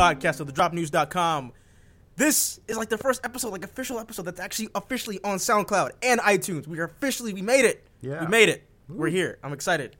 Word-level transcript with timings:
podcast 0.00 0.40
of 0.40 0.52
thedropnews.com. 0.52 1.52
This 2.16 2.58
is 2.68 2.78
like 2.78 2.88
the 2.88 2.96
first 2.96 3.20
episode, 3.22 3.50
like 3.52 3.64
official 3.64 3.98
episode 3.98 4.22
that's 4.22 4.40
actually 4.40 4.68
officially 4.74 5.20
on 5.22 5.36
SoundCloud 5.36 5.90
and 6.02 6.20
iTunes. 6.20 6.66
We 6.66 6.78
are 6.78 6.84
officially, 6.84 7.34
we 7.34 7.42
made 7.42 7.66
it. 7.66 7.86
Yeah. 8.00 8.24
We 8.24 8.28
made 8.28 8.48
it. 8.48 8.66
We're 8.88 9.08
here. 9.08 9.38
I'm 9.42 9.52
excited. 9.52 9.96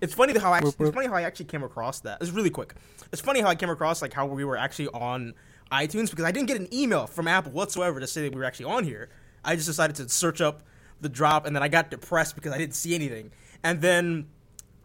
It's 0.00 0.12
funny 0.12 0.36
how 0.36 0.52
I 0.52 0.58
actually, 0.58 0.74
it's 0.80 0.94
funny 0.94 1.06
how 1.06 1.14
I 1.14 1.22
actually 1.22 1.46
came 1.46 1.62
across 1.62 2.00
that. 2.00 2.18
It's 2.20 2.32
really 2.32 2.50
quick. 2.50 2.74
It's 3.12 3.22
funny 3.22 3.40
how 3.40 3.48
I 3.48 3.54
came 3.54 3.70
across 3.70 4.02
like 4.02 4.12
how 4.12 4.26
we 4.26 4.44
were 4.44 4.56
actually 4.56 4.88
on 4.88 5.34
iTunes 5.70 6.10
because 6.10 6.24
I 6.24 6.32
didn't 6.32 6.48
get 6.48 6.56
an 6.56 6.72
email 6.74 7.06
from 7.06 7.28
Apple 7.28 7.52
whatsoever 7.52 8.00
to 8.00 8.06
say 8.08 8.22
that 8.22 8.32
we 8.32 8.38
were 8.38 8.44
actually 8.44 8.66
on 8.66 8.82
here. 8.82 9.08
I 9.44 9.54
just 9.54 9.66
decided 9.66 9.94
to 9.96 10.08
search 10.08 10.40
up 10.40 10.62
the 11.00 11.08
drop 11.08 11.46
and 11.46 11.54
then 11.54 11.62
I 11.62 11.68
got 11.68 11.90
depressed 11.90 12.34
because 12.34 12.52
I 12.52 12.58
didn't 12.58 12.74
see 12.74 12.94
anything. 12.94 13.30
And 13.62 13.80
then 13.80 14.26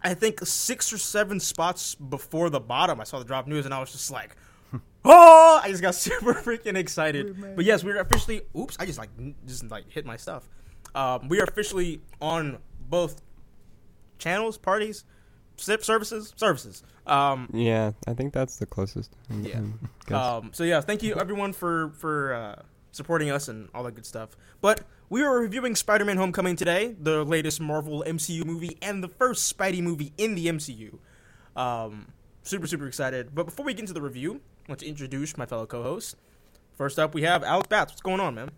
I 0.04 0.14
think 0.14 0.46
six 0.46 0.94
or 0.94 1.00
seven 1.00 1.40
spots 1.40 1.96
before 1.96 2.52
the 2.52 2.60
bottom, 2.60 3.02
I 3.02 3.04
saw 3.04 3.18
the 3.18 3.26
drop 3.26 3.48
news 3.48 3.66
and 3.66 3.74
I 3.74 3.80
was 3.80 3.92
just 3.92 4.12
like, 4.12 4.36
oh! 5.06 5.60
I 5.64 5.70
just 5.70 5.82
got 5.82 5.96
super 6.08 6.34
freaking 6.34 6.76
excited. 6.76 7.56
But 7.56 7.66
yes, 7.66 7.84
we're 7.84 8.00
officially. 8.00 8.42
Oops! 8.58 8.76
I 8.80 8.86
just 8.86 9.00
like 9.00 9.10
just 9.46 9.70
like 9.70 9.90
hit 9.92 10.06
my 10.06 10.18
stuff. 10.18 10.50
Um, 10.96 11.28
we 11.28 11.40
are 11.40 11.44
officially 11.44 12.02
on 12.22 12.58
both 12.90 13.22
channels, 14.18 14.58
parties, 14.58 15.04
SIP 15.58 15.84
services, 15.84 16.34
services. 16.36 16.84
Um, 17.06 17.50
Yeah, 17.54 17.92
I 18.08 18.14
think 18.14 18.34
that's 18.34 18.58
the 18.58 18.66
closest. 18.66 19.16
Yeah. 19.42 19.62
Um, 20.12 20.52
so 20.54 20.64
yeah, 20.64 20.82
thank 20.82 21.04
you 21.04 21.16
everyone 21.16 21.54
for 21.54 21.92
for 21.98 22.34
uh, 22.34 22.62
supporting 22.92 23.32
us 23.32 23.48
and 23.48 23.70
all 23.74 23.84
that 23.84 23.96
good 23.96 24.06
stuff. 24.06 24.36
But 24.62 24.82
we 25.10 25.24
are 25.24 25.40
reviewing 25.40 25.76
Spider-Man: 25.76 26.18
Homecoming 26.18 26.56
today, 26.56 26.96
the 27.00 27.24
latest 27.24 27.60
Marvel 27.62 28.04
MCU 28.06 28.46
movie 28.46 28.78
and 28.82 29.04
the 29.04 29.08
first 29.08 29.56
Spidey 29.56 29.82
movie 29.82 30.14
in 30.18 30.36
the 30.36 30.48
MCU. 30.48 30.98
Um, 31.56 32.08
super 32.44 32.68
super 32.68 32.88
excited. 32.88 33.34
But 33.34 33.46
before 33.46 33.66
we 33.66 33.74
get 33.74 33.82
into 33.82 33.94
the 33.94 34.02
review, 34.02 34.42
I 34.59 34.59
want 34.70 34.80
to 34.80 34.88
introduce 34.88 35.36
my 35.38 35.46
fellow 35.46 35.66
co-hosts. 35.66 36.16
First 36.78 37.00
up, 37.00 37.14
we 37.14 37.24
have 37.24 37.44
Alex 37.44 37.68
Bats. 37.68 37.92
What's 37.92 38.02
going 38.02 38.20
on, 38.22 38.36
man? 38.36 38.52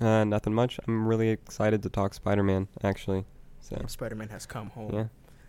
uh, 0.00 0.22
nothing 0.24 0.54
much. 0.54 0.78
I'm 0.86 1.08
really 1.08 1.30
excited 1.30 1.82
to 1.82 1.88
talk 1.88 2.14
Spider-Man, 2.14 2.68
actually. 2.84 3.24
So 3.60 3.82
Spider-Man 3.88 4.28
has 4.28 4.46
come 4.46 4.70
home. 4.70 4.94
yeah, 4.94 5.06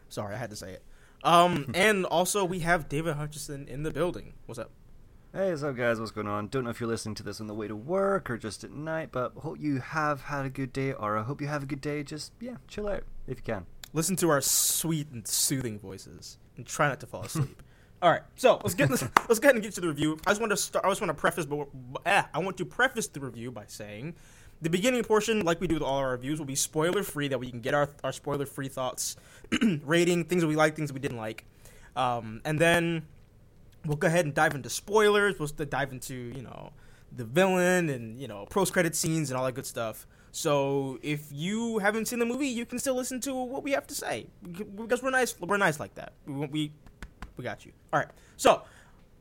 Sorry, 0.08 0.34
I 0.34 0.38
had 0.38 0.50
to 0.50 0.56
say 0.56 0.72
it. 0.72 0.84
Um, 1.24 1.72
and 1.76 2.06
also 2.06 2.44
we 2.46 2.60
have 2.60 2.90
David 2.90 3.16
Hutchison 3.16 3.68
in 3.68 3.84
the 3.84 3.92
building. 3.92 4.34
What's 4.48 4.58
up? 4.58 4.72
Hey, 5.34 5.52
what's 5.52 5.62
up, 5.62 5.76
guys? 5.76 6.00
What's 6.00 6.10
going 6.12 6.26
on? 6.28 6.48
Don't 6.48 6.64
know 6.64 6.72
if 6.72 6.80
you're 6.80 6.90
listening 6.90 7.14
to 7.16 7.24
this 7.24 7.40
on 7.40 7.46
the 7.46 7.54
way 7.54 7.68
to 7.68 7.76
work 7.76 8.32
or 8.32 8.38
just 8.38 8.64
at 8.64 8.72
night, 8.72 9.10
but 9.12 9.34
hope 9.38 9.60
you 9.60 9.80
have 9.80 10.22
had 10.22 10.46
a 10.46 10.50
good 10.50 10.74
day, 10.74 10.94
or 10.94 11.20
I 11.20 11.22
hope 11.24 11.40
you 11.42 11.48
have 11.48 11.62
a 11.62 11.68
good 11.68 11.82
day. 11.82 12.02
Just, 12.02 12.32
yeah, 12.40 12.56
chill 12.68 12.88
out 12.88 13.04
if 13.28 13.38
you 13.38 13.44
can. 13.44 13.68
listen 13.94 14.16
to 14.16 14.30
our 14.32 14.42
sweet 14.42 15.12
and 15.12 15.28
soothing 15.28 15.78
voices 15.78 16.40
and 16.58 16.66
try 16.66 16.88
not 16.88 17.00
to 17.02 17.06
fall 17.06 17.24
asleep. 17.24 17.62
All 18.02 18.10
right, 18.10 18.22
so 18.36 18.62
let's 18.64 18.76
get 18.76 18.90
let's, 18.90 19.04
let's 19.28 19.40
go 19.40 19.48
ahead 19.48 19.56
and 19.56 19.64
get 19.64 19.74
to 19.74 19.82
the 19.82 19.88
review. 19.88 20.18
I 20.26 20.32
just 20.32 20.40
want 20.40 20.52
to 20.52 20.58
start. 20.58 20.86
I 20.86 20.90
just 20.90 21.02
want 21.02 21.10
to 21.10 21.20
preface, 21.20 21.46
but 21.46 21.68
ah, 22.06 22.30
I 22.34 22.40
want 22.40 22.58
to 22.58 22.66
preface 22.66 23.08
the 23.08 23.20
review 23.20 23.52
by 23.52 23.66
saying 23.68 24.16
the 24.62 24.70
beginning 24.70 25.04
portion, 25.04 25.44
like 25.44 25.60
we 25.60 25.68
do 25.68 25.76
with 25.76 25.84
all 25.84 25.98
our 25.98 26.12
reviews, 26.12 26.40
will 26.40 26.46
be 26.46 26.56
spoiler 26.56 27.04
free. 27.04 27.28
That 27.28 27.40
we 27.40 27.50
can 27.50 27.60
get 27.60 27.74
our 27.74 27.90
our 28.04 28.14
spoiler 28.14 28.46
free 28.46 28.70
thoughts, 28.70 29.18
rating 29.84 30.26
things 30.26 30.42
that 30.42 30.48
we 30.48 30.56
like, 30.56 30.76
things 30.76 30.90
that 30.90 30.94
we 30.94 31.02
didn't 31.02 31.18
like, 31.18 31.46
um, 31.96 32.42
and 32.46 32.58
then 32.58 33.06
we'll 33.86 33.98
go 33.98 34.08
ahead 34.08 34.26
and 34.26 34.34
dive 34.34 34.56
into 34.56 34.70
spoilers. 34.70 35.38
We'll 35.38 35.48
dive 35.48 35.92
into 35.92 36.16
you 36.16 36.42
know 36.42 36.72
the 37.12 37.26
villain 37.26 37.90
and 37.90 38.20
you 38.22 38.30
know 38.30 38.46
post 38.50 38.72
credit 38.72 38.96
scenes 38.96 39.30
and 39.30 39.38
all 39.38 39.46
that 39.46 39.56
good 39.56 39.66
stuff. 39.66 40.08
So 40.32 41.00
if 41.02 41.28
you 41.32 41.80
haven't 41.80 42.08
seen 42.08 42.20
the 42.20 42.26
movie, 42.26 42.48
you 42.48 42.66
can 42.66 42.80
still 42.80 42.96
listen 42.96 43.20
to 43.22 43.34
what 43.34 43.64
we 43.64 43.72
have 43.72 43.88
to 43.88 43.96
say 43.96 44.28
because 44.76 45.02
we're 45.02 45.10
nice. 45.10 45.36
We're 45.40 45.58
nice 45.58 45.80
like 45.80 45.96
that. 45.96 46.14
We 46.26 46.46
we, 46.48 46.72
we 47.40 47.44
got 47.44 47.66
you. 47.66 47.72
All 47.94 48.00
right. 48.00 48.10
So 48.38 48.64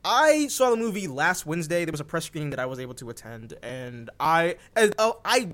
I 0.03 0.47
saw 0.47 0.69
the 0.69 0.75
movie 0.75 1.07
last 1.07 1.45
Wednesday. 1.45 1.85
There 1.85 1.91
was 1.91 2.01
a 2.01 2.05
press 2.05 2.25
screening 2.25 2.51
that 2.51 2.59
I 2.59 2.65
was 2.65 2.79
able 2.79 2.93
to 2.95 3.09
attend, 3.09 3.53
and 3.63 4.09
I 4.19 4.57
and, 4.75 4.93
oh, 4.99 5.21
I 5.23 5.53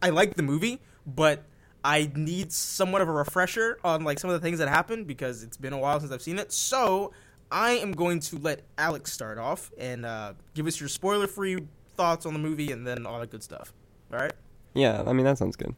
I 0.00 0.10
liked 0.10 0.36
the 0.36 0.42
movie, 0.44 0.80
but 1.04 1.42
I 1.84 2.10
need 2.14 2.52
somewhat 2.52 3.02
of 3.02 3.08
a 3.08 3.12
refresher 3.12 3.78
on 3.84 4.04
like 4.04 4.18
some 4.20 4.30
of 4.30 4.40
the 4.40 4.46
things 4.46 4.58
that 4.60 4.68
happened 4.68 5.06
because 5.06 5.42
it's 5.42 5.56
been 5.56 5.72
a 5.72 5.78
while 5.78 5.98
since 5.98 6.12
I've 6.12 6.22
seen 6.22 6.38
it. 6.38 6.52
So 6.52 7.12
I 7.50 7.72
am 7.72 7.92
going 7.92 8.20
to 8.20 8.38
let 8.38 8.62
Alex 8.78 9.12
start 9.12 9.38
off 9.38 9.72
and 9.76 10.06
uh, 10.06 10.34
give 10.54 10.66
us 10.66 10.80
your 10.80 10.88
spoiler-free 10.88 11.58
thoughts 11.96 12.26
on 12.26 12.32
the 12.32 12.38
movie 12.38 12.70
and 12.72 12.86
then 12.86 13.06
all 13.06 13.20
that 13.20 13.30
good 13.30 13.42
stuff. 13.42 13.74
All 14.12 14.20
right. 14.20 14.32
yeah. 14.72 15.02
I 15.04 15.12
mean 15.12 15.24
that 15.24 15.36
sounds 15.36 15.56
good. 15.56 15.74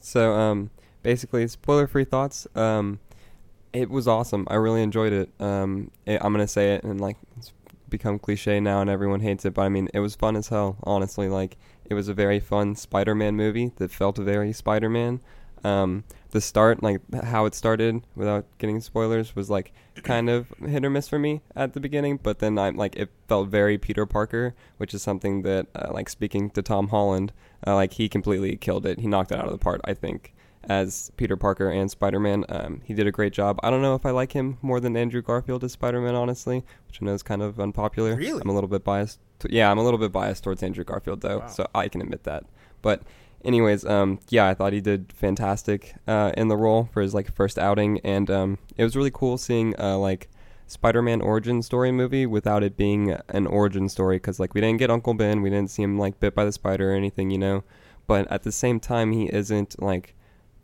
So 0.00 0.32
um, 0.32 0.70
basically, 1.02 1.46
spoiler-free 1.48 2.04
thoughts. 2.04 2.46
Um, 2.54 3.00
it 3.72 3.90
was 3.90 4.06
awesome. 4.06 4.46
I 4.50 4.54
really 4.54 4.82
enjoyed 4.82 5.12
it. 5.12 5.30
Um, 5.40 5.90
it, 6.06 6.22
I'm 6.22 6.32
gonna 6.32 6.46
say 6.48 6.74
it 6.74 6.84
and 6.84 7.00
like 7.00 7.16
it's 7.38 7.52
become 7.88 8.18
cliche 8.18 8.60
now 8.60 8.80
and 8.80 8.90
everyone 8.90 9.20
hates 9.20 9.44
it, 9.44 9.54
but 9.54 9.62
I 9.62 9.68
mean 9.68 9.88
it 9.94 10.00
was 10.00 10.14
fun 10.14 10.36
as 10.36 10.48
hell. 10.48 10.76
Honestly, 10.82 11.28
like 11.28 11.56
it 11.84 11.94
was 11.94 12.08
a 12.08 12.14
very 12.14 12.40
fun 12.40 12.74
Spider-Man 12.74 13.36
movie 13.36 13.72
that 13.76 13.90
felt 13.90 14.18
very 14.18 14.52
Spider-Man. 14.52 15.20
Um, 15.64 16.04
the 16.30 16.40
start, 16.40 16.82
like 16.82 17.00
how 17.22 17.44
it 17.44 17.54
started, 17.54 18.02
without 18.16 18.46
getting 18.58 18.80
spoilers, 18.80 19.36
was 19.36 19.48
like 19.48 19.72
kind 20.02 20.28
of 20.28 20.48
hit 20.66 20.84
or 20.84 20.90
miss 20.90 21.08
for 21.08 21.18
me 21.18 21.42
at 21.54 21.74
the 21.74 21.80
beginning. 21.80 22.18
But 22.20 22.40
then 22.40 22.58
I'm 22.58 22.76
like 22.76 22.96
it 22.96 23.10
felt 23.28 23.48
very 23.48 23.78
Peter 23.78 24.06
Parker, 24.06 24.54
which 24.78 24.92
is 24.92 25.02
something 25.02 25.42
that, 25.42 25.66
uh, 25.74 25.92
like 25.92 26.08
speaking 26.08 26.50
to 26.50 26.62
Tom 26.62 26.88
Holland, 26.88 27.32
uh, 27.66 27.74
like 27.74 27.92
he 27.92 28.08
completely 28.08 28.56
killed 28.56 28.86
it. 28.86 29.00
He 29.00 29.06
knocked 29.06 29.30
it 29.30 29.38
out 29.38 29.44
of 29.44 29.52
the 29.52 29.58
park. 29.58 29.80
I 29.84 29.94
think 29.94 30.34
as 30.64 31.10
Peter 31.16 31.36
Parker 31.36 31.68
and 31.70 31.90
Spider 31.90 32.20
Man, 32.20 32.44
um, 32.48 32.80
he 32.84 32.94
did 32.94 33.06
a 33.06 33.12
great 33.12 33.32
job. 33.32 33.58
I 33.62 33.70
don't 33.70 33.82
know 33.82 33.94
if 33.94 34.06
I 34.06 34.10
like 34.10 34.32
him 34.32 34.58
more 34.62 34.80
than 34.80 34.96
Andrew 34.96 35.22
Garfield 35.22 35.64
as 35.64 35.72
Spider 35.72 36.00
Man, 36.00 36.14
honestly, 36.14 36.64
which 36.86 37.00
I 37.02 37.06
know 37.06 37.14
is 37.14 37.22
kind 37.22 37.42
of 37.42 37.58
unpopular. 37.58 38.14
Really? 38.16 38.40
I'm 38.42 38.48
a 38.48 38.54
little 38.54 38.68
bit 38.68 38.84
biased. 38.84 39.18
To, 39.40 39.48
yeah, 39.52 39.70
I'm 39.70 39.78
a 39.78 39.82
little 39.84 39.98
bit 39.98 40.12
biased 40.12 40.44
towards 40.44 40.62
Andrew 40.62 40.84
Garfield 40.84 41.20
though, 41.20 41.38
Wow. 41.40 41.46
so 41.48 41.66
I 41.74 41.88
can 41.88 42.00
admit 42.00 42.22
that. 42.24 42.44
But 42.80 43.02
anyways, 43.44 43.84
um, 43.84 44.20
yeah, 44.28 44.46
I 44.48 44.54
thought 44.54 44.72
he 44.72 44.80
did 44.80 45.12
fantastic 45.12 45.94
uh, 46.06 46.32
in 46.36 46.48
the 46.48 46.56
role 46.56 46.88
for 46.92 47.02
his 47.02 47.12
like 47.14 47.32
first 47.34 47.58
outing, 47.58 48.00
and 48.04 48.30
um, 48.30 48.58
it 48.76 48.84
was 48.84 48.94
really 48.96 49.10
cool 49.12 49.38
seeing 49.38 49.74
uh, 49.80 49.98
like 49.98 50.28
Spider-Man 50.68 51.20
origin 51.20 51.60
story 51.60 51.90
movie 51.92 52.24
without 52.24 52.62
it 52.62 52.76
being 52.76 53.10
an 53.28 53.46
origin 53.46 53.88
story 53.88 54.16
because 54.16 54.38
like 54.40 54.54
we 54.54 54.60
didn't 54.60 54.78
get 54.78 54.90
Uncle 54.90 55.14
Ben, 55.14 55.42
we 55.42 55.50
didn't 55.50 55.70
see 55.70 55.82
him 55.82 55.98
like 55.98 56.18
bit 56.20 56.34
by 56.34 56.44
the 56.44 56.52
spider 56.52 56.92
or 56.92 56.94
anything, 56.94 57.30
you 57.30 57.38
know. 57.38 57.64
But 58.06 58.30
at 58.30 58.42
the 58.42 58.52
same 58.52 58.80
time, 58.80 59.12
he 59.12 59.26
isn't 59.26 59.80
like 59.82 60.14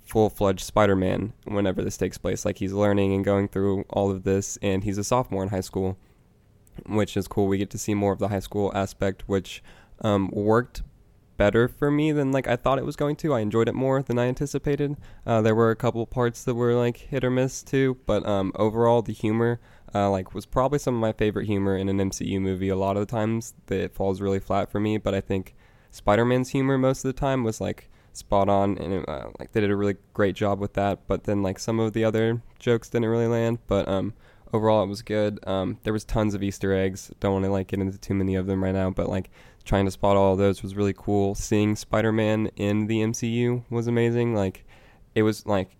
full-fledged 0.08 0.64
Spider-Man 0.64 1.32
whenever 1.44 1.82
this 1.82 1.96
takes 1.96 2.18
place. 2.18 2.44
Like 2.44 2.58
he's 2.58 2.72
learning 2.72 3.12
and 3.12 3.24
going 3.24 3.48
through 3.48 3.84
all 3.90 4.10
of 4.10 4.24
this, 4.24 4.58
and 4.62 4.84
he's 4.84 4.98
a 4.98 5.04
sophomore 5.04 5.42
in 5.42 5.50
high 5.50 5.60
school, 5.60 5.96
which 6.86 7.16
is 7.16 7.28
cool. 7.28 7.46
We 7.46 7.58
get 7.58 7.70
to 7.70 7.78
see 7.78 7.94
more 7.94 8.12
of 8.12 8.18
the 8.18 8.28
high 8.28 8.40
school 8.40 8.72
aspect, 8.74 9.24
which 9.26 9.62
um, 10.00 10.30
worked 10.32 10.82
better 11.36 11.68
for 11.68 11.90
me 11.90 12.10
than 12.12 12.32
like 12.32 12.48
I 12.48 12.56
thought 12.56 12.78
it 12.78 12.84
was 12.84 12.96
going 12.96 13.16
to. 13.16 13.32
I 13.32 13.40
enjoyed 13.40 13.68
it 13.68 13.74
more 13.74 14.02
than 14.02 14.18
I 14.18 14.26
anticipated. 14.26 14.96
Uh, 15.24 15.40
there 15.40 15.54
were 15.54 15.70
a 15.70 15.76
couple 15.76 16.04
parts 16.06 16.44
that 16.44 16.54
were 16.54 16.74
like 16.74 16.96
hit 16.96 17.24
or 17.24 17.30
miss 17.30 17.62
too, 17.62 17.96
but 18.06 18.26
um, 18.26 18.52
overall 18.56 19.00
the 19.02 19.12
humor 19.12 19.60
uh, 19.94 20.10
like 20.10 20.34
was 20.34 20.44
probably 20.44 20.78
some 20.78 20.94
of 20.94 21.00
my 21.00 21.12
favorite 21.12 21.46
humor 21.46 21.76
in 21.76 21.88
an 21.88 21.98
MCU 21.98 22.40
movie. 22.40 22.68
A 22.68 22.76
lot 22.76 22.96
of 22.96 23.06
the 23.06 23.10
times 23.10 23.54
it 23.68 23.94
falls 23.94 24.20
really 24.20 24.40
flat 24.40 24.70
for 24.70 24.80
me, 24.80 24.98
but 24.98 25.14
I 25.14 25.20
think 25.20 25.54
Spider-Man's 25.90 26.50
humor 26.50 26.76
most 26.76 27.04
of 27.04 27.14
the 27.14 27.18
time 27.18 27.44
was 27.44 27.60
like 27.60 27.88
spot 28.18 28.48
on 28.48 28.76
and 28.78 28.92
it, 28.92 29.08
uh, 29.08 29.28
like 29.38 29.52
they 29.52 29.60
did 29.60 29.70
a 29.70 29.76
really 29.76 29.96
great 30.12 30.34
job 30.34 30.60
with 30.60 30.74
that. 30.74 31.06
But 31.06 31.24
then 31.24 31.42
like 31.42 31.58
some 31.58 31.80
of 31.80 31.92
the 31.92 32.04
other 32.04 32.42
jokes 32.58 32.88
didn't 32.88 33.08
really 33.08 33.28
land, 33.28 33.58
but 33.66 33.88
um. 33.88 34.14
Overall, 34.50 34.82
it 34.82 34.86
was 34.86 35.02
good. 35.02 35.46
Um, 35.46 35.76
there 35.82 35.92
was 35.92 36.06
tons 36.06 36.32
of 36.32 36.42
Easter 36.42 36.72
eggs. 36.72 37.12
Don't 37.20 37.34
want 37.34 37.44
to 37.44 37.50
like 37.50 37.66
get 37.66 37.80
into 37.80 37.98
too 37.98 38.14
many 38.14 38.34
of 38.34 38.46
them 38.46 38.64
right 38.64 38.72
now, 38.72 38.88
but 38.88 39.06
like 39.06 39.28
trying 39.68 39.84
to 39.84 39.90
spot 39.90 40.16
all 40.16 40.34
those 40.36 40.62
was 40.62 40.74
really 40.74 40.94
cool. 40.96 41.34
Seeing 41.34 41.76
Spider-Man 41.76 42.50
in 42.56 42.86
the 42.86 43.00
MCU 43.02 43.62
was 43.68 43.86
amazing. 43.86 44.34
Like 44.34 44.64
it 45.14 45.22
was 45.22 45.44
like 45.44 45.76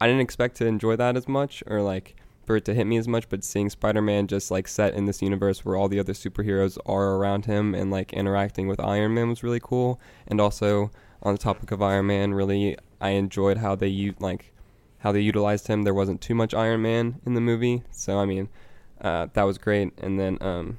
I 0.00 0.06
didn't 0.06 0.22
expect 0.22 0.56
to 0.56 0.66
enjoy 0.66 0.96
that 0.96 1.16
as 1.16 1.28
much 1.28 1.62
or 1.66 1.80
like 1.80 2.16
for 2.44 2.56
it 2.56 2.64
to 2.64 2.74
hit 2.74 2.86
me 2.86 2.96
as 2.96 3.06
much, 3.06 3.28
but 3.28 3.44
seeing 3.44 3.70
Spider-Man 3.70 4.26
just 4.26 4.50
like 4.50 4.66
set 4.66 4.94
in 4.94 5.04
this 5.04 5.22
universe 5.22 5.64
where 5.64 5.76
all 5.76 5.88
the 5.88 6.00
other 6.00 6.12
superheroes 6.12 6.76
are 6.86 7.14
around 7.14 7.44
him 7.44 7.74
and 7.74 7.92
like 7.92 8.12
interacting 8.12 8.66
with 8.66 8.80
Iron 8.80 9.14
Man 9.14 9.28
was 9.28 9.44
really 9.44 9.60
cool. 9.60 10.00
And 10.26 10.40
also 10.40 10.90
on 11.22 11.34
the 11.34 11.38
topic 11.38 11.70
of 11.70 11.82
Iron 11.82 12.06
Man, 12.06 12.34
really 12.34 12.76
I 13.00 13.10
enjoyed 13.10 13.58
how 13.58 13.74
they 13.74 13.88
u- 13.88 14.14
like 14.18 14.52
how 14.98 15.12
they 15.12 15.20
utilized 15.20 15.66
him. 15.66 15.82
There 15.82 15.94
wasn't 15.94 16.20
too 16.20 16.34
much 16.34 16.54
Iron 16.54 16.82
Man 16.82 17.20
in 17.24 17.34
the 17.34 17.40
movie, 17.40 17.82
so 17.90 18.18
I 18.18 18.26
mean 18.26 18.48
uh, 19.00 19.28
that 19.32 19.44
was 19.44 19.58
great. 19.58 19.92
And 19.98 20.18
then 20.18 20.38
um, 20.40 20.78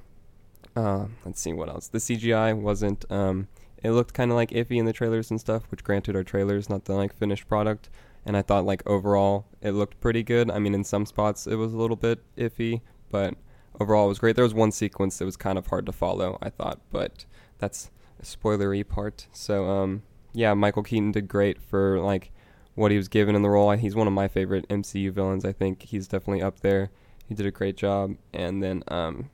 uh, 0.75 1.05
let's 1.25 1.41
see 1.41 1.53
what 1.53 1.69
else. 1.69 1.87
The 1.87 1.97
CGI 1.97 2.55
wasn't. 2.59 3.05
Um, 3.11 3.47
it 3.83 3.91
looked 3.91 4.13
kind 4.13 4.29
of 4.29 4.35
like 4.35 4.51
iffy 4.51 4.77
in 4.77 4.85
the 4.85 4.93
trailers 4.93 5.31
and 5.31 5.39
stuff, 5.39 5.63
which 5.71 5.83
granted 5.83 6.15
are 6.15 6.23
trailers, 6.23 6.69
not 6.69 6.85
the 6.85 6.93
like 6.93 7.15
finished 7.15 7.47
product. 7.47 7.89
And 8.25 8.37
I 8.37 8.43
thought 8.43 8.65
like 8.65 8.83
overall 8.85 9.47
it 9.61 9.71
looked 9.71 9.99
pretty 9.99 10.23
good. 10.23 10.51
I 10.51 10.59
mean, 10.59 10.75
in 10.75 10.83
some 10.83 11.05
spots 11.05 11.47
it 11.47 11.55
was 11.55 11.73
a 11.73 11.77
little 11.77 11.95
bit 11.95 12.19
iffy, 12.37 12.81
but 13.09 13.35
overall 13.79 14.05
it 14.05 14.09
was 14.09 14.19
great. 14.19 14.35
There 14.35 14.43
was 14.43 14.53
one 14.53 14.71
sequence 14.71 15.17
that 15.17 15.25
was 15.25 15.37
kind 15.37 15.57
of 15.57 15.67
hard 15.67 15.87
to 15.87 15.91
follow, 15.91 16.37
I 16.41 16.49
thought, 16.49 16.79
but 16.91 17.25
that's 17.57 17.89
a 18.19 18.23
spoilery 18.23 18.87
part. 18.87 19.27
So 19.31 19.67
um, 19.67 20.03
yeah, 20.33 20.53
Michael 20.53 20.83
Keaton 20.83 21.11
did 21.11 21.27
great 21.27 21.61
for 21.61 21.99
like 21.99 22.31
what 22.75 22.91
he 22.91 22.97
was 22.97 23.07
given 23.07 23.35
in 23.35 23.41
the 23.41 23.49
role. 23.49 23.71
He's 23.71 23.95
one 23.95 24.07
of 24.07 24.13
my 24.13 24.27
favorite 24.27 24.67
MCU 24.69 25.11
villains. 25.11 25.43
I 25.45 25.51
think 25.51 25.83
he's 25.83 26.07
definitely 26.07 26.41
up 26.41 26.61
there. 26.61 26.89
he 27.27 27.35
did 27.35 27.45
a 27.45 27.51
great 27.51 27.75
job. 27.77 28.15
And 28.33 28.61
then, 28.63 28.83
um, 28.87 29.29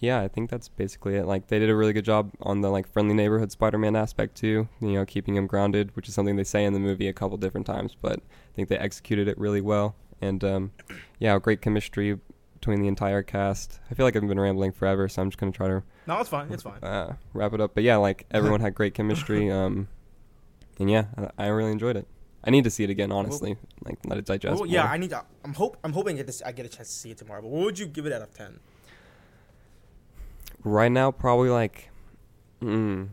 yeah, 0.00 0.20
I 0.20 0.28
think 0.28 0.50
that's 0.50 0.68
basically 0.68 1.14
it. 1.16 1.24
Like 1.26 1.46
they 1.48 1.58
did 1.58 1.70
a 1.70 1.76
really 1.76 1.92
good 1.92 2.04
job 2.04 2.32
on 2.40 2.60
the 2.60 2.70
like 2.70 2.86
friendly 2.92 3.14
neighborhood 3.14 3.52
Spider-Man 3.52 3.94
aspect 3.96 4.34
too. 4.36 4.68
You 4.80 4.92
know, 4.94 5.04
keeping 5.04 5.36
him 5.36 5.46
grounded, 5.46 5.94
which 5.96 6.08
is 6.08 6.14
something 6.14 6.36
they 6.36 6.44
say 6.44 6.64
in 6.64 6.72
the 6.72 6.80
movie 6.80 7.08
a 7.08 7.12
couple 7.12 7.36
different 7.38 7.66
times, 7.66 7.96
but 8.00 8.18
I 8.18 8.54
think 8.54 8.68
they 8.68 8.76
executed 8.78 9.28
it 9.28 9.38
really 9.38 9.60
well. 9.60 9.94
And 10.20 10.42
um, 10.44 10.72
yeah, 11.18 11.38
great 11.38 11.60
chemistry 11.62 12.18
between 12.54 12.80
the 12.82 12.88
entire 12.88 13.22
cast. 13.22 13.80
I 13.90 13.94
feel 13.94 14.04
like 14.06 14.16
I've 14.16 14.26
been 14.26 14.40
rambling 14.40 14.72
forever, 14.72 15.08
so 15.08 15.22
I'm 15.22 15.30
just 15.30 15.38
gonna 15.38 15.52
try 15.52 15.68
to 15.68 15.82
No, 16.06 16.18
it's 16.20 16.28
fine. 16.28 16.52
It's 16.52 16.62
fine. 16.62 16.82
uh, 16.82 17.14
wrap 17.32 17.52
it 17.52 17.60
up. 17.60 17.74
But 17.74 17.84
yeah, 17.84 17.96
like 17.96 18.26
everyone 18.30 18.60
had 18.60 18.74
great 18.74 18.94
chemistry. 18.94 19.50
Um, 19.50 19.88
and 20.78 20.90
yeah, 20.90 21.06
I, 21.38 21.44
I 21.44 21.46
really 21.48 21.72
enjoyed 21.72 21.96
it. 21.96 22.06
I 22.46 22.50
need 22.50 22.64
to 22.64 22.70
see 22.70 22.84
it 22.84 22.90
again, 22.90 23.10
honestly. 23.10 23.56
Like 23.84 23.98
let 24.04 24.18
it 24.18 24.26
digest. 24.26 24.54
Well, 24.60 24.66
yeah, 24.68 24.82
more. 24.82 24.92
I 24.92 24.96
need. 24.98 25.10
To, 25.10 25.24
I'm 25.44 25.54
hope. 25.54 25.78
I'm 25.82 25.92
hoping 25.92 26.16
get 26.16 26.26
this. 26.26 26.42
I 26.42 26.52
get 26.52 26.66
a 26.66 26.68
chance 26.68 26.88
to 26.88 26.94
see 26.94 27.10
it 27.10 27.18
tomorrow. 27.18 27.40
But 27.40 27.48
what 27.50 27.64
would 27.64 27.78
you 27.78 27.86
give 27.86 28.04
it 28.06 28.12
out 28.12 28.22
of 28.22 28.34
ten? 28.34 28.60
right 30.62 30.90
now 30.92 31.10
probably 31.10 31.50
like, 31.50 31.90
mm, 32.62 33.08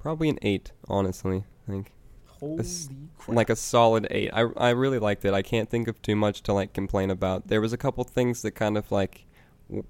probably 0.00 0.28
an 0.28 0.38
eight. 0.42 0.72
Honestly, 0.88 1.44
I 1.68 1.70
think 1.70 1.92
Holy 2.26 2.60
s- 2.60 2.88
crap! 3.18 3.36
like 3.36 3.50
a 3.50 3.56
solid 3.56 4.06
eight. 4.10 4.30
I 4.32 4.42
I 4.56 4.70
really 4.70 4.98
liked 4.98 5.24
it. 5.24 5.34
I 5.34 5.42
can't 5.42 5.68
think 5.70 5.88
of 5.88 6.00
too 6.02 6.16
much 6.16 6.42
to 6.44 6.52
like 6.52 6.72
complain 6.72 7.10
about. 7.10 7.48
There 7.48 7.60
was 7.60 7.72
a 7.72 7.78
couple 7.78 8.04
things 8.04 8.42
that 8.42 8.52
kind 8.52 8.76
of 8.76 8.90
like, 8.92 9.24
w- 9.68 9.84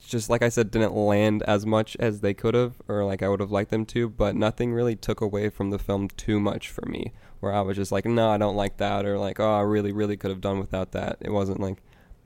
just 0.00 0.30
like 0.30 0.42
I 0.42 0.48
said, 0.48 0.70
didn't 0.70 0.94
land 0.94 1.42
as 1.44 1.66
much 1.66 1.96
as 2.00 2.20
they 2.20 2.34
could 2.34 2.54
have, 2.54 2.74
or 2.88 3.04
like 3.04 3.22
I 3.22 3.28
would 3.28 3.40
have 3.40 3.50
liked 3.50 3.70
them 3.70 3.84
to. 3.86 4.08
But 4.08 4.36
nothing 4.36 4.72
really 4.72 4.96
took 4.96 5.20
away 5.20 5.48
from 5.50 5.70
the 5.70 5.78
film 5.78 6.08
too 6.08 6.40
much 6.40 6.68
for 6.68 6.86
me. 6.86 7.12
Where 7.40 7.52
I 7.52 7.60
was 7.60 7.76
just 7.76 7.92
like, 7.92 8.04
no, 8.04 8.30
I 8.30 8.38
don't 8.38 8.56
like 8.56 8.78
that, 8.78 9.04
or 9.04 9.18
like, 9.18 9.38
oh, 9.38 9.58
I 9.58 9.60
really, 9.60 9.92
really 9.92 10.16
could 10.16 10.30
have 10.30 10.40
done 10.40 10.58
without 10.58 10.92
that. 10.92 11.18
It 11.20 11.30
wasn't 11.30 11.60
like 11.60 11.78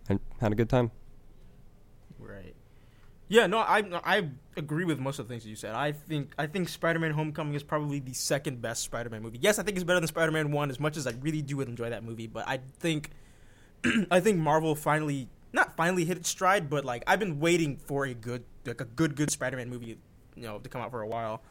I 0.09 0.19
had 0.41 0.53
a 0.53 0.55
good 0.55 0.69
time. 0.69 0.91
Right. 2.19 2.55
Yeah, 3.29 3.47
no, 3.47 3.59
I 3.59 3.83
I 4.05 4.29
agree 4.57 4.85
with 4.85 4.99
most 4.99 5.19
of 5.19 5.27
the 5.27 5.33
things 5.33 5.45
that 5.45 5.51
you 5.51 5.57
said. 5.57 5.75
I 5.75 5.93
think 5.93 6.33
I 6.39 6.47
think 6.47 6.69
Spider-Man: 6.69 7.13
Homecoming 7.13 7.55
is 7.55 7.63
probably 7.63 7.99
the 7.99 8.15
second 8.15 8.61
best 8.61 8.83
Spider-Man 8.85 9.23
movie. 9.23 9.39
Yes, 9.41 9.59
I 9.59 9.63
think 9.63 9.77
it's 9.77 9.85
better 9.85 10.01
than 10.01 10.09
Spider-Man 10.09 10.53
One. 10.53 10.71
As 10.71 10.81
much 10.81 10.97
as 10.97 11.07
I 11.07 11.13
really 11.21 11.43
do 11.43 11.61
enjoy 11.61 11.91
that 11.91 12.05
movie, 12.05 12.27
but 12.27 12.47
I 12.49 12.61
think 12.79 13.11
I 14.11 14.21
think 14.21 14.39
Marvel 14.39 14.75
finally 14.75 15.29
not 15.53 15.77
finally 15.77 16.05
hit 16.05 16.17
its 16.17 16.29
stride, 16.29 16.71
but 16.71 16.85
like 16.85 17.05
I've 17.07 17.19
been 17.19 17.41
waiting 17.41 17.77
for 17.77 18.05
a 18.05 18.15
good 18.15 18.45
like 18.65 18.81
a 18.81 18.85
good 18.85 19.17
good 19.17 19.31
Spider-Man 19.31 19.69
movie, 19.69 19.99
you 20.35 20.43
know, 20.43 20.59
to 20.59 20.69
come 20.69 20.81
out 20.81 20.91
for 20.91 21.03
a 21.03 21.09
while. 21.09 21.43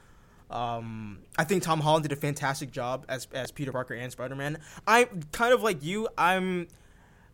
Um, 0.50 1.20
I 1.38 1.46
think 1.46 1.64
Tom 1.64 1.80
Holland 1.80 2.04
did 2.04 2.12
a 2.12 2.18
fantastic 2.18 2.72
job 2.72 3.06
as 3.08 3.28
as 3.34 3.52
Peter 3.52 3.72
Parker 3.72 3.94
and 3.94 4.12
Spider-Man. 4.12 4.60
I'm 4.88 5.24
kind 5.32 5.54
of 5.54 5.64
like 5.64 5.84
you. 5.84 6.08
I'm 6.18 6.68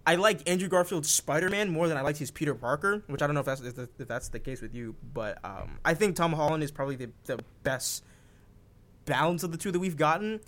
I 0.08 0.16
like 0.16 0.50
Andrew 0.50 0.70
Garfield's 0.70 1.10
Spider 1.10 1.50
Man 1.50 1.70
more 1.70 1.90
than 1.90 1.98
I 1.98 2.02
liked 2.02 2.18
his 2.18 2.32
Peter 2.32 2.56
Parker, 2.56 3.04
which 3.08 3.22
I 3.22 3.28
don't 3.28 3.34
know 3.34 3.42
if 3.42 3.46
that's 3.46 3.62
if, 3.62 3.78
if 3.78 4.08
that's 4.08 4.30
the 4.30 4.40
case 4.40 4.62
with 4.62 4.74
you, 4.74 4.96
but 5.14 5.38
um, 5.44 5.80
I 5.84 5.96
think 5.96 6.16
Tom 6.16 6.32
Holland 6.32 6.64
is 6.64 6.72
probably 6.72 6.96
the, 6.96 7.10
the 7.26 7.40
best 7.64 8.06
balance 9.04 9.44
of 9.44 9.52
the 9.52 9.58
two 9.58 9.70
that 9.72 9.80
we've 9.80 9.98
gotten. 9.98 10.40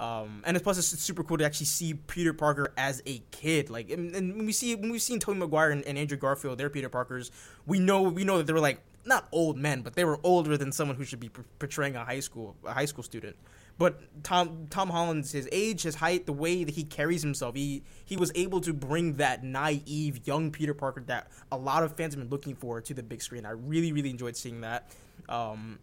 Um, 0.00 0.42
and 0.46 0.56
it's 0.56 0.64
plus 0.64 0.78
it's 0.78 1.02
super 1.02 1.22
cool 1.22 1.36
to 1.36 1.44
actually 1.44 1.66
see 1.66 1.92
Peter 1.92 2.32
Parker 2.32 2.72
as 2.78 3.02
a 3.04 3.22
kid. 3.32 3.68
Like, 3.68 3.90
and, 3.90 4.14
and 4.16 4.34
when 4.34 4.46
we 4.46 4.52
see 4.52 4.74
when 4.74 4.90
we've 4.90 5.02
seen 5.02 5.20
Tobey 5.20 5.38
Maguire 5.38 5.70
and, 5.70 5.84
and 5.84 5.98
Andrew 5.98 6.16
Garfield, 6.16 6.56
they're 6.56 6.70
Peter 6.70 6.88
Parkers, 6.88 7.30
we 7.66 7.78
know 7.78 8.00
we 8.00 8.24
know 8.24 8.38
that 8.38 8.46
they 8.46 8.54
were 8.54 8.60
like 8.60 8.80
not 9.04 9.28
old 9.30 9.58
men, 9.58 9.82
but 9.82 9.94
they 9.94 10.04
were 10.04 10.18
older 10.22 10.56
than 10.56 10.72
someone 10.72 10.96
who 10.96 11.04
should 11.04 11.20
be 11.20 11.28
p- 11.28 11.42
portraying 11.58 11.96
a 11.96 12.04
high 12.04 12.20
school 12.20 12.56
a 12.64 12.72
high 12.72 12.86
school 12.86 13.04
student. 13.04 13.36
But 13.76 14.22
Tom 14.22 14.68
Tom 14.70 14.88
Holland's 14.88 15.32
his 15.32 15.46
age, 15.52 15.82
his 15.82 15.96
height, 15.96 16.24
the 16.24 16.32
way 16.32 16.64
that 16.64 16.74
he 16.74 16.84
carries 16.84 17.20
himself, 17.20 17.54
he 17.54 17.82
he 18.06 18.16
was 18.16 18.32
able 18.34 18.62
to 18.62 18.72
bring 18.72 19.16
that 19.16 19.44
naive 19.44 20.26
young 20.26 20.50
Peter 20.50 20.72
Parker 20.72 21.02
that 21.08 21.30
a 21.52 21.58
lot 21.58 21.82
of 21.82 21.94
fans 21.94 22.14
have 22.14 22.22
been 22.22 22.30
looking 22.30 22.54
for 22.54 22.80
to 22.80 22.94
the 22.94 23.02
big 23.02 23.20
screen. 23.20 23.44
I 23.44 23.50
really 23.50 23.92
really 23.92 24.08
enjoyed 24.08 24.34
seeing 24.34 24.62
that. 24.62 24.90
Um, 25.28 25.78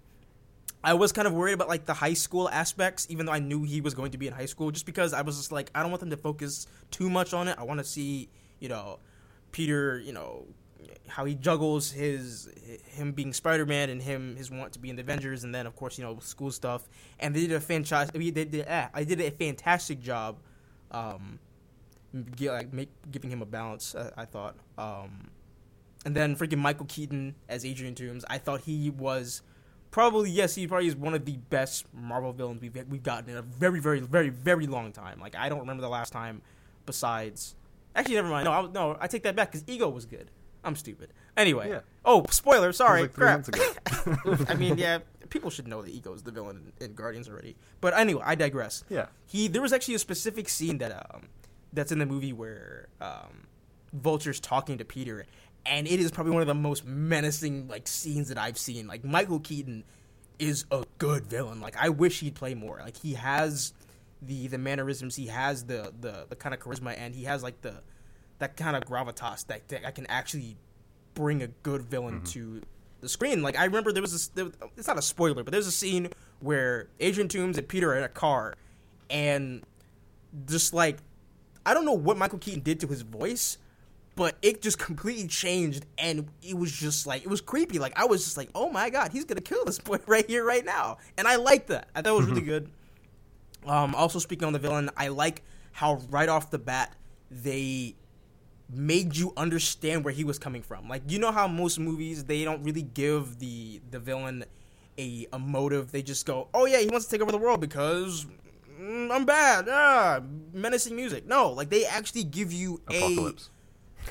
I 0.83 0.93
was 0.93 1.11
kind 1.11 1.27
of 1.27 1.33
worried 1.33 1.53
about 1.53 1.67
like 1.67 1.85
the 1.85 1.93
high 1.93 2.13
school 2.13 2.49
aspects, 2.49 3.07
even 3.09 3.25
though 3.25 3.31
I 3.31 3.39
knew 3.39 3.63
he 3.63 3.81
was 3.81 3.93
going 3.93 4.11
to 4.11 4.17
be 4.17 4.27
in 4.27 4.33
high 4.33 4.45
school, 4.45 4.71
just 4.71 4.85
because 4.85 5.13
I 5.13 5.21
was 5.21 5.37
just 5.37 5.51
like, 5.51 5.71
I 5.73 5.81
don't 5.81 5.91
want 5.91 6.01
them 6.01 6.11
to 6.11 6.17
focus 6.17 6.67
too 6.91 7.09
much 7.09 7.33
on 7.33 7.47
it. 7.47 7.57
I 7.57 7.63
want 7.63 7.79
to 7.79 7.83
see, 7.83 8.29
you 8.59 8.69
know, 8.69 8.99
Peter, 9.51 9.99
you 9.99 10.13
know, 10.13 10.45
how 11.07 11.25
he 11.25 11.35
juggles 11.35 11.91
his 11.91 12.49
him 12.85 13.11
being 13.13 13.33
Spider 13.33 13.65
Man 13.65 13.89
and 13.89 14.01
him 14.01 14.35
his 14.35 14.51
want 14.51 14.73
to 14.73 14.79
be 14.79 14.89
in 14.89 14.95
the 14.95 15.01
Avengers, 15.01 15.43
and 15.43 15.53
then 15.53 15.65
of 15.65 15.75
course 15.75 15.97
you 15.97 16.03
know 16.03 16.19
school 16.19 16.51
stuff. 16.51 16.87
And 17.19 17.35
they 17.35 17.41
did 17.41 17.53
a 17.53 17.59
fantastic. 17.59 18.13
They 18.19 18.31
did. 18.31 18.65
Ah, 18.69 18.89
I 18.93 19.03
did 19.03 19.19
a 19.21 19.31
fantastic 19.31 20.01
job, 20.01 20.37
um, 20.91 21.39
gi- 22.35 22.51
like 22.51 22.73
make, 22.73 22.89
giving 23.09 23.29
him 23.29 23.41
a 23.41 23.45
balance. 23.45 23.95
I, 23.95 24.21
I 24.21 24.25
thought. 24.25 24.55
Um, 24.77 25.29
and 26.05 26.15
then 26.15 26.35
freaking 26.35 26.59
Michael 26.59 26.85
Keaton 26.85 27.35
as 27.49 27.65
Adrian 27.65 27.95
Toomes. 27.95 28.23
I 28.29 28.37
thought 28.37 28.61
he 28.61 28.89
was 28.89 29.41
probably 29.91 30.29
yes, 30.29 30.55
he 30.55 30.67
probably 30.67 30.87
is 30.87 30.95
one 30.95 31.13
of 31.13 31.25
the 31.25 31.37
best 31.37 31.85
Marvel 31.93 32.33
villains 32.33 32.61
we've 32.61 32.75
we've 32.89 33.03
gotten 33.03 33.29
in 33.29 33.37
a 33.37 33.41
very 33.41 33.79
very 33.79 33.99
very 33.99 34.29
very 34.29 34.67
long 34.67 34.91
time. 34.91 35.19
Like 35.19 35.35
I 35.35 35.49
don't 35.49 35.59
remember 35.59 35.81
the 35.81 35.89
last 35.89 36.11
time 36.13 36.41
besides. 36.85 37.55
Actually, 37.95 38.15
never 38.15 38.29
mind. 38.29 38.45
No, 38.45 38.51
I, 38.51 38.67
no, 38.67 38.97
I 38.99 39.07
take 39.07 39.23
that 39.23 39.35
back 39.35 39.51
because 39.51 39.63
Ego 39.67 39.89
was 39.89 40.05
good. 40.05 40.29
I'm 40.63 40.75
stupid. 40.75 41.13
Anyway. 41.35 41.69
Yeah. 41.69 41.79
Oh, 42.05 42.25
spoiler. 42.29 42.71
Sorry. 42.71 43.03
like 43.03 43.13
Crap. 43.13 43.47
I 44.49 44.55
mean, 44.55 44.77
yeah, 44.77 44.99
people 45.29 45.49
should 45.49 45.67
know 45.67 45.81
that 45.81 45.89
Ego 45.91 46.13
is 46.13 46.23
the 46.23 46.31
villain 46.31 46.73
in, 46.79 46.85
in 46.87 46.93
Guardians 46.93 47.29
already. 47.29 47.55
But 47.81 47.93
anyway, 47.95 48.21
I 48.25 48.35
digress. 48.35 48.83
yeah. 48.89 49.07
He 49.25 49.47
there 49.47 49.61
was 49.61 49.73
actually 49.73 49.95
a 49.95 49.99
specific 49.99 50.49
scene 50.49 50.77
that 50.79 50.91
um 50.91 51.27
that's 51.73 51.91
in 51.91 51.99
the 51.99 52.05
movie 52.05 52.33
where 52.33 52.87
um 53.01 53.47
Vulture's 53.93 54.39
talking 54.39 54.77
to 54.77 54.85
Peter 54.85 55.25
and 55.67 55.87
it 55.87 55.99
is 55.99 56.11
probably 56.11 56.33
one 56.33 56.41
of 56.41 56.47
the 56.47 56.55
most 56.55 56.85
menacing 56.85 57.67
like 57.67 57.87
scenes 57.87 58.29
that 58.29 58.37
I've 58.37 58.57
seen. 58.57 58.87
Like 58.87 59.03
Michael 59.03 59.39
Keaton 59.39 59.83
is 60.39 60.65
a 60.71 60.85
good 60.97 61.27
villain. 61.27 61.61
Like 61.61 61.75
I 61.77 61.89
wish 61.89 62.19
he'd 62.19 62.35
play 62.35 62.53
more. 62.53 62.79
Like 62.83 62.97
he 62.97 63.13
has 63.13 63.73
the 64.21 64.47
the 64.47 64.57
mannerisms, 64.57 65.15
he 65.15 65.27
has 65.27 65.65
the 65.65 65.93
the, 65.99 66.25
the 66.29 66.35
kind 66.35 66.53
of 66.53 66.61
charisma 66.61 66.95
and 66.97 67.13
he 67.13 67.25
has 67.25 67.43
like 67.43 67.61
the 67.61 67.81
that 68.39 68.55
kind 68.55 68.75
of 68.75 68.83
gravitas 68.83 69.47
that, 69.47 69.67
that 69.69 69.85
I 69.85 69.91
can 69.91 70.05
actually 70.07 70.57
bring 71.13 71.41
a 71.41 71.47
good 71.47 71.81
villain 71.81 72.15
mm-hmm. 72.15 72.25
to 72.25 72.61
the 73.01 73.09
screen. 73.09 73.41
Like 73.41 73.57
I 73.57 73.65
remember 73.65 73.91
there 73.91 74.01
was 74.01 74.11
this. 74.11 74.27
There, 74.29 74.47
it's 74.75 74.87
not 74.87 74.97
a 74.97 75.01
spoiler, 75.01 75.43
but 75.43 75.51
there's 75.51 75.67
a 75.67 75.71
scene 75.71 76.09
where 76.39 76.87
Adrian 76.99 77.27
Toomes 77.27 77.57
and 77.57 77.67
Peter 77.67 77.91
are 77.91 77.97
in 77.97 78.03
a 78.03 78.09
car, 78.09 78.55
and 79.09 79.63
just 80.45 80.73
like 80.73 80.97
I 81.65 81.73
don't 81.73 81.85
know 81.85 81.93
what 81.93 82.17
Michael 82.17 82.39
Keaton 82.39 82.61
did 82.61 82.79
to 82.81 82.87
his 82.87 83.01
voice, 83.01 83.57
but 84.17 84.35
it 84.41 84.63
just 84.63 84.79
completely 84.79 85.27
changed, 85.27 85.85
and 85.99 86.27
it 86.41 86.57
was 86.57 86.71
just 86.71 87.05
like 87.05 87.21
it 87.21 87.29
was 87.29 87.39
creepy. 87.39 87.77
Like 87.77 87.97
I 87.97 88.05
was 88.05 88.25
just 88.25 88.35
like, 88.35 88.49
oh 88.55 88.69
my 88.69 88.89
god, 88.89 89.11
he's 89.11 89.23
gonna 89.23 89.41
kill 89.41 89.63
this 89.63 89.77
boy 89.77 89.99
right 90.07 90.27
here, 90.27 90.43
right 90.43 90.65
now, 90.65 90.97
and 91.17 91.27
I 91.27 91.35
like 91.35 91.67
that. 91.67 91.87
I 91.95 92.01
thought 92.01 92.13
it 92.13 92.17
was 92.17 92.25
really 92.25 92.41
good. 92.41 92.69
Um, 93.65 93.93
also 93.95 94.17
speaking 94.17 94.47
on 94.47 94.53
the 94.53 94.59
villain, 94.59 94.89
I 94.97 95.09
like 95.09 95.43
how 95.71 96.01
right 96.09 96.27
off 96.27 96.49
the 96.49 96.57
bat 96.57 96.95
they 97.29 97.95
made 98.69 99.15
you 99.15 99.33
understand 99.37 100.03
where 100.03 100.13
he 100.13 100.23
was 100.23 100.39
coming 100.39 100.63
from. 100.63 100.89
Like 100.89 101.03
you 101.07 101.19
know 101.19 101.31
how 101.31 101.47
most 101.47 101.77
movies 101.79 102.23
they 102.25 102.43
don't 102.43 102.63
really 102.63 102.81
give 102.81 103.37
the 103.37 103.81
the 103.91 103.99
villain 103.99 104.45
a 104.97 105.27
a 105.31 105.37
motive. 105.37 105.91
They 105.91 106.01
just 106.01 106.25
go, 106.25 106.47
"Oh 106.55 106.65
yeah, 106.65 106.79
he 106.79 106.87
wants 106.87 107.05
to 107.05 107.11
take 107.11 107.21
over 107.21 107.31
the 107.31 107.37
world 107.37 107.61
because 107.61 108.25
mm, 108.81 109.11
I'm 109.11 109.25
bad." 109.25 109.67
Ah, 109.69 110.21
menacing 110.53 110.95
music. 110.95 111.27
No, 111.27 111.51
like 111.51 111.69
they 111.69 111.85
actually 111.85 112.23
give 112.23 112.51
you 112.51 112.81
Apocalypse. 112.87 113.51
a 113.53 113.56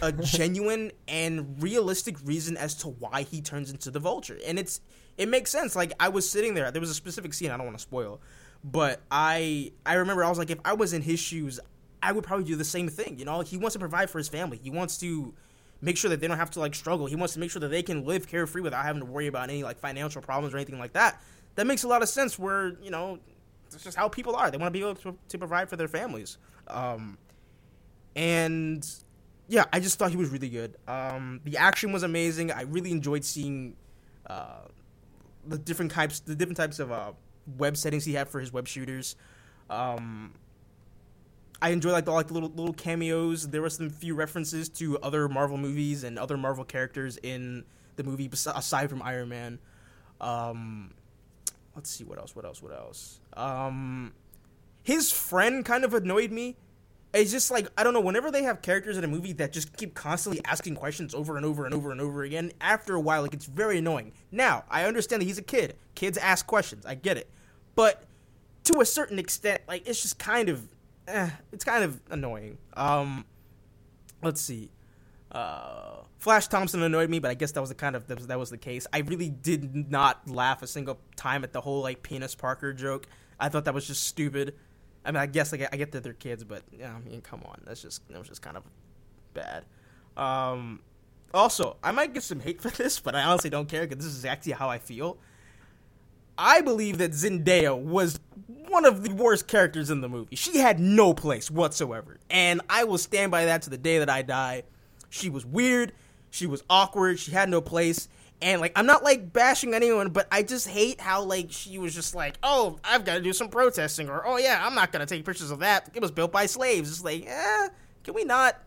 a 0.02 0.12
genuine 0.22 0.92
and 1.08 1.62
realistic 1.62 2.16
reason 2.24 2.56
as 2.56 2.74
to 2.76 2.88
why 2.88 3.22
he 3.22 3.40
turns 3.40 3.70
into 3.70 3.90
the 3.90 4.00
vulture. 4.00 4.38
And 4.46 4.58
it's 4.58 4.80
it 5.16 5.28
makes 5.28 5.50
sense. 5.50 5.74
Like 5.74 5.92
I 5.98 6.08
was 6.08 6.28
sitting 6.28 6.54
there, 6.54 6.70
there 6.70 6.80
was 6.80 6.90
a 6.90 6.94
specific 6.94 7.34
scene 7.34 7.50
I 7.50 7.56
don't 7.56 7.66
want 7.66 7.78
to 7.78 7.82
spoil, 7.82 8.20
but 8.64 9.00
I 9.10 9.72
I 9.84 9.94
remember 9.94 10.24
I 10.24 10.28
was 10.28 10.38
like 10.38 10.50
if 10.50 10.58
I 10.64 10.74
was 10.74 10.92
in 10.92 11.02
his 11.02 11.20
shoes, 11.20 11.60
I 12.02 12.12
would 12.12 12.24
probably 12.24 12.44
do 12.44 12.56
the 12.56 12.64
same 12.64 12.88
thing. 12.88 13.18
You 13.18 13.24
know, 13.24 13.40
he 13.40 13.56
wants 13.56 13.74
to 13.74 13.78
provide 13.78 14.10
for 14.10 14.18
his 14.18 14.28
family. 14.28 14.58
He 14.62 14.70
wants 14.70 14.98
to 14.98 15.34
make 15.80 15.96
sure 15.96 16.10
that 16.10 16.20
they 16.20 16.28
don't 16.28 16.38
have 16.38 16.50
to 16.52 16.60
like 16.60 16.74
struggle. 16.74 17.06
He 17.06 17.16
wants 17.16 17.34
to 17.34 17.40
make 17.40 17.50
sure 17.50 17.60
that 17.60 17.68
they 17.68 17.82
can 17.82 18.04
live 18.04 18.28
carefree 18.28 18.62
without 18.62 18.84
having 18.84 19.00
to 19.00 19.06
worry 19.06 19.26
about 19.26 19.50
any 19.50 19.62
like 19.62 19.78
financial 19.78 20.22
problems 20.22 20.54
or 20.54 20.58
anything 20.58 20.78
like 20.78 20.92
that. 20.94 21.22
That 21.54 21.66
makes 21.66 21.84
a 21.84 21.88
lot 21.88 22.02
of 22.02 22.08
sense. 22.08 22.38
Where 22.38 22.74
you 22.82 22.90
know, 22.90 23.18
it's 23.66 23.82
just 23.82 23.96
how 23.96 24.08
people 24.08 24.36
are. 24.36 24.50
They 24.50 24.58
want 24.58 24.72
to 24.72 24.78
be 24.78 24.84
able 24.84 24.94
to, 24.96 25.16
to 25.28 25.38
provide 25.38 25.68
for 25.68 25.76
their 25.76 25.88
families. 25.88 26.38
Um, 26.68 27.18
and 28.14 28.86
yeah, 29.48 29.64
I 29.72 29.80
just 29.80 29.98
thought 29.98 30.10
he 30.10 30.16
was 30.16 30.30
really 30.30 30.48
good. 30.48 30.76
Um, 30.88 31.40
the 31.44 31.56
action 31.56 31.92
was 31.92 32.02
amazing. 32.02 32.50
I 32.50 32.62
really 32.62 32.90
enjoyed 32.90 33.24
seeing 33.24 33.76
uh, 34.26 34.62
the 35.46 35.58
different 35.58 35.92
types, 35.92 36.20
the 36.20 36.34
different 36.34 36.56
types 36.56 36.78
of 36.78 36.90
uh, 36.90 37.12
web 37.56 37.76
settings 37.76 38.04
he 38.04 38.14
had 38.14 38.28
for 38.28 38.40
his 38.40 38.52
web 38.52 38.66
shooters. 38.66 39.16
Um, 39.70 40.34
I 41.62 41.70
enjoyed 41.70 41.92
like 41.92 42.04
the 42.04 42.12
like 42.12 42.26
the 42.28 42.34
little 42.34 42.50
little 42.50 42.74
cameos. 42.74 43.48
There 43.48 43.62
were 43.62 43.70
some 43.70 43.88
few 43.88 44.14
references 44.14 44.68
to 44.70 44.98
other 44.98 45.28
Marvel 45.28 45.56
movies 45.56 46.04
and 46.04 46.18
other 46.18 46.36
Marvel 46.36 46.64
characters 46.64 47.16
in 47.22 47.64
the 47.96 48.04
movie 48.04 48.28
aside 48.32 48.90
from 48.90 49.02
Iron 49.02 49.28
Man. 49.28 49.58
Um, 50.20 50.92
let's 51.74 51.90
see 51.90 52.04
what 52.04 52.18
else. 52.18 52.34
What 52.34 52.44
else? 52.44 52.62
What 52.62 52.72
else? 52.72 53.20
Um, 53.34 54.12
his 54.82 55.10
friend 55.12 55.64
kind 55.64 55.84
of 55.84 55.94
annoyed 55.94 56.30
me 56.30 56.56
It's 57.16 57.32
just 57.32 57.50
like 57.50 57.68
I 57.78 57.82
don't 57.82 57.94
know. 57.94 58.00
Whenever 58.00 58.30
they 58.30 58.42
have 58.42 58.61
characters 58.61 58.99
in 58.99 59.04
a 59.04 59.08
movie 59.08 59.32
that 59.35 59.52
just 59.52 59.76
keep 59.76 59.94
constantly 59.94 60.42
asking 60.44 60.76
questions 60.76 61.14
over 61.14 61.37
and 61.37 61.46
over 61.46 61.64
and 61.64 61.75
over 61.75 61.90
and 61.90 62.00
over 62.00 62.23
again, 62.25 62.52
after 62.61 62.94
a 62.94 63.00
while, 63.00 63.23
like 63.23 63.32
it's 63.32 63.46
very 63.46 63.78
annoying. 63.78 64.12
Now 64.30 64.64
I 64.70 64.85
understand 64.85 65.23
that 65.23 65.26
he's 65.26 65.38
a 65.38 65.42
kid. 65.42 65.76
Kids 65.94 66.18
ask 66.18 66.46
questions. 66.46 66.85
I 66.85 66.94
get 66.94 67.16
it, 67.16 67.30
but 67.75 68.04
to 68.64 68.80
a 68.80 68.85
certain 68.85 69.18
extent, 69.18 69.62
like 69.66 69.88
it's 69.88 70.02
just 70.02 70.18
kind 70.18 70.49
of, 70.49 70.68
eh, 71.08 71.30
it's 71.52 71.64
kind 71.64 71.85
of 71.85 72.00
annoying. 72.11 72.58
Um, 72.75 73.25
let's 74.23 74.40
see. 74.40 74.70
Uh, 75.32 76.02
Flash 76.18 76.49
Thompson 76.49 76.82
annoyed 76.82 77.08
me, 77.08 77.18
but 77.18 77.30
I 77.30 77.35
guess 77.35 77.52
that 77.52 77.61
was 77.61 77.70
the 77.70 77.75
kind 77.75 77.96
of 77.96 78.06
that 78.08 78.38
was 78.38 78.50
the 78.50 78.58
case. 78.58 78.87
I 78.92 78.99
really 78.99 79.30
did 79.30 79.90
not 79.90 80.28
laugh 80.28 80.62
a 80.62 80.66
single 80.66 80.99
time 81.16 81.44
at 81.44 81.52
the 81.52 81.61
whole 81.61 81.82
like 81.82 82.02
penis 82.02 82.35
Parker 82.35 82.73
joke. 82.73 83.06
I 83.38 83.49
thought 83.49 83.64
that 83.66 83.75
was 83.75 83.87
just 83.87 84.04
stupid. 84.04 84.54
I 85.06 85.12
mean, 85.12 85.22
I 85.22 85.26
guess 85.26 85.52
I 85.52 85.56
get, 85.56 85.70
I 85.72 85.76
get 85.76 85.92
that 85.92 86.02
they're 86.02 86.12
kids, 86.12 86.42
but 86.42 86.62
yeah, 86.76 86.92
I 86.92 87.08
mean, 87.08 87.20
come 87.20 87.40
on, 87.46 87.62
that's 87.64 87.80
just 87.80 88.06
that 88.08 88.18
was 88.18 88.28
just 88.28 88.42
kind 88.42 88.56
of 88.56 88.64
bad. 89.34 89.64
Um, 90.16 90.80
also, 91.32 91.76
I 91.82 91.92
might 91.92 92.12
get 92.12 92.25
some 92.25 92.40
hate 92.40 92.60
for 92.60 92.70
this, 92.82 92.98
but 92.98 93.14
I 93.14 93.22
honestly 93.22 93.50
don't 93.50 93.68
care 93.68 93.86
because 93.86 94.04
this 94.04 94.12
is 94.12 94.18
exactly 94.25 94.52
how 94.52 94.68
I 94.68 94.78
feel. 94.78 95.18
I 96.38 96.60
believe 96.60 96.98
that 96.98 97.12
Zendaya 97.12 97.78
was 97.78 98.20
one 98.68 98.84
of 98.84 99.02
the 99.04 99.14
worst 99.14 99.46
characters 99.46 99.88
in 99.88 100.02
the 100.02 100.08
movie. 100.08 100.36
She 100.36 100.58
had 100.58 100.78
no 100.80 101.14
place 101.14 101.50
whatsoever, 101.50 102.18
and 102.28 102.60
I 102.68 102.84
will 102.84 102.98
stand 102.98 103.30
by 103.30 103.46
that 103.46 103.62
to 103.62 103.70
the 103.70 103.78
day 103.78 104.00
that 104.00 104.10
I 104.10 104.22
die. 104.22 104.64
She 105.08 105.30
was 105.30 105.46
weird. 105.46 105.92
She 106.30 106.46
was 106.46 106.62
awkward. 106.68 107.18
She 107.18 107.30
had 107.30 107.48
no 107.48 107.60
place. 107.60 108.08
And 108.43 108.61
like 108.61 108.73
I'm 108.76 108.87
not 108.87 109.02
like 109.02 109.33
bashing 109.33 109.73
anyone, 109.73 110.11
but 110.11 110.28
I 110.31 110.43
just 110.43 110.69
hate 110.69 111.00
how 111.00 111.23
like 111.23 111.47
she 111.50 111.78
was 111.78 111.95
just 111.95 112.14
like, 112.14 112.37
oh, 112.43 112.78
I've 112.85 113.05
got 113.05 113.14
to 113.14 113.21
do 113.23 113.33
some 113.33 113.49
protesting, 113.49 114.09
or 114.11 114.26
oh 114.26 114.37
yeah, 114.37 114.62
I'm 114.64 114.75
not 114.75 114.93
gonna 114.93 115.07
take 115.07 115.25
pictures 115.25 115.50
of 115.50 115.61
that. 115.61 115.90
It 115.95 116.02
was 116.02 116.11
built 116.11 116.33
by 116.33 116.47
slaves. 116.47 116.90
It's 116.90 117.02
like, 117.02 117.25
eh, 117.26 117.69
can 118.05 118.14
we 118.14 118.25
not 118.25 118.61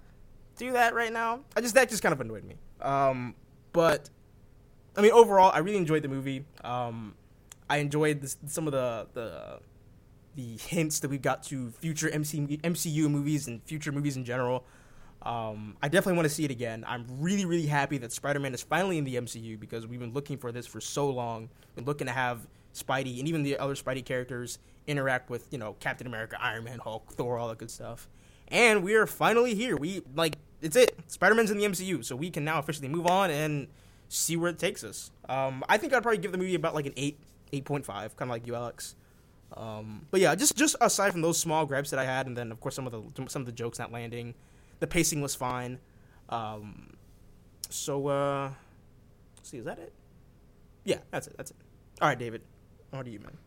do 0.58 0.74
that 0.74 0.94
right 0.96 1.14
now? 1.14 1.42
I 1.56 1.62
just 1.62 1.76
that 1.76 1.90
just 1.90 2.02
kind 2.02 2.14
of 2.14 2.22
annoyed 2.22 2.46
me. 2.46 2.56
Um, 2.82 3.36
but 3.72 4.10
I 4.98 5.02
mean, 5.02 5.12
overall, 5.12 5.52
I 5.54 5.60
really 5.60 5.78
enjoyed 5.78 6.02
the 6.02 6.10
movie. 6.10 6.46
Um, 6.64 7.16
I 7.70 7.78
enjoyed 7.78 8.22
this, 8.22 8.38
some 8.48 8.68
of 8.68 8.74
the 8.74 9.08
the 9.14 9.60
the 10.36 10.58
hints 10.58 11.00
that 11.00 11.10
we 11.10 11.18
got 11.18 11.44
to 11.44 11.72
future 11.72 12.10
MC, 12.10 12.40
MCU 12.64 13.10
movies 13.10 13.48
and 13.48 13.62
future 13.64 13.92
movies 13.92 14.18
in 14.18 14.26
general. 14.26 14.66
Um, 15.22 15.76
I 15.82 15.90
definitely 15.90 16.18
want 16.18 16.28
to 16.30 16.34
see 16.34 16.46
it 16.46 16.52
again. 16.52 16.86
I'm 16.88 17.06
really, 17.20 17.46
really 17.46 17.66
happy 17.66 17.98
that 17.98 18.12
Spider 18.12 18.40
Man 18.40 18.54
is 18.54 18.62
finally 18.62 18.98
in 18.98 19.04
the 19.04 19.16
MCU 19.16 19.60
because 19.60 19.86
we've 19.86 20.00
been 20.00 20.14
looking 20.14 20.38
for 20.38 20.52
this 20.52 20.66
for 20.66 20.80
so 20.80 21.10
long. 21.10 21.50
Been 21.76 21.86
looking 21.86 22.08
to 22.08 22.14
have 22.14 22.48
Spidey 22.74 23.20
and 23.20 23.28
even 23.28 23.44
the 23.44 23.58
other 23.58 23.76
Spidey 23.76 24.06
characters 24.06 24.60
interact 24.88 25.30
with, 25.30 25.48
you 25.52 25.58
know, 25.58 25.76
Captain 25.80 26.08
America, 26.08 26.38
Iron 26.42 26.64
Man, 26.64 26.80
Hulk, 26.80 27.12
Thor, 27.14 27.38
all 27.38 27.50
that 27.50 27.58
good 27.58 27.72
stuff. 27.72 28.08
And 28.48 28.84
we 28.84 28.96
are 28.96 29.06
finally 29.06 29.56
here. 29.56 29.76
We 29.76 30.02
like 30.16 30.38
it's 30.62 30.76
it. 30.76 30.98
Spider 31.08 31.36
Man's 31.36 31.52
in 31.52 31.58
the 31.58 31.66
MCU, 31.66 32.04
so 32.04 32.16
we 32.16 32.30
can 32.30 32.44
now 32.44 32.60
officially 32.60 32.88
move 32.88 33.06
on 33.06 33.30
and 33.30 33.68
see 34.08 34.36
where 34.38 34.50
it 34.50 34.58
takes 34.58 34.84
us. 34.84 35.12
Um, 35.28 35.64
I 35.70 35.78
think 35.78 35.94
I'd 35.94 36.02
probably 36.02 36.18
give 36.18 36.32
the 36.32 36.38
movie 36.38 36.56
about 36.56 36.74
like 36.74 36.86
an 36.86 36.94
eight, 36.98 37.20
eight 37.54 37.66
point 37.66 37.86
five, 37.86 38.16
kind 38.16 38.30
of 38.30 38.34
like 38.34 38.48
you, 38.48 38.56
Alex. 38.56 38.96
Um, 39.56 40.08
but 40.12 40.20
yeah, 40.22 40.34
just 40.36 40.56
just 40.56 40.76
aside 40.82 41.12
from 41.12 41.22
those 41.22 41.38
small 41.38 41.66
gripes 41.66 41.90
that 41.90 42.00
I 42.00 42.06
had, 42.06 42.28
and 42.28 42.38
then 42.38 42.52
of 42.52 42.60
course 42.60 42.76
some 42.76 42.88
of 42.88 42.92
the 42.92 43.30
some 43.30 43.42
of 43.42 43.46
the 43.46 43.52
jokes 43.52 43.80
not 43.80 43.92
landing 43.92 44.34
the 44.80 44.88
pacing 44.88 45.22
was 45.22 45.36
fine. 45.36 45.80
Um, 46.30 46.94
so, 47.70 48.08
uh, 48.08 48.52
see, 49.44 49.58
is 49.58 49.66
that 49.66 49.80
it? 49.80 49.94
Yeah, 50.84 51.00
that's 51.12 51.28
it. 51.28 51.36
That's 51.38 51.52
it. 51.52 51.58
All 52.02 52.08
right, 52.08 52.18
David. 52.18 52.42
What 52.92 53.06
do 53.06 53.12
you, 53.12 53.20
man? 53.20 53.38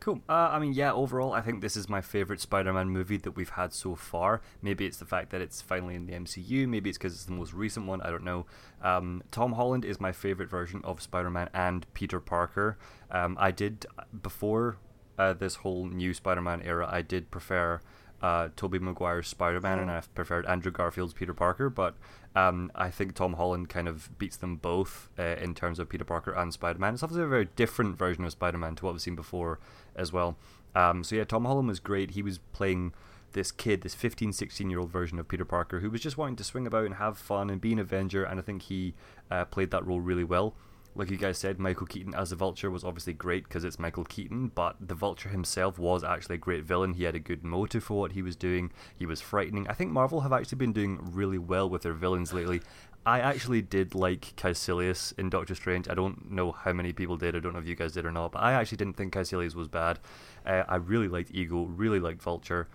Cool. 0.00 0.20
Uh, 0.28 0.50
I 0.50 0.58
mean, 0.58 0.72
yeah, 0.72 0.92
overall, 0.92 1.32
I 1.32 1.42
think 1.42 1.60
this 1.60 1.76
is 1.76 1.88
my 1.88 2.00
favorite 2.00 2.40
Spider 2.40 2.72
Man 2.72 2.88
movie 2.88 3.18
that 3.18 3.32
we've 3.32 3.50
had 3.50 3.72
so 3.72 3.94
far. 3.94 4.40
Maybe 4.60 4.84
it's 4.84 4.96
the 4.96 5.04
fact 5.04 5.30
that 5.30 5.40
it's 5.40 5.62
finally 5.62 5.94
in 5.94 6.06
the 6.06 6.12
MCU. 6.14 6.66
Maybe 6.66 6.90
it's 6.90 6.98
because 6.98 7.12
it's 7.12 7.26
the 7.26 7.32
most 7.32 7.52
recent 7.52 7.86
one. 7.86 8.00
I 8.00 8.10
don't 8.10 8.24
know. 8.24 8.46
Um, 8.82 9.22
Tom 9.30 9.52
Holland 9.52 9.84
is 9.84 10.00
my 10.00 10.10
favorite 10.10 10.50
version 10.50 10.80
of 10.82 11.00
Spider 11.00 11.30
Man 11.30 11.50
and 11.54 11.86
Peter 11.94 12.18
Parker. 12.18 12.78
Um, 13.12 13.36
I 13.38 13.52
did, 13.52 13.86
before 14.22 14.78
uh, 15.18 15.34
this 15.34 15.56
whole 15.56 15.86
new 15.86 16.12
Spider 16.12 16.42
Man 16.42 16.62
era, 16.62 16.88
I 16.90 17.02
did 17.02 17.30
prefer 17.30 17.80
uh, 18.22 18.48
Tobey 18.56 18.78
Maguire's 18.78 19.28
Spider 19.28 19.60
Man, 19.60 19.78
and 19.78 19.90
I've 19.90 20.12
preferred 20.14 20.46
Andrew 20.46 20.70
Garfield's 20.70 21.12
Peter 21.12 21.34
Parker. 21.34 21.68
But 21.68 21.94
um, 22.34 22.70
I 22.74 22.90
think 22.90 23.14
Tom 23.14 23.34
Holland 23.34 23.68
kind 23.68 23.88
of 23.88 24.16
beats 24.18 24.36
them 24.36 24.56
both 24.56 25.08
uh, 25.18 25.36
in 25.40 25.54
terms 25.54 25.78
of 25.78 25.88
Peter 25.88 26.04
Parker 26.04 26.32
and 26.32 26.52
Spider 26.52 26.78
Man. 26.78 26.94
It's 26.94 27.02
obviously 27.02 27.24
a 27.24 27.28
very 27.28 27.48
different 27.56 27.98
version 27.98 28.24
of 28.24 28.32
Spider 28.32 28.58
Man 28.58 28.76
to 28.76 28.84
what 28.84 28.94
we've 28.94 29.02
seen 29.02 29.16
before 29.16 29.58
as 29.96 30.12
well. 30.12 30.36
Um, 30.74 31.04
so 31.04 31.16
yeah, 31.16 31.24
Tom 31.24 31.44
Holland 31.44 31.68
was 31.68 31.80
great. 31.80 32.12
He 32.12 32.22
was 32.22 32.38
playing 32.38 32.92
this 33.32 33.50
kid, 33.50 33.82
this 33.82 33.94
15, 33.94 34.32
16 34.32 34.70
year 34.70 34.78
old 34.78 34.90
version 34.90 35.18
of 35.18 35.28
Peter 35.28 35.44
Parker, 35.44 35.80
who 35.80 35.90
was 35.90 36.00
just 36.00 36.16
wanting 36.16 36.36
to 36.36 36.44
swing 36.44 36.66
about 36.66 36.84
and 36.84 36.94
have 36.96 37.18
fun 37.18 37.50
and 37.50 37.60
be 37.60 37.72
an 37.72 37.78
Avenger, 37.78 38.24
and 38.24 38.38
I 38.38 38.42
think 38.42 38.62
he 38.62 38.94
uh, 39.30 39.44
played 39.46 39.70
that 39.70 39.86
role 39.86 40.00
really 40.00 40.24
well 40.24 40.54
like 40.94 41.10
you 41.10 41.16
guys 41.16 41.38
said, 41.38 41.58
Michael 41.58 41.86
Keaton 41.86 42.14
as 42.14 42.30
the 42.30 42.36
Vulture 42.36 42.70
was 42.70 42.84
obviously 42.84 43.14
great 43.14 43.44
because 43.44 43.64
it's 43.64 43.78
Michael 43.78 44.04
Keaton, 44.04 44.48
but 44.54 44.76
the 44.80 44.94
Vulture 44.94 45.30
himself 45.30 45.78
was 45.78 46.04
actually 46.04 46.34
a 46.34 46.38
great 46.38 46.64
villain. 46.64 46.94
He 46.94 47.04
had 47.04 47.14
a 47.14 47.20
good 47.20 47.42
motive 47.42 47.84
for 47.84 47.98
what 47.98 48.12
he 48.12 48.22
was 48.22 48.36
doing. 48.36 48.70
He 48.94 49.06
was 49.06 49.20
frightening. 49.20 49.66
I 49.68 49.72
think 49.72 49.90
Marvel 49.90 50.20
have 50.20 50.32
actually 50.32 50.58
been 50.58 50.72
doing 50.72 50.98
really 51.12 51.38
well 51.38 51.68
with 51.68 51.82
their 51.82 51.94
villains 51.94 52.32
lately. 52.32 52.60
I 53.04 53.20
actually 53.20 53.62
did 53.62 53.94
like 53.94 54.34
Kaecilius 54.36 55.18
in 55.18 55.30
Doctor 55.30 55.54
Strange. 55.54 55.88
I 55.88 55.94
don't 55.94 56.30
know 56.30 56.52
how 56.52 56.72
many 56.72 56.92
people 56.92 57.16
did. 57.16 57.34
I 57.34 57.40
don't 57.40 57.54
know 57.54 57.58
if 57.58 57.66
you 57.66 57.74
guys 57.74 57.92
did 57.92 58.04
or 58.04 58.12
not, 58.12 58.32
but 58.32 58.42
I 58.42 58.52
actually 58.52 58.76
didn't 58.76 58.96
think 58.96 59.14
Kaecilius 59.14 59.54
was 59.54 59.68
bad. 59.68 59.98
Uh, 60.46 60.64
I 60.68 60.76
really 60.76 61.08
liked 61.08 61.30
Ego, 61.32 61.64
really 61.64 62.00
liked 62.00 62.22
Vulture. 62.22 62.68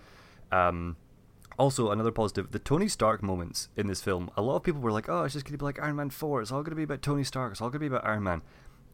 Um, 0.52 0.98
also, 1.58 1.92
another 1.92 2.12
positive, 2.12 2.52
the 2.52 2.60
Tony 2.60 2.88
Stark 2.88 3.24
moments 3.24 3.70
in 3.76 3.88
this 3.88 4.02
film. 4.02 4.30
A 4.38 4.42
lot 4.42 4.58
of 4.58 4.64
people 4.64 4.82
were 4.82 4.92
like, 4.92 5.10
oh, 5.10 5.24
it's 5.24 5.34
just 5.34 5.46
going 5.46 5.54
to 5.54 5.58
be 5.58 5.66
like 5.66 5.82
Iron 5.82 5.96
Man 5.96 6.12
4. 6.12 6.42
It's 6.42 6.52
all 6.52 6.62
going 6.62 6.72
to 6.72 6.76
be 6.76 6.84
about 6.84 7.02
Tony 7.02 7.24
Stark. 7.24 7.52
It's 7.52 7.62
all 7.62 7.70
going 7.70 7.80
to 7.80 7.90
be 7.90 7.96
about 7.96 8.06
Iron 8.06 8.24
Man. 8.24 8.44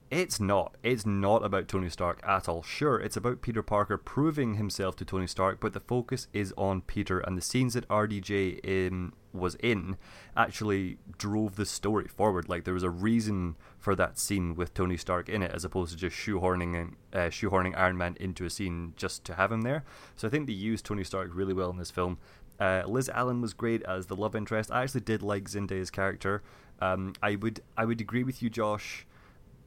It's 0.09 0.39
not. 0.39 0.75
It's 0.83 1.07
not 1.07 1.43
about 1.43 1.67
Tony 1.67 1.89
Stark 1.89 2.21
at 2.23 2.47
all. 2.47 2.61
Sure, 2.61 2.99
it's 2.99 3.17
about 3.17 3.41
Peter 3.41 3.63
Parker 3.63 3.97
proving 3.97 4.55
himself 4.55 4.95
to 4.97 5.05
Tony 5.05 5.25
Stark, 5.25 5.59
but 5.59 5.73
the 5.73 5.79
focus 5.79 6.27
is 6.31 6.53
on 6.55 6.81
Peter, 6.81 7.19
and 7.19 7.35
the 7.35 7.41
scenes 7.41 7.73
that 7.73 7.87
RDJ 7.87 8.59
in, 8.63 9.13
was 9.33 9.55
in 9.55 9.97
actually 10.37 10.99
drove 11.17 11.55
the 11.55 11.65
story 11.65 12.07
forward. 12.07 12.47
Like 12.47 12.63
there 12.63 12.75
was 12.75 12.83
a 12.83 12.91
reason 12.91 13.55
for 13.79 13.95
that 13.95 14.19
scene 14.19 14.53
with 14.53 14.75
Tony 14.75 14.97
Stark 14.97 15.29
in 15.29 15.41
it, 15.41 15.51
as 15.51 15.65
opposed 15.65 15.91
to 15.93 15.97
just 15.97 16.15
shoehorning 16.15 16.93
uh, 17.11 17.17
shoehorning 17.29 17.75
Iron 17.75 17.97
Man 17.97 18.15
into 18.19 18.45
a 18.45 18.51
scene 18.51 18.93
just 18.95 19.25
to 19.25 19.33
have 19.33 19.51
him 19.51 19.63
there. 19.63 19.83
So 20.15 20.27
I 20.27 20.31
think 20.31 20.45
they 20.45 20.53
used 20.53 20.85
Tony 20.85 21.03
Stark 21.03 21.31
really 21.33 21.55
well 21.55 21.71
in 21.71 21.77
this 21.77 21.91
film. 21.91 22.19
Uh, 22.59 22.83
Liz 22.85 23.09
Allen 23.09 23.41
was 23.41 23.53
great 23.53 23.83
as 23.83 24.07
the 24.07 24.15
love 24.15 24.35
interest. 24.35 24.71
I 24.71 24.83
actually 24.83 25.01
did 25.01 25.21
like 25.21 25.49
Zendaya's 25.49 25.89
character. 25.89 26.43
Um, 26.79 27.13
I 27.21 27.35
would 27.35 27.61
I 27.77 27.85
would 27.85 28.01
agree 28.01 28.23
with 28.23 28.41
you, 28.41 28.49
Josh, 28.49 29.05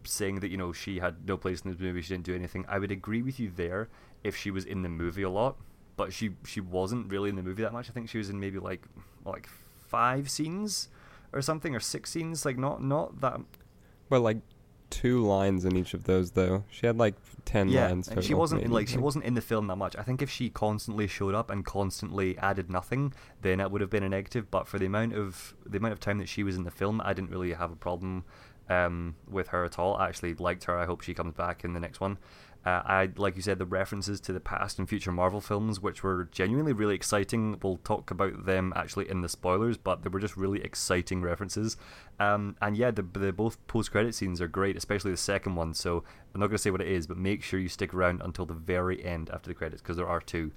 saying 0.05 0.41
that 0.41 0.51
you 0.51 0.57
know 0.57 0.73
she 0.73 0.99
had 0.99 1.27
no 1.27 1.37
place 1.37 1.61
in 1.61 1.71
this 1.71 1.81
movie. 1.81 2.03
She 2.03 2.15
didn't 2.15 2.25
do 2.25 2.35
anything. 2.35 2.65
I 2.69 2.79
would 2.79 2.91
agree 2.91 3.23
with 3.23 3.41
you 3.41 3.51
there 3.55 3.89
if 4.25 4.37
she 4.37 4.51
was 4.51 4.65
in 4.65 4.83
the 4.83 4.89
movie 4.89 5.23
a 5.23 5.31
lot, 5.31 5.57
but 5.97 6.13
she 6.13 6.31
she 6.45 6.61
wasn't 6.61 7.11
really 7.11 7.31
in 7.31 7.37
the 7.37 7.43
movie 7.43 7.63
that 7.63 7.73
much. 7.73 7.89
I 7.91 7.93
think 7.93 8.09
she 8.09 8.19
was 8.19 8.31
in 8.31 8.39
maybe 8.41 8.59
like 8.59 8.83
like 9.25 9.49
five 9.89 10.31
scenes 10.31 10.89
or 11.33 11.43
something 11.43 11.75
or 11.75 11.81
six 11.81 12.11
scenes. 12.11 12.45
Like 12.45 12.59
not 12.59 12.83
not 12.83 13.21
that. 13.21 13.41
But 14.09 14.21
like 14.21 14.39
two 14.91 15.25
lines 15.25 15.65
in 15.65 15.77
each 15.77 15.95
of 15.95 16.05
those 16.05 16.33
though. 16.33 16.65
She 16.71 16.87
had 16.87 16.99
like 16.99 17.15
ten 17.45 17.69
yeah, 17.69 17.89
lines. 17.89 18.09
and 18.09 18.23
she 18.23 18.35
wasn't 18.35 18.63
in 18.63 18.71
like 18.71 18.89
she 18.89 18.99
wasn't 18.99 19.25
in 19.25 19.35
the 19.35 19.41
film 19.41 19.67
that 19.69 19.77
much. 19.77 19.97
I 19.97 20.03
think 20.03 20.23
if 20.23 20.31
she 20.31 20.51
constantly 20.51 21.07
showed 21.07 21.35
up 21.35 21.51
and 21.51 21.65
constantly 21.65 22.37
added 22.39 22.71
nothing, 22.71 23.13
then 23.43 23.61
it 23.61 23.71
would 23.71 23.81
have 23.81 23.91
been 23.91 24.03
a 24.03 24.09
negative. 24.09 24.51
But 24.51 24.67
for 24.67 24.79
the 24.79 24.87
amount 24.87 25.15
of 25.15 25.55
the 25.65 25.79
amount 25.79 25.93
of 25.93 26.01
time 26.01 26.19
that 26.19 26.29
she 26.29 26.43
was 26.43 26.57
in 26.57 26.65
the 26.65 26.71
film, 26.71 27.01
I 27.05 27.13
didn't 27.13 27.31
really 27.31 27.53
have 27.53 27.73
a 27.73 27.77
problem 27.77 28.25
um, 28.69 29.17
with 29.29 29.49
her 29.49 29.65
at 29.65 29.79
all. 29.79 29.97
I 29.97 30.09
actually 30.09 30.35
liked 30.35 30.65
her. 30.65 30.77
I 30.77 30.87
hope 30.87 31.01
she 31.01 31.15
comes 31.15 31.35
back 31.35 31.65
in 31.65 31.73
the 31.73 31.81
next 31.81 32.01
one. 32.01 32.19
Uh, 32.67 32.83
I 32.85 33.11
like 33.17 33.37
you 33.37 33.43
said 33.43 33.61
the 33.61 33.65
references 33.65 34.21
to 34.23 34.33
the 34.33 34.41
past 34.41 34.81
and 34.81 34.89
future 34.89 35.13
Marvel 35.13 35.41
films, 35.41 35.81
which 35.81 36.03
were 36.03 36.29
genuinely 36.33 36.73
really 36.73 36.97
exciting. 36.97 37.57
We'll 37.63 37.77
talk 37.77 38.11
about 38.11 38.45
them 38.45 38.73
actually 38.75 39.09
in 39.09 39.21
the 39.21 39.29
spoilers, 39.29 39.77
but 39.77 40.03
they 40.03 40.09
were 40.09 40.19
just 40.19 40.37
really 40.37 40.61
exciting 40.63 41.23
references. 41.23 41.77
Um, 42.19 42.57
and 42.61 42.77
yeah, 42.77 42.91
the, 42.91 43.03
the 43.03 43.33
both 43.33 43.65
post 43.69 43.93
credit 43.93 44.17
scenes 44.17 44.41
are 44.41 44.49
great, 44.49 44.77
especially 44.77 45.13
the 45.13 45.17
second 45.17 45.55
one. 45.55 45.75
So 45.75 46.03
I'm 46.35 46.41
not 46.41 46.49
going 46.49 46.57
to 46.57 46.63
say 46.63 46.73
what 46.73 46.81
it 46.81 46.89
is, 46.89 47.07
but 47.07 47.17
make 47.17 47.45
sure 47.45 47.61
you 47.61 47.69
stick 47.69 47.95
around 47.95 48.21
until 48.25 48.47
the 48.47 48.55
very 48.55 49.05
end 49.05 49.31
after 49.33 49.49
the 49.49 49.55
credits 49.55 49.81
because 49.81 49.97
there 49.97 50.09
are 50.09 50.21
two. 50.21 50.51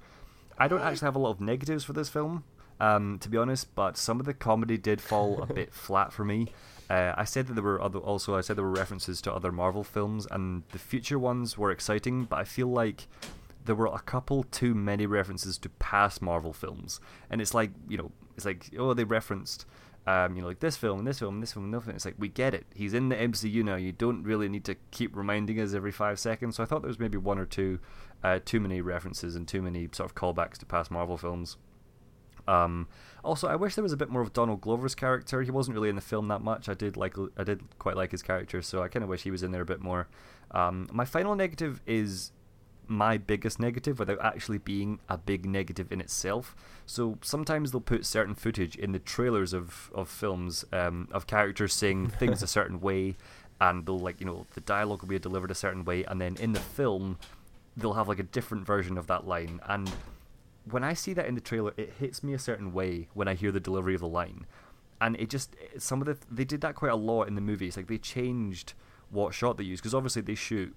I 0.57 0.67
don't 0.67 0.81
actually 0.81 1.05
have 1.05 1.15
a 1.15 1.19
lot 1.19 1.29
of 1.29 1.41
negatives 1.41 1.83
for 1.83 1.93
this 1.93 2.09
film, 2.09 2.43
um, 2.79 3.19
to 3.19 3.29
be 3.29 3.37
honest, 3.37 3.73
but 3.75 3.97
some 3.97 4.19
of 4.19 4.25
the 4.25 4.33
comedy 4.33 4.77
did 4.77 5.01
fall 5.01 5.41
a 5.41 5.45
bit 5.45 5.73
flat 5.73 6.13
for 6.13 6.23
me. 6.23 6.47
Uh, 6.89 7.13
I 7.15 7.23
said 7.23 7.47
that 7.47 7.53
there 7.53 7.63
were 7.63 7.81
other, 7.81 7.99
also 7.99 8.35
I 8.35 8.41
said 8.41 8.55
there 8.55 8.63
were 8.63 8.71
references 8.71 9.21
to 9.21 9.33
other 9.33 9.51
Marvel 9.51 9.83
films, 9.83 10.27
and 10.31 10.63
the 10.71 10.79
future 10.79 11.19
ones 11.19 11.57
were 11.57 11.71
exciting, 11.71 12.25
but 12.25 12.39
I 12.39 12.43
feel 12.43 12.67
like 12.67 13.07
there 13.65 13.75
were 13.75 13.87
a 13.87 13.99
couple 13.99 14.43
too 14.43 14.73
many 14.73 15.05
references 15.05 15.57
to 15.59 15.69
past 15.69 16.21
Marvel 16.21 16.53
films, 16.53 16.99
and 17.29 17.41
it's 17.41 17.53
like 17.53 17.71
you 17.87 17.97
know, 17.97 18.11
it's 18.35 18.45
like 18.45 18.71
oh 18.77 18.93
they 18.93 19.03
referenced. 19.03 19.65
Um, 20.07 20.35
you 20.35 20.41
know, 20.41 20.47
like 20.47 20.59
this 20.59 20.75
film 20.75 20.97
and 20.97 21.07
this 21.07 21.19
film 21.19 21.35
and 21.35 21.43
this 21.43 21.53
film 21.53 21.65
and 21.65 21.71
nothing. 21.71 21.93
It's 21.93 22.05
like 22.05 22.15
we 22.17 22.29
get 22.29 22.55
it. 22.55 22.65
He's 22.73 22.95
in 22.95 23.09
the 23.09 23.15
MCU 23.15 23.63
now. 23.63 23.75
You 23.75 23.91
don't 23.91 24.23
really 24.23 24.49
need 24.49 24.63
to 24.63 24.75
keep 24.89 25.15
reminding 25.15 25.59
us 25.59 25.75
every 25.75 25.91
five 25.91 26.17
seconds. 26.17 26.55
So 26.55 26.63
I 26.63 26.65
thought 26.65 26.81
there 26.81 26.87
was 26.87 26.97
maybe 26.97 27.19
one 27.19 27.37
or 27.37 27.45
two 27.45 27.79
uh, 28.23 28.39
too 28.43 28.59
many 28.59 28.81
references 28.81 29.35
and 29.35 29.47
too 29.47 29.61
many 29.61 29.87
sort 29.91 30.09
of 30.09 30.15
callbacks 30.15 30.57
to 30.59 30.65
past 30.65 30.89
Marvel 30.89 31.17
films. 31.17 31.57
Um, 32.49 32.87
also, 33.23 33.47
I 33.47 33.55
wish 33.55 33.75
there 33.75 33.83
was 33.83 33.93
a 33.93 33.97
bit 33.97 34.09
more 34.09 34.21
of 34.21 34.33
Donald 34.33 34.61
Glover's 34.61 34.95
character. 34.95 35.41
He 35.41 35.51
wasn't 35.51 35.75
really 35.75 35.89
in 35.89 35.95
the 35.95 36.01
film 36.01 36.27
that 36.29 36.41
much. 36.41 36.67
I 36.67 36.73
did 36.73 36.97
like 36.97 37.15
I 37.37 37.43
did 37.43 37.61
quite 37.77 37.95
like 37.95 38.11
his 38.11 38.23
character, 38.23 38.61
so 38.61 38.81
I 38.81 38.87
kind 38.87 39.03
of 39.03 39.09
wish 39.09 39.23
he 39.23 39.31
was 39.31 39.43
in 39.43 39.51
there 39.51 39.61
a 39.61 39.65
bit 39.65 39.81
more. 39.81 40.07
Um, 40.51 40.89
my 40.91 41.05
final 41.05 41.35
negative 41.35 41.81
is 41.85 42.31
my 42.87 43.17
biggest 43.17 43.59
negative 43.59 43.99
without 43.99 44.19
actually 44.23 44.57
being 44.57 44.99
a 45.07 45.17
big 45.17 45.45
negative 45.45 45.91
in 45.91 46.01
itself. 46.01 46.55
So 46.87 47.19
sometimes 47.21 47.71
they'll 47.71 47.81
put 47.81 48.03
certain 48.03 48.33
footage 48.33 48.75
in 48.75 48.93
the 48.93 48.99
trailers 48.99 49.53
of 49.53 49.91
of 49.93 50.09
films 50.09 50.65
um, 50.71 51.07
of 51.11 51.27
characters 51.27 51.73
saying 51.73 52.07
things 52.19 52.41
a 52.41 52.47
certain 52.47 52.79
way, 52.79 53.15
and 53.61 53.85
they'll 53.85 53.99
like 53.99 54.19
you 54.19 54.25
know 54.25 54.47
the 54.53 54.61
dialogue 54.61 55.01
will 55.01 55.09
be 55.09 55.19
delivered 55.19 55.51
a 55.51 55.55
certain 55.55 55.85
way, 55.85 56.03
and 56.05 56.19
then 56.19 56.35
in 56.37 56.53
the 56.53 56.59
film 56.59 57.19
they'll 57.77 57.93
have 57.93 58.07
like 58.07 58.19
a 58.19 58.23
different 58.23 58.65
version 58.65 58.97
of 58.97 59.07
that 59.07 59.27
line 59.27 59.59
and 59.67 59.89
when 60.71 60.83
I 60.83 60.93
see 60.93 61.13
that 61.13 61.25
in 61.25 61.35
the 61.35 61.41
trailer, 61.41 61.73
it 61.77 61.93
hits 61.99 62.23
me 62.23 62.33
a 62.33 62.39
certain 62.39 62.73
way 62.73 63.07
when 63.13 63.27
I 63.27 63.35
hear 63.35 63.51
the 63.51 63.59
delivery 63.59 63.95
of 63.95 64.01
the 64.01 64.07
line, 64.07 64.45
and 65.01 65.15
it 65.19 65.29
just 65.29 65.55
some 65.77 66.01
of 66.01 66.07
the 66.07 66.17
they 66.29 66.45
did 66.45 66.61
that 66.61 66.75
quite 66.75 66.91
a 66.91 66.95
lot 66.95 67.27
in 67.27 67.35
the 67.35 67.41
movies. 67.41 67.77
Like 67.77 67.87
they 67.87 67.97
changed 67.97 68.73
what 69.09 69.33
shot 69.33 69.57
they 69.57 69.63
use 69.63 69.79
because 69.79 69.93
obviously 69.95 70.21
they 70.21 70.35
shoot, 70.35 70.75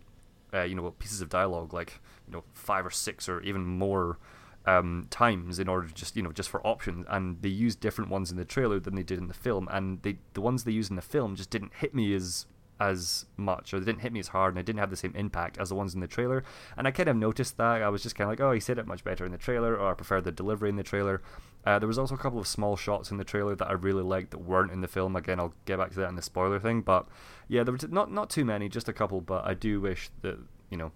uh, 0.55 0.63
you 0.63 0.75
know, 0.75 0.91
pieces 0.93 1.21
of 1.21 1.29
dialogue 1.29 1.73
like 1.73 2.01
you 2.27 2.33
know 2.33 2.45
five 2.53 2.87
or 2.87 2.91
six 2.91 3.29
or 3.29 3.41
even 3.41 3.65
more 3.65 4.19
um, 4.67 5.07
times 5.11 5.59
in 5.59 5.69
order 5.69 5.89
to 5.89 5.95
just 5.95 6.17
you 6.17 6.23
know 6.23 6.33
just 6.33 6.49
for 6.49 6.65
options, 6.67 7.05
and 7.09 7.43
they 7.43 7.49
use 7.49 7.75
different 7.75 8.11
ones 8.11 8.31
in 8.31 8.37
the 8.37 8.45
trailer 8.45 8.79
than 8.79 8.95
they 8.95 9.03
did 9.03 9.19
in 9.19 9.29
the 9.29 9.35
film, 9.35 9.69
and 9.71 10.03
they 10.03 10.19
the 10.35 10.41
ones 10.41 10.65
they 10.65 10.73
use 10.73 10.91
in 10.91 10.97
the 10.97 11.03
film 11.03 11.37
just 11.37 11.51
didn't 11.51 11.73
hit 11.75 11.95
me 11.95 12.15
as 12.15 12.47
as 12.81 13.27
much, 13.37 13.73
or 13.73 13.79
they 13.79 13.87
didn't 13.87 14.01
hit 14.01 14.13
me 14.13 14.21
as 14.21 14.29
hard, 14.29 14.53
and 14.53 14.59
they 14.59 14.63
didn't 14.63 14.81
have 14.81 14.91
the 14.91 14.97
same 14.97 15.15
impact 15.15 15.59
as 15.59 15.69
the 15.69 15.75
ones 15.75 15.95
in 15.95 16.01
the 16.01 16.07
trailer. 16.07 16.43
And 16.77 16.87
I 16.87 16.91
kind 16.91 17.09
of 17.09 17.17
noticed 17.17 17.57
that. 17.57 17.83
I 17.83 17.89
was 17.89 18.03
just 18.03 18.17
kind 18.17 18.27
of 18.27 18.33
like, 18.33 18.41
oh, 18.41 18.53
he 18.53 18.61
said 18.61 18.79
it 18.79 18.87
much 18.87 19.05
better 19.05 19.25
in 19.25 19.33
the 19.33 19.39
trailer, 19.39 19.77
or 19.77 19.91
I 19.91 19.95
prefer 19.95 20.21
the 20.21 20.33
delivery 20.33 20.69
in 20.69 20.77
the 20.77 20.83
trailer. 20.83 21.23
Uh, 21.65 21.79
there 21.79 21.87
was 21.87 21.99
also 21.99 22.17
a 22.17 22.19
couple 22.19 22.41
of 22.41 22.47
small 22.47 22.77
shots 22.77 23.11
in 23.11 23.19
the 23.19 23.25
trailer 23.25 23.55
that 23.55 23.69
I 23.69 23.73
really 23.73 24.03
liked 24.03 24.33
that 24.33 24.39
weren't 24.39 24.73
in 24.73 24.81
the 24.81 24.89
film. 24.89 25.15
Again, 25.15 25.39
I'll 25.39 25.55
get 25.65 25.79
back 25.79 25.91
to 25.91 26.01
that 26.01 26.09
in 26.09 26.17
the 26.17 26.23
spoiler 26.23 26.59
thing, 26.59 26.81
but 26.81 27.07
yeah, 27.49 27.63
there 27.63 27.73
were 27.73 27.79
not 27.89 28.11
not 28.11 28.31
too 28.31 28.45
many, 28.45 28.69
just 28.69 28.89
a 28.89 28.93
couple. 28.93 29.21
But 29.21 29.45
I 29.45 29.55
do 29.55 29.81
wish 29.81 30.11
that 30.23 30.39
you 30.71 30.77
know, 30.77 30.91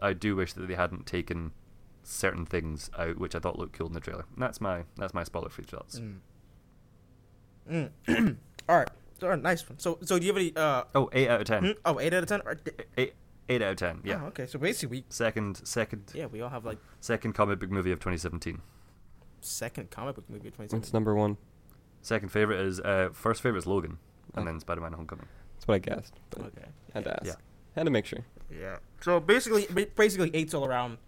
I 0.00 0.12
do 0.12 0.36
wish 0.36 0.52
that 0.54 0.68
they 0.68 0.74
hadn't 0.74 1.04
taken 1.04 1.52
certain 2.02 2.46
things 2.46 2.90
out, 2.96 3.18
which 3.18 3.34
I 3.34 3.40
thought 3.40 3.58
looked 3.58 3.76
cool 3.76 3.88
in 3.88 3.92
the 3.92 4.00
trailer. 4.00 4.24
And 4.32 4.42
that's 4.42 4.60
my 4.60 4.84
that's 4.96 5.12
my 5.12 5.24
spoiler 5.24 5.50
free 5.50 5.64
thoughts. 5.64 6.00
Mm. 6.00 7.90
Mm. 8.06 8.36
All 8.68 8.78
right. 8.78 8.88
All 9.22 9.28
right, 9.30 9.40
nice 9.42 9.68
one. 9.68 9.78
So, 9.78 9.98
so 10.02 10.18
do 10.18 10.26
you 10.26 10.32
have 10.32 10.36
any? 10.40 10.54
Uh, 10.56 10.84
Oh, 10.94 11.08
eight 11.12 11.28
out 11.28 11.40
of 11.40 11.46
ten. 11.46 11.64
hmm? 11.64 11.70
Oh, 11.84 11.98
eight 12.00 12.12
out 12.12 12.22
of 12.22 12.28
ten. 12.28 12.42
Eight, 12.98 13.14
eight 13.48 13.62
out 13.62 13.70
of 13.72 13.76
ten. 13.76 14.00
Yeah. 14.04 14.20
Oh, 14.22 14.26
okay. 14.28 14.46
So 14.46 14.58
basically, 14.58 14.98
we 14.98 15.04
Second, 15.08 15.60
second, 15.66 16.10
yeah, 16.14 16.26
we 16.26 16.40
all 16.42 16.50
have 16.50 16.64
like 16.64 16.78
second 17.00 17.32
comic 17.34 17.58
book 17.60 17.70
movie 17.70 17.92
of 17.92 17.98
2017. 17.98 18.60
second 19.40 19.90
comic 19.90 20.16
book 20.16 20.28
movie 20.28 20.48
of 20.48 20.58
What's 20.58 20.72
2017. 20.72 20.92
number 20.92 21.14
one? 21.14 21.36
Second 22.02 22.30
favorite 22.30 22.60
is 22.60 22.80
uh, 22.80 23.08
first 23.12 23.42
favorite 23.42 23.58
is 23.60 23.66
Logan, 23.66 23.98
and 24.34 24.42
Oh. 24.42 24.50
then 24.50 24.60
Spider-Man: 24.60 24.92
Homecoming. 24.92 25.26
That's 25.54 25.66
what 25.68 25.74
I 25.74 25.78
guessed. 25.78 26.14
But 26.30 26.40
Okay. 26.46 26.66
had 26.94 27.04
to 27.04 27.12
ask. 27.14 27.24
Yeah. 27.26 27.34
Had 27.74 27.84
to 27.84 27.90
make 27.90 28.06
sure. 28.06 28.20
Yeah. 28.50 28.76
So 29.00 29.18
basically, 29.20 29.66
basically 29.96 30.30
eights 30.34 30.54
all 30.54 30.64
around. 30.64 30.98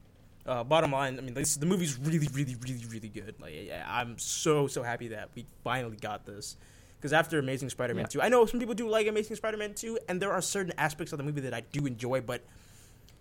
Uh, 0.47 0.65
bottom 0.65 0.93
line, 0.93 1.19
I 1.19 1.21
mean, 1.21 1.35
this, 1.35 1.57
the 1.57 1.67
movie's 1.67 1.99
really, 1.99 2.27
really, 2.33 2.57
really, 2.63 2.85
really 2.87 3.09
good. 3.11 3.35
Like, 3.39 3.53
yeah, 3.67 3.85
I'm 3.87 4.17
so, 4.19 4.67
so 4.67 4.83
happy 4.83 5.09
that 5.09 5.29
we 5.35 5.45
finally 5.63 5.99
got 5.99 6.25
this. 6.25 6.57
Because 6.99 7.13
after 7.13 7.39
Amazing 7.39 7.71
Spider-Man 7.71 8.05
Yeah. 8.05 8.09
2, 8.09 8.23
I 8.23 8.29
know 8.29 8.45
some 8.47 8.59
people 8.59 8.75
do 8.75 8.89
like 8.89 9.07
Amazing 9.07 9.37
Spider-Man 9.37 9.75
2, 9.75 9.99
and 10.09 10.21
there 10.21 10.33
are 10.33 10.43
certain 10.43 10.73
aspects 10.79 11.13
of 11.13 11.19
the 11.19 11.25
movie 11.25 11.41
that 11.43 11.55
I 11.55 11.61
do 11.61 11.87
enjoy, 11.87 12.21
but 12.21 12.43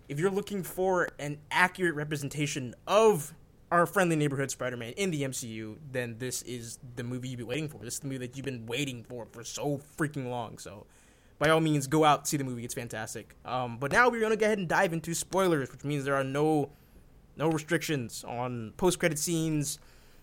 if 0.08 0.18
you're 0.18 0.30
looking 0.30 0.62
for 0.62 1.08
an 1.18 1.38
accurate 1.50 1.94
representation 1.94 2.74
of 2.86 3.34
our 3.70 3.84
friendly 3.86 4.16
neighborhood 4.16 4.50
Spider-Man 4.50 4.94
in 4.94 5.10
the 5.10 5.22
MCU, 5.22 5.76
then 5.92 6.16
this 6.18 6.42
is 6.42 6.78
the 6.96 7.04
movie 7.04 7.28
you've 7.28 7.38
been 7.38 7.46
waiting 7.46 7.68
for. 7.68 7.78
This 7.78 7.94
is 7.94 8.00
the 8.00 8.06
movie 8.06 8.26
that 8.26 8.36
you've 8.36 8.46
been 8.46 8.66
waiting 8.66 9.04
for 9.04 9.26
for 9.30 9.44
so 9.44 9.80
freaking 9.98 10.28
long. 10.30 10.56
So, 10.58 10.86
by 11.38 11.50
all 11.50 11.60
means, 11.60 11.86
go 11.86 12.02
out 12.04 12.26
see 12.26 12.38
the 12.38 12.44
movie. 12.44 12.64
It's 12.64 12.74
fantastic. 12.74 13.36
Um, 13.44 13.76
but 13.78 13.92
now 13.92 14.08
we're 14.08 14.22
gonna 14.22 14.36
go 14.36 14.46
ahead 14.46 14.58
and 14.58 14.66
dive 14.66 14.92
into 14.94 15.14
spoilers, 15.14 15.70
which 15.70 15.84
means 15.84 16.04
there 16.04 16.16
are 16.16 16.24
no 16.24 16.70
no 17.36 17.48
restrictions 17.50 18.24
on 18.26 18.72
post-credit 18.78 19.18
scenes. 19.18 19.78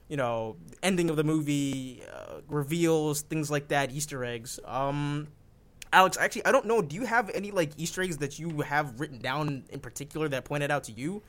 You 0.08 0.18
know, 0.18 0.58
ending 0.84 1.10
of 1.10 1.16
the 1.16 1.24
movie, 1.24 2.04
uh, 2.14 2.42
reveals, 2.48 3.22
things 3.22 3.50
like 3.50 3.70
that, 3.70 3.92
Easter 3.92 4.24
eggs. 4.24 4.60
Um, 4.64 5.28
Alex, 5.92 6.18
actually, 6.18 6.46
I 6.46 6.52
don't 6.52 6.66
know. 6.66 6.82
Do 6.82 6.96
you 6.96 7.06
have 7.06 7.32
any 7.34 7.52
like 7.52 7.72
Easter 7.78 8.02
eggs 8.02 8.18
that 8.18 8.38
you 8.38 8.62
have 8.62 9.00
written 9.00 9.20
down 9.20 9.64
in 9.70 9.80
particular 9.80 10.28
that 10.30 10.46
pointed 10.46 10.70
out 10.70 10.84
to 10.86 10.92
you? 10.92 11.24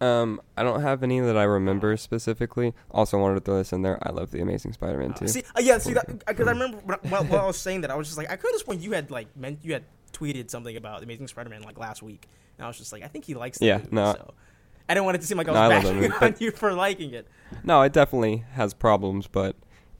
Um, 0.00 0.40
I 0.56 0.62
don't 0.62 0.80
have 0.80 1.02
any 1.02 1.20
that 1.20 1.36
I 1.36 1.42
remember 1.44 1.96
specifically. 1.96 2.74
Also, 2.90 3.18
wanted 3.18 3.34
to 3.34 3.40
throw 3.40 3.58
this 3.58 3.72
in 3.72 3.82
there. 3.82 3.98
I 4.02 4.12
love 4.12 4.30
the 4.30 4.40
Amazing 4.40 4.72
Spider-Man 4.72 5.12
too. 5.12 5.28
See, 5.28 5.42
uh, 5.54 5.60
yeah, 5.60 5.76
see 5.78 5.92
because 5.92 6.20
I 6.48 6.50
remember 6.50 6.78
when, 6.78 6.98
while, 7.10 7.24
while 7.24 7.40
I 7.42 7.46
was 7.46 7.58
saying 7.58 7.82
that, 7.82 7.90
I 7.90 7.96
was 7.96 8.06
just 8.06 8.16
like, 8.16 8.30
I 8.30 8.36
could 8.36 8.52
have 8.52 8.60
sworn 8.62 8.80
you 8.80 8.92
had 8.92 9.10
like 9.10 9.36
meant 9.36 9.60
you 9.62 9.74
had 9.74 9.84
tweeted 10.12 10.50
something 10.50 10.76
about 10.76 11.02
Amazing 11.02 11.28
Spider-Man 11.28 11.62
like 11.62 11.78
last 11.78 12.02
week, 12.02 12.28
and 12.56 12.64
I 12.64 12.68
was 12.68 12.78
just 12.78 12.92
like, 12.92 13.02
I 13.02 13.08
think 13.08 13.26
he 13.26 13.34
likes. 13.34 13.58
The 13.58 13.66
Yeah, 13.66 13.76
movie, 13.78 13.88
no. 13.92 14.12
So. 14.14 14.34
I 14.90 14.94
didn't 14.94 15.04
want 15.04 15.14
it 15.14 15.20
to 15.20 15.26
seem 15.28 15.38
like 15.38 15.46
I 15.48 15.52
was 15.52 15.58
No, 15.58 15.64
I 15.64 15.68
bashing 15.68 16.00
movie, 16.00 16.12
on 16.20 16.34
you 16.40 16.50
for 16.50 16.72
liking 16.72 17.14
it. 17.14 17.28
No, 17.62 17.80
it 17.82 17.92
definitely 17.92 18.44
has 18.54 18.74
problems, 18.74 19.28
but 19.28 19.54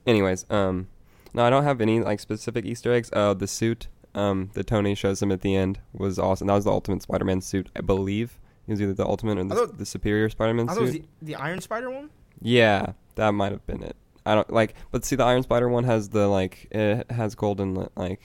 anyways, 0.05 0.45
um, 0.51 0.89
no, 1.33 1.45
I 1.45 1.51
don't 1.51 1.63
have 1.63 1.81
any 1.81 2.01
like 2.01 2.19
specific 2.19 2.65
Easter 2.65 2.93
eggs. 2.93 3.09
Uh, 3.13 3.33
the 3.35 3.47
suit, 3.47 3.87
um, 4.17 4.51
that 4.55 4.67
Tony 4.67 4.97
shows 4.97 5.23
him 5.23 5.31
at 5.31 5.43
the 5.43 5.55
end 5.55 5.79
was 5.93 6.19
awesome. 6.19 6.49
That 6.49 6.55
was 6.55 6.65
the 6.65 6.73
Ultimate 6.73 7.03
Spider-Man 7.03 7.41
suit, 7.41 7.69
I 7.77 7.83
believe. 7.83 8.41
It 8.67 8.73
was 8.73 8.83
either 8.83 8.93
the 8.95 9.07
Ultimate 9.07 9.39
or 9.39 9.45
the, 9.45 9.55
thought- 9.55 9.79
the 9.79 9.87
Superior 9.87 10.29
Spider-Man 10.29 10.69
I 10.69 10.77
was 10.77 10.91
suit. 10.91 11.07
the, 11.23 11.27
the 11.27 11.35
Iron 11.37 11.61
Spider 11.61 11.91
one. 11.91 12.11
Yeah, 12.43 12.95
that 13.15 13.31
might 13.31 13.53
have 13.53 13.65
been 13.69 13.85
it. 13.85 13.95
I 14.27 14.35
don't 14.35 14.53
like, 14.53 14.75
but 14.91 15.05
see, 15.05 15.15
the 15.15 15.25
Iron 15.25 15.45
Spider 15.45 15.69
one 15.69 15.85
has 15.85 16.09
the 16.09 16.27
like 16.27 16.67
it 16.73 17.09
has 17.13 17.37
golden 17.37 17.87
like 17.97 18.21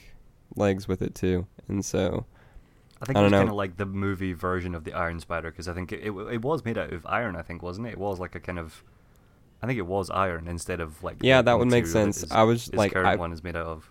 legs 0.56 0.88
with 0.88 1.00
it 1.00 1.14
too, 1.14 1.46
and 1.68 1.84
so 1.84 2.26
I 3.00 3.04
think 3.04 3.16
I 3.18 3.20
it 3.20 3.24
was 3.24 3.32
kind 3.32 3.48
of 3.48 3.54
like 3.54 3.76
the 3.76 3.86
movie 3.86 4.32
version 4.32 4.74
of 4.74 4.84
the 4.84 4.92
Iron 4.94 5.20
Spider 5.20 5.50
because 5.50 5.68
I 5.68 5.74
think 5.74 5.92
it, 5.92 6.00
it 6.02 6.10
it 6.10 6.42
was 6.42 6.64
made 6.64 6.78
out 6.78 6.92
of 6.92 7.04
iron. 7.06 7.36
I 7.36 7.42
think 7.42 7.62
wasn't 7.62 7.86
it? 7.88 7.90
It 7.92 7.98
was 7.98 8.18
like 8.18 8.34
a 8.34 8.40
kind 8.40 8.58
of, 8.58 8.82
I 9.62 9.66
think 9.66 9.78
it 9.78 9.86
was 9.86 10.08
iron 10.10 10.48
instead 10.48 10.80
of 10.80 11.02
like 11.04 11.16
Yeah, 11.20 11.42
that 11.42 11.58
would 11.58 11.68
make 11.68 11.86
sense. 11.86 12.22
his- 12.22 12.32
I 12.32 12.42
was, 12.44 12.72
like, 12.72 12.92
current 12.92 13.06
I- 13.08 13.16
one 13.16 13.32
is 13.32 13.42
made 13.44 13.56
out 13.56 13.66
of. 13.66 13.90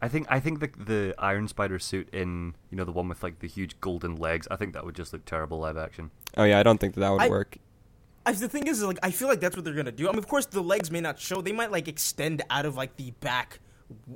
I 0.00 0.08
think 0.08 0.26
I 0.28 0.40
think 0.40 0.58
the 0.58 0.68
the 0.84 1.14
Iron 1.18 1.46
Spider 1.46 1.78
suit 1.78 2.08
in 2.12 2.56
you 2.70 2.76
know 2.76 2.82
the 2.84 2.90
one 2.90 3.08
with 3.08 3.22
like 3.22 3.38
the 3.38 3.46
huge 3.46 3.80
golden 3.80 4.16
legs. 4.16 4.48
I 4.50 4.56
think 4.56 4.72
that 4.74 4.84
would 4.84 4.96
just 4.96 5.12
look 5.12 5.24
terrible 5.24 5.60
live 5.60 5.76
action. 5.76 6.10
oh 6.36 6.42
yeah, 6.44 6.58
I 6.58 6.64
don't 6.64 6.78
think 6.78 6.94
that, 6.94 7.00
that 7.00 7.10
would 7.12 7.22
I- 7.22 7.28
work. 7.28 7.56
I, 8.24 8.30
the 8.32 8.48
thing 8.48 8.68
is, 8.68 8.78
is, 8.78 8.84
like, 8.84 9.00
I 9.02 9.10
feel 9.10 9.26
like 9.26 9.40
that's 9.40 9.56
what 9.56 9.64
they're 9.64 9.74
gonna 9.74 9.90
do. 9.90 10.08
I 10.08 10.12
mean, 10.12 10.18
of 10.20 10.28
course, 10.28 10.46
the 10.46 10.60
legs 10.62 10.92
may 10.92 11.00
not 11.00 11.18
show. 11.18 11.40
They 11.40 11.50
might 11.50 11.72
like 11.72 11.88
extend 11.88 12.42
out 12.50 12.66
of 12.66 12.76
like 12.76 12.96
the 12.96 13.10
back 13.20 13.58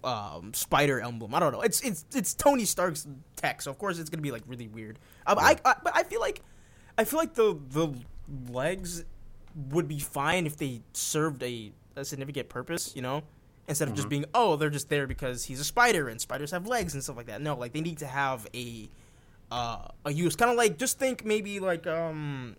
um, 0.05 0.53
spider 0.55 1.01
emblem. 1.01 1.35
I 1.35 1.41
don't 1.41 1.53
know. 1.53 1.61
It's 1.63 1.81
it's 1.83 2.05
it's 2.15 2.35
Tony 2.35 2.65
Stark's 2.65 3.07
tech, 3.37 3.63
so 3.63 3.71
of 3.71 3.79
course 3.79 3.99
it's 3.99 4.11
gonna 4.11 4.23
be 4.23 4.31
like 4.33 4.43
really 4.47 4.69
weird. 4.69 4.99
Um, 5.27 5.39
I, 5.39 5.57
I 5.65 5.75
but 5.83 5.93
I 5.97 6.03
feel 6.05 6.21
like 6.21 6.43
I 6.99 7.05
feel 7.05 7.19
like 7.19 7.35
the 7.35 7.59
the 7.71 7.89
legs 8.51 9.05
would 9.71 9.89
be 9.89 9.99
fine 9.99 10.47
if 10.47 10.57
they 10.57 10.83
served 10.93 11.43
a, 11.43 11.73
a 11.97 12.05
significant 12.05 12.49
purpose. 12.49 12.95
You 12.95 13.03
know, 13.03 13.23
instead 13.69 13.89
of 13.89 13.95
just 13.95 14.07
Mhm. 14.09 14.11
being 14.11 14.25
oh 14.35 14.57
they're 14.57 14.71
just 14.71 14.89
there 14.89 15.07
because 15.07 15.45
he's 15.45 15.61
a 15.61 15.65
spider 15.65 16.09
and 16.09 16.21
spiders 16.21 16.51
have 16.51 16.67
legs 16.67 16.95
and 16.95 17.03
stuff 17.03 17.17
like 17.17 17.27
that. 17.27 17.41
No, 17.41 17.57
like 17.57 17.73
they 17.73 17.81
need 17.81 17.99
to 17.99 18.07
have 18.07 18.47
a 18.55 18.89
uh, 19.51 19.89
a 20.05 20.13
use. 20.13 20.35
Kind 20.37 20.51
of 20.51 20.57
like 20.57 20.77
just 20.79 20.99
think 20.99 21.25
maybe 21.25 21.61
like 21.61 21.87
um 21.87 22.57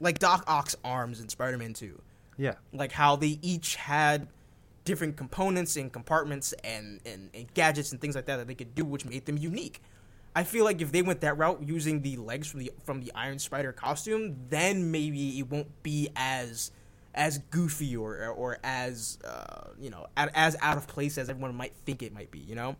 like 0.00 0.18
Doc 0.18 0.44
Ock's 0.46 0.74
arms 0.82 1.20
in 1.20 1.28
Spider-Man 1.28 1.74
2. 1.74 2.00
Yeah, 2.38 2.54
Like 2.72 2.90
how 2.90 3.16
they 3.16 3.38
each 3.42 3.76
had 3.76 4.26
different 4.84 5.16
components 5.16 5.76
and 5.76 5.92
compartments 5.92 6.52
and, 6.64 7.00
and, 7.04 7.30
and 7.34 7.52
gadgets 7.54 7.92
and 7.92 8.00
things 8.00 8.14
like 8.14 8.26
that 8.26 8.36
that 8.38 8.46
they 8.46 8.54
could 8.54 8.74
do, 8.74 8.84
which 8.84 9.04
made 9.04 9.26
them 9.26 9.36
unique. 9.36 9.82
I 10.34 10.44
feel 10.44 10.64
like 10.64 10.80
if 10.80 10.92
they 10.92 11.02
went 11.02 11.20
that 11.22 11.36
route 11.38 11.62
using 11.66 12.02
the 12.02 12.16
legs 12.16 12.46
from 12.48 12.60
the 12.60 12.72
from 12.84 13.00
the 13.00 13.10
Iron 13.14 13.38
Spider 13.40 13.72
costume, 13.72 14.36
then 14.48 14.90
maybe 14.92 15.38
it 15.38 15.50
won't 15.50 15.82
be 15.82 16.08
as 16.14 16.70
as 17.14 17.38
goofy 17.50 17.96
or 17.96 18.26
or 18.28 18.58
as 18.62 19.18
uh, 19.24 19.70
you 19.78 19.90
know 19.90 20.06
as 20.16 20.56
out 20.60 20.76
of 20.76 20.86
place 20.86 21.18
as 21.18 21.28
everyone 21.28 21.54
might 21.56 21.74
think 21.84 22.02
it 22.02 22.12
might 22.14 22.30
be. 22.30 22.38
You 22.38 22.54
know. 22.54 22.76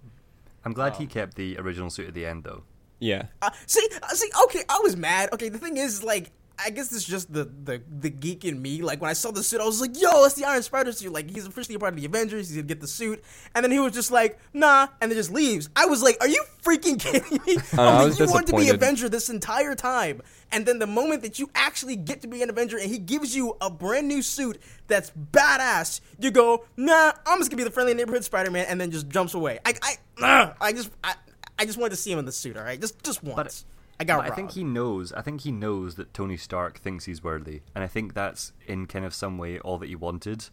I'm 0.64 0.72
glad 0.72 0.92
Oh. 0.94 0.98
he 0.98 1.06
kept 1.06 1.34
the 1.36 1.58
original 1.58 1.90
suit 1.90 2.06
at 2.06 2.14
the 2.14 2.24
end 2.26 2.44
though. 2.44 2.62
Yeah, 3.02 3.28
Uh, 3.40 3.48
see, 3.66 3.88
uh, 4.02 4.08
see, 4.08 4.28
okay, 4.44 4.62
I 4.68 4.78
was 4.82 4.94
mad. 4.94 5.30
Okay, 5.32 5.48
the 5.48 5.56
thing 5.58 5.78
is, 5.78 6.04
like, 6.04 6.32
I 6.64 6.70
guess 6.70 6.92
it's 6.92 7.04
just 7.04 7.32
the, 7.32 7.44
the 7.44 7.82
the 8.00 8.10
geek 8.10 8.44
in 8.44 8.60
me. 8.60 8.82
Like 8.82 9.00
when 9.00 9.10
I 9.10 9.14
saw 9.14 9.30
the 9.30 9.42
suit, 9.42 9.60
I 9.60 9.64
was 9.64 9.80
like, 9.80 10.00
"Yo, 10.00 10.24
it's 10.24 10.34
the 10.34 10.44
Iron 10.44 10.62
Spider 10.62 10.92
suit!" 10.92 11.12
Like 11.12 11.30
he's 11.30 11.46
officially 11.46 11.74
a 11.74 11.78
part 11.78 11.94
of 11.94 12.00
the 12.00 12.06
Avengers. 12.06 12.48
He's 12.48 12.56
gonna 12.56 12.66
get 12.68 12.80
the 12.80 12.86
suit, 12.88 13.22
and 13.54 13.64
then 13.64 13.70
he 13.70 13.78
was 13.78 13.92
just 13.92 14.10
like, 14.10 14.38
"Nah," 14.52 14.88
and 15.00 15.10
then 15.10 15.16
just 15.16 15.30
leaves. 15.32 15.68
I 15.76 15.86
was 15.86 16.02
like, 16.02 16.16
"Are 16.20 16.28
you 16.28 16.42
freaking 16.62 16.98
kidding 16.98 17.40
me?" 17.46 17.56
know, 17.56 17.62
I'm 17.72 17.78
I 17.88 18.02
like, 18.02 18.06
was 18.06 18.18
you 18.20 18.26
wanted 18.26 18.46
to 18.48 18.52
be 18.54 18.62
disappointed. 18.62 18.74
Avenger 18.74 19.08
this 19.08 19.30
entire 19.30 19.74
time, 19.74 20.22
and 20.52 20.66
then 20.66 20.78
the 20.78 20.86
moment 20.86 21.22
that 21.22 21.38
you 21.38 21.50
actually 21.54 21.96
get 21.96 22.22
to 22.22 22.28
be 22.28 22.42
an 22.42 22.50
Avenger, 22.50 22.78
and 22.78 22.90
he 22.90 22.98
gives 22.98 23.34
you 23.34 23.56
a 23.60 23.70
brand 23.70 24.08
new 24.08 24.22
suit 24.22 24.58
that's 24.86 25.10
badass, 25.32 26.00
you 26.18 26.30
go, 26.30 26.64
"Nah, 26.76 27.12
I'm 27.26 27.38
just 27.38 27.50
gonna 27.50 27.58
be 27.58 27.64
the 27.64 27.70
friendly 27.70 27.94
neighborhood 27.94 28.24
Spider-Man," 28.24 28.66
and 28.68 28.80
then 28.80 28.90
just 28.90 29.08
jumps 29.08 29.34
away. 29.34 29.58
I 29.64 29.74
I, 29.82 29.94
ugh, 30.22 30.56
I 30.60 30.72
just 30.72 30.90
I, 31.02 31.14
I 31.58 31.64
just 31.64 31.78
wanted 31.78 31.90
to 31.90 31.96
see 31.96 32.12
him 32.12 32.18
in 32.18 32.24
the 32.24 32.32
suit. 32.32 32.56
All 32.56 32.64
right, 32.64 32.80
just 32.80 33.02
just 33.02 33.22
once. 33.24 33.64
I 34.00 34.04
got. 34.04 34.24
I 34.24 34.34
think 34.34 34.52
he 34.52 34.64
knows. 34.64 35.12
I 35.12 35.20
think 35.20 35.42
he 35.42 35.52
knows 35.52 35.96
that 35.96 36.14
Tony 36.14 36.38
Stark 36.38 36.78
thinks 36.78 37.04
he's 37.04 37.22
worthy, 37.22 37.60
and 37.74 37.84
I 37.84 37.86
think 37.86 38.14
that's 38.14 38.54
in 38.66 38.86
kind 38.86 39.04
of 39.04 39.12
some 39.12 39.36
way 39.36 39.58
all 39.58 39.76
that 39.76 39.90
he 39.90 39.94
wanted. 39.94 40.46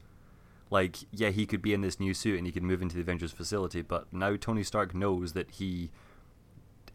Like, 0.70 0.98
yeah, 1.12 1.30
he 1.30 1.46
could 1.46 1.62
be 1.62 1.74
in 1.74 1.80
this 1.80 1.98
new 1.98 2.14
suit 2.14 2.38
and 2.38 2.46
he 2.46 2.52
could 2.52 2.62
move 2.62 2.82
into 2.82 2.96
the 2.96 3.02
Avengers 3.02 3.32
facility, 3.32 3.82
but 3.82 4.12
now 4.12 4.36
Tony 4.36 4.64
Stark 4.64 4.94
knows 4.94 5.32
that 5.32 5.52
he 5.52 5.92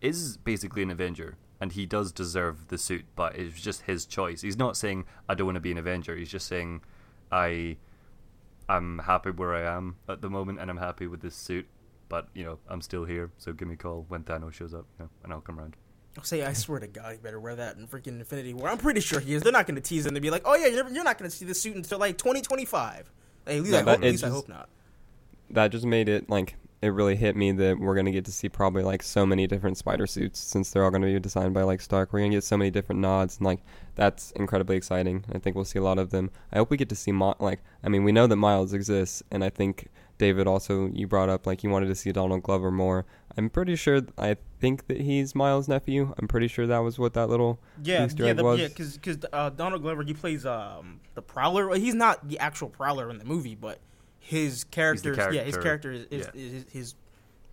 is 0.03 0.37
basically 0.37 0.83
an 0.83 0.91
Avenger 0.91 1.39
and 1.59 1.73
he 1.73 1.87
does 1.87 2.13
deserve 2.13 2.69
the 2.69 2.77
suit, 2.77 3.07
but 3.17 3.35
it's 3.35 3.63
just 3.63 3.83
his 3.83 4.05
choice. 4.05 4.43
He's 4.43 4.59
not 4.59 4.77
saying 4.77 5.07
I 5.27 5.35
don't 5.35 5.47
want 5.47 5.57
to 5.57 5.61
be 5.61 5.73
an 5.73 5.79
Avenger. 5.79 6.17
He's 6.17 6.29
just 6.29 6.47
saying 6.47 6.83
I 7.31 7.79
I'm 8.69 8.99
happy 8.99 9.31
where 9.31 9.55
I 9.55 9.75
am 9.75 9.97
at 10.07 10.21
the 10.21 10.29
moment 10.29 10.61
and 10.61 10.71
I'm 10.71 10.77
happy 10.77 11.07
with 11.07 11.23
this 11.23 11.35
suit, 11.35 11.67
but 12.11 12.29
you 12.35 12.45
know, 12.45 12.59
I'm 12.69 12.83
still 12.83 13.07
here, 13.07 13.31
so 13.39 13.55
give 13.55 13.69
me 13.69 13.75
a 13.75 13.79
call 13.79 14.05
when 14.09 14.23
Thanos 14.23 14.53
shows 14.53 14.75
up, 14.75 14.85
you 14.99 15.05
know, 15.05 15.11
and 15.25 15.33
I'll 15.33 15.41
come 15.41 15.59
around. 15.59 15.77
I'll 16.19 16.25
say, 16.25 16.45
I 16.45 16.53
swear 16.53 16.79
to 16.81 16.87
God, 16.87 17.13
you 17.13 17.19
better 17.19 17.41
wear 17.41 17.55
that 17.57 17.77
in 17.77 17.87
freaking 17.87 18.19
Infinity 18.19 18.53
War. 18.55 18.69
I'm 18.69 18.79
pretty 18.79 19.01
sure 19.01 19.19
he 19.21 19.33
is. 19.35 19.43
They're 19.43 19.53
not 19.53 19.67
going 19.67 19.77
to 19.77 19.81
tease 19.81 20.05
him 20.05 20.15
to 20.15 20.21
be 20.21 20.31
like, 20.31 20.43
oh 20.45 20.55
yeah, 20.55 20.67
you're, 20.67 20.89
you're 20.91 21.05
not 21.05 21.17
going 21.19 21.31
to 21.31 21.35
see 21.37 21.45
this 21.47 21.61
suit 21.61 21.75
until 21.75 21.99
like 21.99 22.19
2025. 22.19 23.11
Hey, 23.47 23.57
at 23.57 23.63
least, 23.63 23.73
Yeah, 23.73 23.79
I, 23.79 23.83
hope, 23.83 23.89
at 23.95 24.01
least 24.03 24.25
I 24.25 24.29
hope 24.29 24.49
not. 24.49 24.69
that 25.51 25.69
just 25.69 25.87
made 25.87 26.09
it 26.09 26.29
like 26.31 26.57
it 26.83 26.89
really 26.89 27.15
hit 27.15 27.37
me 27.37 27.53
that 27.53 27.79
we're 27.79 27.95
gonna 27.95 28.11
get 28.11 28.25
to 28.25 28.33
see 28.33 28.49
probably 28.49 28.83
like 28.83 29.05
so 29.05 29.25
many 29.25 29.47
different 29.47 29.79
spider 29.79 30.05
suits 30.05 30.41
since 30.41 30.73
they're 30.73 30.83
all 30.83 30.91
gonna 30.91 31.07
be 31.07 31.21
designed 31.21 31.55
by 31.55 31.63
like 31.63 31.81
Stark. 31.81 32.13
We're 32.13 32.19
gonna 32.21 32.31
get 32.33 32.43
so 32.43 32.57
many 32.57 32.73
different 32.73 33.01
nods 33.01 33.37
and 33.39 33.47
like 33.47 33.61
that's 33.95 34.33
incredibly 34.33 34.77
exciting. 34.77 35.25
I 35.33 35.39
think 35.39 35.55
we'll 35.55 35.65
see 35.65 35.79
a 35.79 35.83
lot 35.83 35.99
of 36.01 36.11
them. 36.11 36.31
I 36.53 36.57
hope 36.59 36.71
we 36.71 36.77
get 36.77 36.89
to 36.89 36.97
see 36.97 37.13
Mi- 37.13 37.35
like 37.39 37.61
I 37.85 37.89
mean 37.89 38.03
we 38.03 38.11
know 38.11 38.27
that 38.27 38.35
Miles 38.35 38.73
exists 38.73 39.23
and 39.31 39.45
I 39.45 39.49
think 39.51 39.91
David 40.23 40.47
also 40.47 40.87
you 40.87 41.09
brought 41.09 41.29
up 41.29 41.49
like 41.49 41.65
you 41.65 41.71
wanted 41.71 41.89
to 41.89 41.97
see 41.97 42.13
Donald 42.13 42.45
Glover 42.45 42.71
more. 42.71 43.05
I'm 43.37 43.51
pretty 43.51 43.75
sure 43.75 44.03
I 44.17 44.37
think 44.61 44.87
that 44.87 45.01
he's 45.01 45.35
Miles' 45.35 45.67
nephew. 45.67 46.15
I'm 46.17 46.29
pretty 46.29 46.47
sure 46.47 46.65
that 46.69 46.79
was 46.79 46.97
what 46.97 47.15
that 47.15 47.29
little 47.29 47.59
Yeah, 47.83 48.07
Easter 48.07 48.23
yeah, 48.23 48.31
egg 48.31 48.37
the, 48.37 48.45
was. 48.45 48.61
yeah, 48.61 48.69
because 48.69 49.19
uh, 49.33 49.51
Donald 49.51 49.83
Glover 49.83 50.05
he 50.05 50.15
plays 50.15 50.47
um 50.47 51.01
the 51.15 51.23
Prowler. 51.23 51.75
He's 51.75 51.97
not 51.97 52.29
the 52.29 52.39
actual 52.39 52.69
Prowler 52.69 53.11
in 53.11 53.19
the 53.19 53.25
movie, 53.25 53.57
but 53.57 53.81
his 54.21 54.63
character, 54.63 55.13
yeah, 55.33 55.43
his 55.43 55.57
character, 55.57 55.91
character 55.91 55.93
is, 55.93 56.07
is, 56.21 56.31
yeah. 56.33 56.41
is 56.41 56.65
his 56.71 56.95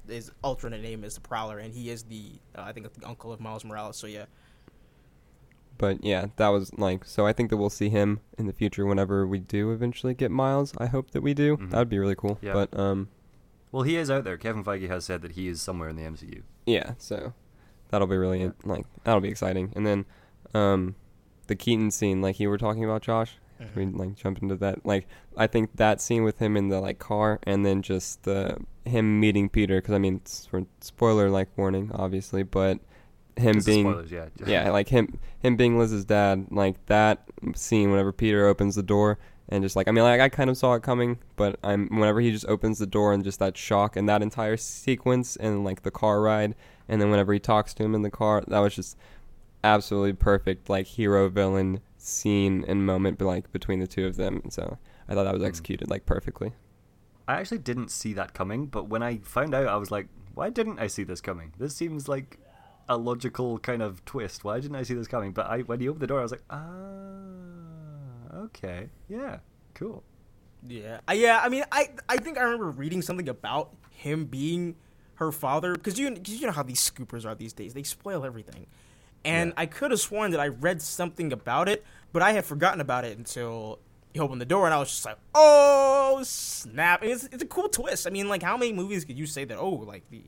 his 0.07 0.31
alternate 0.43 0.83
name 0.83 1.03
is 1.03 1.15
the 1.15 1.21
Prowler, 1.21 1.57
and 1.57 1.73
he 1.73 1.89
is 1.89 2.03
the 2.03 2.33
uh, 2.55 2.61
I 2.61 2.71
think 2.71 2.93
the 2.93 3.07
uncle 3.07 3.33
of 3.33 3.39
Miles 3.39 3.65
Morales. 3.65 3.97
So 3.97 4.05
yeah, 4.05 4.25
But 5.79 6.03
yeah, 6.03 6.27
that 6.35 6.49
was 6.49 6.71
like 6.77 7.03
so. 7.05 7.25
I 7.25 7.33
think 7.33 7.49
that 7.49 7.57
we'll 7.57 7.71
see 7.71 7.89
him 7.89 8.19
in 8.37 8.45
the 8.45 8.53
future 8.53 8.85
whenever 8.85 9.25
we 9.25 9.39
do 9.39 9.71
eventually 9.71 10.13
get 10.13 10.29
Miles. 10.29 10.73
I 10.77 10.85
hope 10.85 11.09
that 11.11 11.21
we 11.21 11.33
do. 11.33 11.57
Mhm. 11.57 11.71
That 11.71 11.77
would 11.79 11.89
be 11.89 11.97
really 11.97 12.15
cool. 12.15 12.37
Yeah. 12.41 12.53
But 12.53 12.77
um, 12.77 13.07
Well, 13.71 13.83
he 13.83 13.95
is 13.95 14.11
out 14.11 14.23
there. 14.25 14.37
Kevin 14.37 14.63
Feige 14.63 14.87
has 14.89 15.05
said 15.05 15.21
that 15.23 15.31
he 15.31 15.47
is 15.47 15.61
somewhere 15.61 15.89
in 15.89 15.95
the 15.95 16.03
MCU. 16.03 16.43
yeah. 16.67 16.93
So 16.99 17.33
that'll 17.89 18.07
be 18.07 18.17
really 18.17 18.41
Yeah. 18.43 18.51
like 18.63 18.85
that'll 19.03 19.21
be 19.21 19.29
exciting. 19.29 19.73
And 19.75 19.87
then 19.87 20.05
um, 20.53 20.95
the 21.47 21.55
Keaton 21.55 21.89
scene, 21.91 22.21
like 22.21 22.39
you 22.39 22.49
were 22.49 22.57
talking 22.59 22.83
about, 22.83 23.01
Josh. 23.01 23.37
Can 23.73 23.93
we 23.93 23.97
like 24.05 24.15
jump 24.15 24.41
into 24.41 24.55
that? 24.57 24.85
Like 24.85 25.05
I 25.35 25.45
think 25.47 25.75
that 25.75 25.99
scene 26.01 26.23
with 26.23 26.39
him 26.39 26.55
in 26.55 26.69
the 26.69 26.79
like 26.79 26.97
car, 26.99 27.39
and 27.43 27.65
then 27.65 27.81
just 27.81 28.23
the 28.23 28.57
him 28.85 29.19
meeting 29.19 29.49
Peter. 29.49 29.79
Because 29.81 29.93
I 29.95 29.97
mean, 29.97 30.15
it's 30.15 30.45
for 30.45 30.65
spoiler 30.79 31.29
like 31.29 31.49
warning, 31.57 31.91
obviously, 31.93 32.43
but 32.43 32.79
him 33.39 33.59
being 33.65 33.85
spoilers, 33.85 34.11
yeah. 34.11 34.25
yeah, 34.45 34.69
like 34.71 34.89
him 34.89 35.19
him 35.39 35.55
being 35.55 35.77
Liz's 35.79 36.05
dad, 36.05 36.47
like 36.51 36.83
that 36.87 37.23
scene 37.55 37.91
whenever 37.91 38.11
Peter 38.11 38.45
opens 38.47 38.75
the 38.75 38.83
door 38.83 39.17
and 39.47 39.63
just 39.63 39.75
like 39.75 39.87
I 39.87 39.91
mean 39.91 40.03
like 40.03 40.21
I 40.21 40.29
kind 40.29 40.49
of 40.49 40.57
saw 40.57 40.73
it 40.75 40.83
coming, 40.83 41.19
but 41.35 41.57
I'm 41.63 41.87
whenever 41.89 42.21
he 42.21 42.31
just 42.31 42.45
opens 42.45 42.79
the 42.79 42.85
door 42.87 43.13
and 43.13 43.23
just 43.23 43.39
that 43.39 43.57
shock 43.57 43.95
and 43.95 44.07
that 44.09 44.21
entire 44.21 44.57
sequence 44.57 45.35
and 45.35 45.63
like 45.63 45.81
the 45.83 45.91
car 45.91 46.21
ride 46.21 46.55
and 46.87 47.01
then 47.01 47.09
whenever 47.09 47.33
he 47.33 47.39
talks 47.39 47.73
to 47.75 47.83
him 47.83 47.95
in 47.95 48.01
the 48.01 48.11
car, 48.11 48.43
that 48.47 48.59
was 48.59 48.75
just 48.75 48.97
absolutely 49.63 50.13
perfect 50.13 50.69
like 50.69 50.85
hero 50.87 51.27
villain 51.29 51.81
scene 51.97 52.63
and 52.67 52.85
moment 52.85 53.17
but 53.17 53.25
like 53.25 53.51
between 53.51 53.79
the 53.79 53.87
two 53.87 54.05
of 54.07 54.15
them. 54.15 54.41
So 54.49 54.77
I 55.07 55.13
thought 55.13 55.23
that 55.25 55.33
was 55.33 55.43
Mm. 55.43 55.47
executed 55.47 55.89
like 55.89 56.05
perfectly. 56.05 56.53
I 57.27 57.35
actually 57.39 57.59
didn't 57.59 57.91
see 57.91 58.13
that 58.13 58.33
coming, 58.33 58.65
but 58.65 58.87
when 58.87 59.03
I 59.03 59.17
found 59.19 59.53
out, 59.53 59.67
I 59.67 59.75
was 59.75 59.91
like, 59.91 60.07
why 60.33 60.49
didn't 60.49 60.79
I 60.79 60.87
see 60.87 61.03
this 61.03 61.21
coming? 61.21 61.53
This 61.59 61.75
seems 61.75 62.07
like 62.07 62.39
a 62.89 62.97
logical 62.97 63.59
kind 63.59 63.81
of 63.81 64.03
twist. 64.03 64.43
Why 64.43 64.59
didn't 64.59 64.75
I 64.75 64.83
see 64.83 64.95
this 64.95 65.07
coming? 65.07 65.31
But 65.31 65.45
I, 65.45 65.59
when 65.59 65.79
he 65.79 65.87
opened 65.87 66.01
the 66.01 66.07
door, 66.07 66.19
I 66.19 66.23
was 66.23 66.31
like, 66.31 66.43
ah, 66.49 68.35
okay, 68.45 68.89
yeah, 69.07 69.37
cool. 69.73 70.03
Yeah, 70.67 70.99
I, 71.07 71.13
yeah. 71.13 71.39
I 71.41 71.47
mean, 71.49 71.63
I 71.71 71.89
I 72.09 72.17
think 72.17 72.37
I 72.37 72.41
remember 72.41 72.69
reading 72.69 73.01
something 73.01 73.29
about 73.29 73.75
him 73.91 74.25
being 74.25 74.75
her 75.15 75.31
father 75.31 75.73
because 75.73 75.97
you 75.97 76.09
cause 76.13 76.29
you 76.29 76.45
know 76.47 76.51
how 76.51 76.63
these 76.63 76.79
scoopers 76.81 77.25
are 77.25 77.35
these 77.35 77.53
days. 77.53 77.73
They 77.73 77.83
spoil 77.83 78.25
everything, 78.25 78.65
and 79.23 79.49
Yeah. 79.49 79.61
I 79.61 79.65
could 79.67 79.91
have 79.91 80.01
sworn 80.01 80.31
that 80.31 80.39
I 80.41 80.47
read 80.47 80.81
something 80.81 81.31
about 81.31 81.69
it, 81.69 81.85
but 82.11 82.21
I 82.21 82.33
had 82.33 82.43
forgotten 82.43 82.81
about 82.81 83.05
it 83.05 83.17
until 83.17 83.79
he 84.13 84.19
opened 84.19 84.41
the 84.41 84.45
door, 84.45 84.65
and 84.65 84.73
I 84.73 84.79
was 84.79 84.89
just 84.89 85.05
like, 85.05 85.17
oh 85.33 86.21
snap! 86.23 87.03
And 87.03 87.11
it's 87.11 87.23
it's 87.31 87.43
a 87.43 87.47
cool 87.47 87.69
twist. 87.69 88.05
I 88.05 88.09
mean, 88.09 88.27
like 88.27 88.43
how 88.43 88.57
many 88.57 88.73
movies 88.73 89.05
could 89.05 89.17
you 89.17 89.27
say 89.27 89.45
that? 89.45 89.57
Oh, 89.57 89.69
like 89.69 90.09
the. 90.09 90.21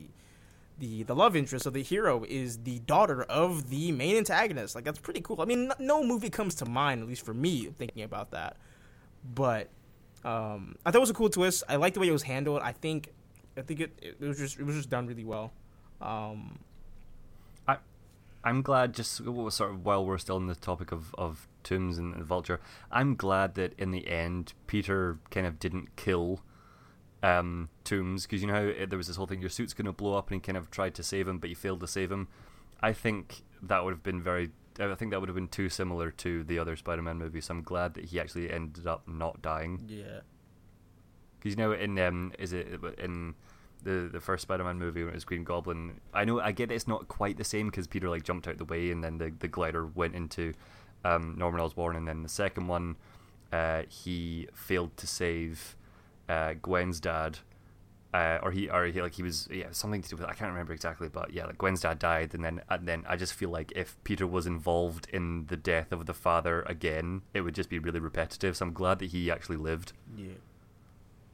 The, 0.79 1.03
the 1.03 1.15
love 1.15 1.35
interest 1.35 1.65
of 1.65 1.73
the 1.73 1.83
hero 1.83 2.25
is 2.27 2.63
the 2.63 2.79
daughter 2.79 3.23
of 3.23 3.69
the 3.69 3.91
main 3.91 4.15
antagonist. 4.17 4.73
Like 4.73 4.83
that's 4.83 4.99
pretty 4.99 5.21
cool. 5.21 5.41
I 5.41 5.45
mean, 5.45 5.71
no 5.79 6.03
movie 6.03 6.29
comes 6.29 6.55
to 6.55 6.65
mind, 6.65 7.01
at 7.01 7.07
least 7.07 7.23
for 7.23 7.33
me, 7.33 7.67
thinking 7.77 8.03
about 8.03 8.31
that. 8.31 8.57
But 9.35 9.69
um, 10.23 10.75
I 10.85 10.91
thought 10.91 10.97
it 10.97 11.01
was 11.01 11.09
a 11.11 11.15
cool 11.15 11.29
twist. 11.29 11.63
I 11.69 11.75
liked 11.75 11.93
the 11.93 11.99
way 11.99 12.07
it 12.07 12.11
was 12.11 12.23
handled. 12.23 12.61
I 12.63 12.71
think, 12.71 13.09
I 13.55 13.61
think 13.61 13.79
it, 13.79 13.91
it 14.01 14.21
was 14.21 14.39
just 14.39 14.59
it 14.59 14.63
was 14.63 14.75
just 14.75 14.89
done 14.89 15.05
really 15.05 15.25
well. 15.25 15.51
Um, 16.01 16.57
I'm 18.43 18.61
glad, 18.61 18.93
just 18.93 19.17
sort 19.17 19.69
of 19.69 19.85
while 19.85 20.05
we're 20.05 20.17
still 20.17 20.37
on 20.37 20.47
the 20.47 20.55
topic 20.55 20.91
of, 20.91 21.13
of 21.15 21.47
Toomes 21.63 21.97
and, 21.99 22.15
and 22.15 22.23
Vulture, 22.23 22.59
I'm 22.91 23.15
glad 23.15 23.55
that 23.55 23.73
in 23.77 23.91
the 23.91 24.07
end 24.07 24.53
Peter 24.67 25.19
kind 25.29 25.45
of 25.45 25.59
didn't 25.59 25.95
kill 25.95 26.41
um, 27.23 27.69
Toomes 27.85 28.23
because 28.23 28.41
you 28.41 28.47
know 28.47 28.53
how 28.53 28.85
there 28.87 28.97
was 28.97 29.07
this 29.07 29.15
whole 29.15 29.27
thing: 29.27 29.41
your 29.41 29.49
suit's 29.49 29.73
going 29.73 29.85
to 29.85 29.91
blow 29.91 30.15
up, 30.15 30.29
and 30.29 30.35
he 30.35 30.39
kind 30.39 30.57
of 30.57 30.71
tried 30.71 30.95
to 30.95 31.03
save 31.03 31.27
him, 31.27 31.39
but 31.39 31.49
he 31.49 31.53
failed 31.53 31.79
to 31.81 31.87
save 31.87 32.11
him. 32.11 32.27
I 32.81 32.93
think 32.93 33.43
that 33.61 33.83
would 33.83 33.91
have 33.91 34.03
been 34.03 34.21
very. 34.21 34.51
I 34.79 34.95
think 34.95 35.11
that 35.11 35.19
would 35.19 35.29
have 35.29 35.35
been 35.35 35.49
too 35.49 35.69
similar 35.69 36.11
to 36.11 36.43
the 36.43 36.57
other 36.57 36.75
Spider-Man 36.75 37.17
movies. 37.17 37.45
So 37.45 37.53
I'm 37.53 37.61
glad 37.61 37.93
that 37.95 38.05
he 38.05 38.19
actually 38.19 38.49
ended 38.51 38.87
up 38.87 39.07
not 39.07 39.41
dying. 39.41 39.83
yeah, 39.87 40.21
Because 41.37 41.51
you 41.51 41.57
know, 41.57 41.73
in 41.73 41.99
um, 41.99 42.31
is 42.39 42.53
it 42.53 42.67
in 42.97 43.35
the 43.83 44.09
the 44.11 44.19
first 44.21 44.43
Spider-Man 44.43 44.79
movie 44.79 45.03
when 45.03 45.09
it 45.11 45.15
was 45.15 45.25
Green 45.25 45.43
Goblin? 45.43 45.99
I 46.13 46.23
know 46.23 46.39
I 46.39 46.53
get 46.53 46.71
it's 46.71 46.87
not 46.87 47.07
quite 47.07 47.37
the 47.37 47.43
same 47.43 47.67
because 47.67 47.85
Peter 47.85 48.09
like 48.09 48.23
jumped 48.23 48.47
out 48.47 48.57
the 48.57 48.65
way 48.65 48.89
and 48.91 49.03
then 49.03 49.17
the 49.17 49.31
the 49.37 49.47
glider 49.49 49.85
went 49.85 50.15
into 50.15 50.53
um, 51.03 51.35
Norman 51.37 51.59
Osborn, 51.61 51.95
and 51.95 52.07
then 52.07 52.23
the 52.23 52.29
second 52.29 52.67
one, 52.67 52.95
uh, 53.51 53.83
he 53.89 54.47
failed 54.53 54.95
to 54.97 55.05
save 55.05 55.75
uh, 56.31 56.53
Gwen's 56.61 56.99
dad. 56.99 57.39
Uh, 58.13 58.39
or 58.43 58.51
he, 58.51 58.69
or 58.69 58.85
he, 58.87 59.01
like 59.01 59.13
he 59.13 59.23
was, 59.23 59.47
yeah, 59.49 59.67
something 59.71 60.01
to 60.01 60.09
do 60.09 60.17
with. 60.17 60.25
I 60.25 60.33
can't 60.33 60.51
remember 60.51 60.73
exactly, 60.73 61.07
but 61.07 61.31
yeah, 61.31 61.45
like 61.45 61.57
Gwen's 61.57 61.79
dad 61.79 61.97
died, 61.97 62.33
and 62.33 62.43
then, 62.43 62.61
and 62.67 62.85
then 62.85 63.05
I 63.07 63.15
just 63.15 63.33
feel 63.33 63.49
like 63.49 63.71
if 63.73 63.95
Peter 64.03 64.27
was 64.27 64.45
involved 64.45 65.07
in 65.13 65.45
the 65.45 65.55
death 65.55 65.93
of 65.93 66.05
the 66.07 66.13
father 66.13 66.61
again, 66.63 67.21
it 67.33 67.41
would 67.41 67.55
just 67.55 67.69
be 67.69 67.79
really 67.79 68.01
repetitive. 68.01 68.57
So 68.57 68.65
I'm 68.65 68.73
glad 68.73 68.99
that 68.99 69.11
he 69.11 69.31
actually 69.31 69.55
lived, 69.55 69.93
yeah. 70.17 70.39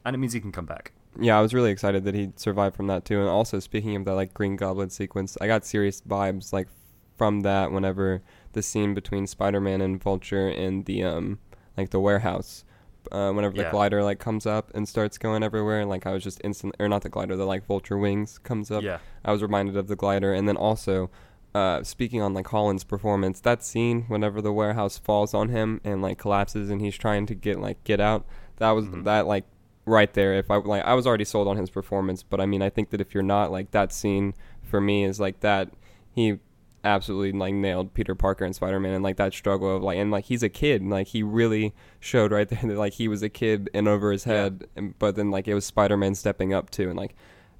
and 0.04 0.14
it 0.14 0.18
means 0.18 0.34
he 0.34 0.40
can 0.40 0.52
come 0.52 0.66
back. 0.66 0.92
Yeah, 1.20 1.36
I 1.36 1.42
was 1.42 1.52
really 1.52 1.72
excited 1.72 2.04
that 2.04 2.14
he 2.14 2.30
survived 2.36 2.76
from 2.76 2.86
that 2.86 3.04
too. 3.04 3.18
And 3.18 3.28
also, 3.28 3.58
speaking 3.58 3.96
of 3.96 4.04
that 4.04 4.14
like 4.14 4.32
Green 4.32 4.54
Goblin 4.54 4.90
sequence, 4.90 5.36
I 5.40 5.48
got 5.48 5.64
serious 5.64 6.00
vibes 6.02 6.52
like 6.52 6.68
from 7.16 7.40
that 7.40 7.72
whenever 7.72 8.22
the 8.52 8.62
scene 8.62 8.94
between 8.94 9.26
Spider-Man 9.26 9.80
and 9.80 10.00
Vulture 10.00 10.48
in 10.48 10.84
the 10.84 11.02
um 11.02 11.40
like 11.76 11.90
the 11.90 11.98
warehouse, 11.98 12.64
uh, 13.12 13.32
whenever 13.32 13.56
the 13.56 13.62
Yeah. 13.62 13.70
glider 13.70 14.02
like 14.02 14.18
comes 14.18 14.46
up 14.46 14.70
and 14.74 14.88
starts 14.88 15.18
going 15.18 15.42
everywhere, 15.42 15.80
And 15.80 15.88
like 15.90 16.06
I 16.06 16.12
was 16.12 16.22
just 16.24 16.40
instant 16.44 16.74
or 16.78 16.88
not 16.88 17.02
the 17.02 17.08
glider, 17.08 17.36
the 17.36 17.44
like 17.46 17.66
Vulture 17.66 17.98
wings 17.98 18.38
comes 18.38 18.70
up. 18.70 18.82
Yeah, 18.82 18.98
I 19.24 19.32
was 19.32 19.42
reminded 19.42 19.76
of 19.76 19.88
the 19.88 19.96
glider, 19.96 20.32
and 20.32 20.48
then 20.48 20.56
also. 20.56 21.10
Uh, 21.54 21.82
speaking 21.82 22.20
on 22.20 22.34
like 22.34 22.46
Holland's 22.46 22.84
performance, 22.84 23.40
that 23.40 23.64
scene 23.64 24.02
whenever 24.02 24.42
the 24.42 24.52
warehouse 24.52 24.98
falls 24.98 25.32
on 25.32 25.48
him 25.48 25.80
and 25.82 26.02
like 26.02 26.18
collapses 26.18 26.68
and 26.68 26.80
he's 26.82 26.96
trying 26.96 27.24
to 27.24 27.34
get 27.34 27.58
like 27.58 27.82
get 27.84 28.00
out, 28.00 28.26
that 28.58 28.70
was 28.72 28.84
Mhm. 28.84 29.04
that 29.04 29.26
like 29.26 29.44
right 29.86 30.12
there. 30.12 30.34
If 30.34 30.50
I 30.50 30.56
like, 30.56 30.84
I 30.84 30.92
was 30.92 31.06
already 31.06 31.24
sold 31.24 31.48
on 31.48 31.56
his 31.56 31.70
performance, 31.70 32.22
but 32.22 32.38
I 32.38 32.44
mean, 32.44 32.60
I 32.60 32.68
think 32.68 32.90
that 32.90 33.00
if 33.00 33.14
you're 33.14 33.22
not 33.22 33.50
like 33.50 33.70
that 33.70 33.92
scene 33.92 34.34
for 34.62 34.78
me 34.78 35.04
is 35.04 35.18
like 35.18 35.40
that 35.40 35.70
he 36.12 36.38
absolutely 36.84 37.32
like 37.38 37.54
nailed 37.54 37.92
Peter 37.94 38.14
Parker 38.14 38.44
and 38.44 38.54
Spider 38.54 38.78
Man 38.80 38.94
and 38.94 39.02
like 39.04 39.16
that 39.16 39.32
struggle 39.34 39.76
of 39.76 39.82
like 39.82 39.98
and 39.98 40.10
like 40.10 40.24
he's 40.26 40.42
a 40.42 40.48
kid 40.48 40.80
and 40.80 40.90
like 40.90 41.08
he 41.08 41.22
really 41.22 41.74
showed 42.00 42.30
right 42.32 42.48
there 42.48 42.60
that 42.62 42.76
like 42.78 42.92
he 42.94 43.08
was 43.08 43.22
a 43.22 43.28
kid 43.28 43.68
and 43.74 43.88
over 43.88 44.12
his 44.12 44.24
Yeah. 44.26 44.32
head, 44.34 44.68
and, 44.76 44.98
but 44.98 45.16
then 45.16 45.30
like 45.30 45.48
it 45.48 45.54
was 45.54 45.64
Spider 45.64 45.96
Man 45.96 46.14
stepping 46.14 46.54
up 46.54 46.70
too 46.70 46.88
and 46.88 46.96
like 46.96 47.14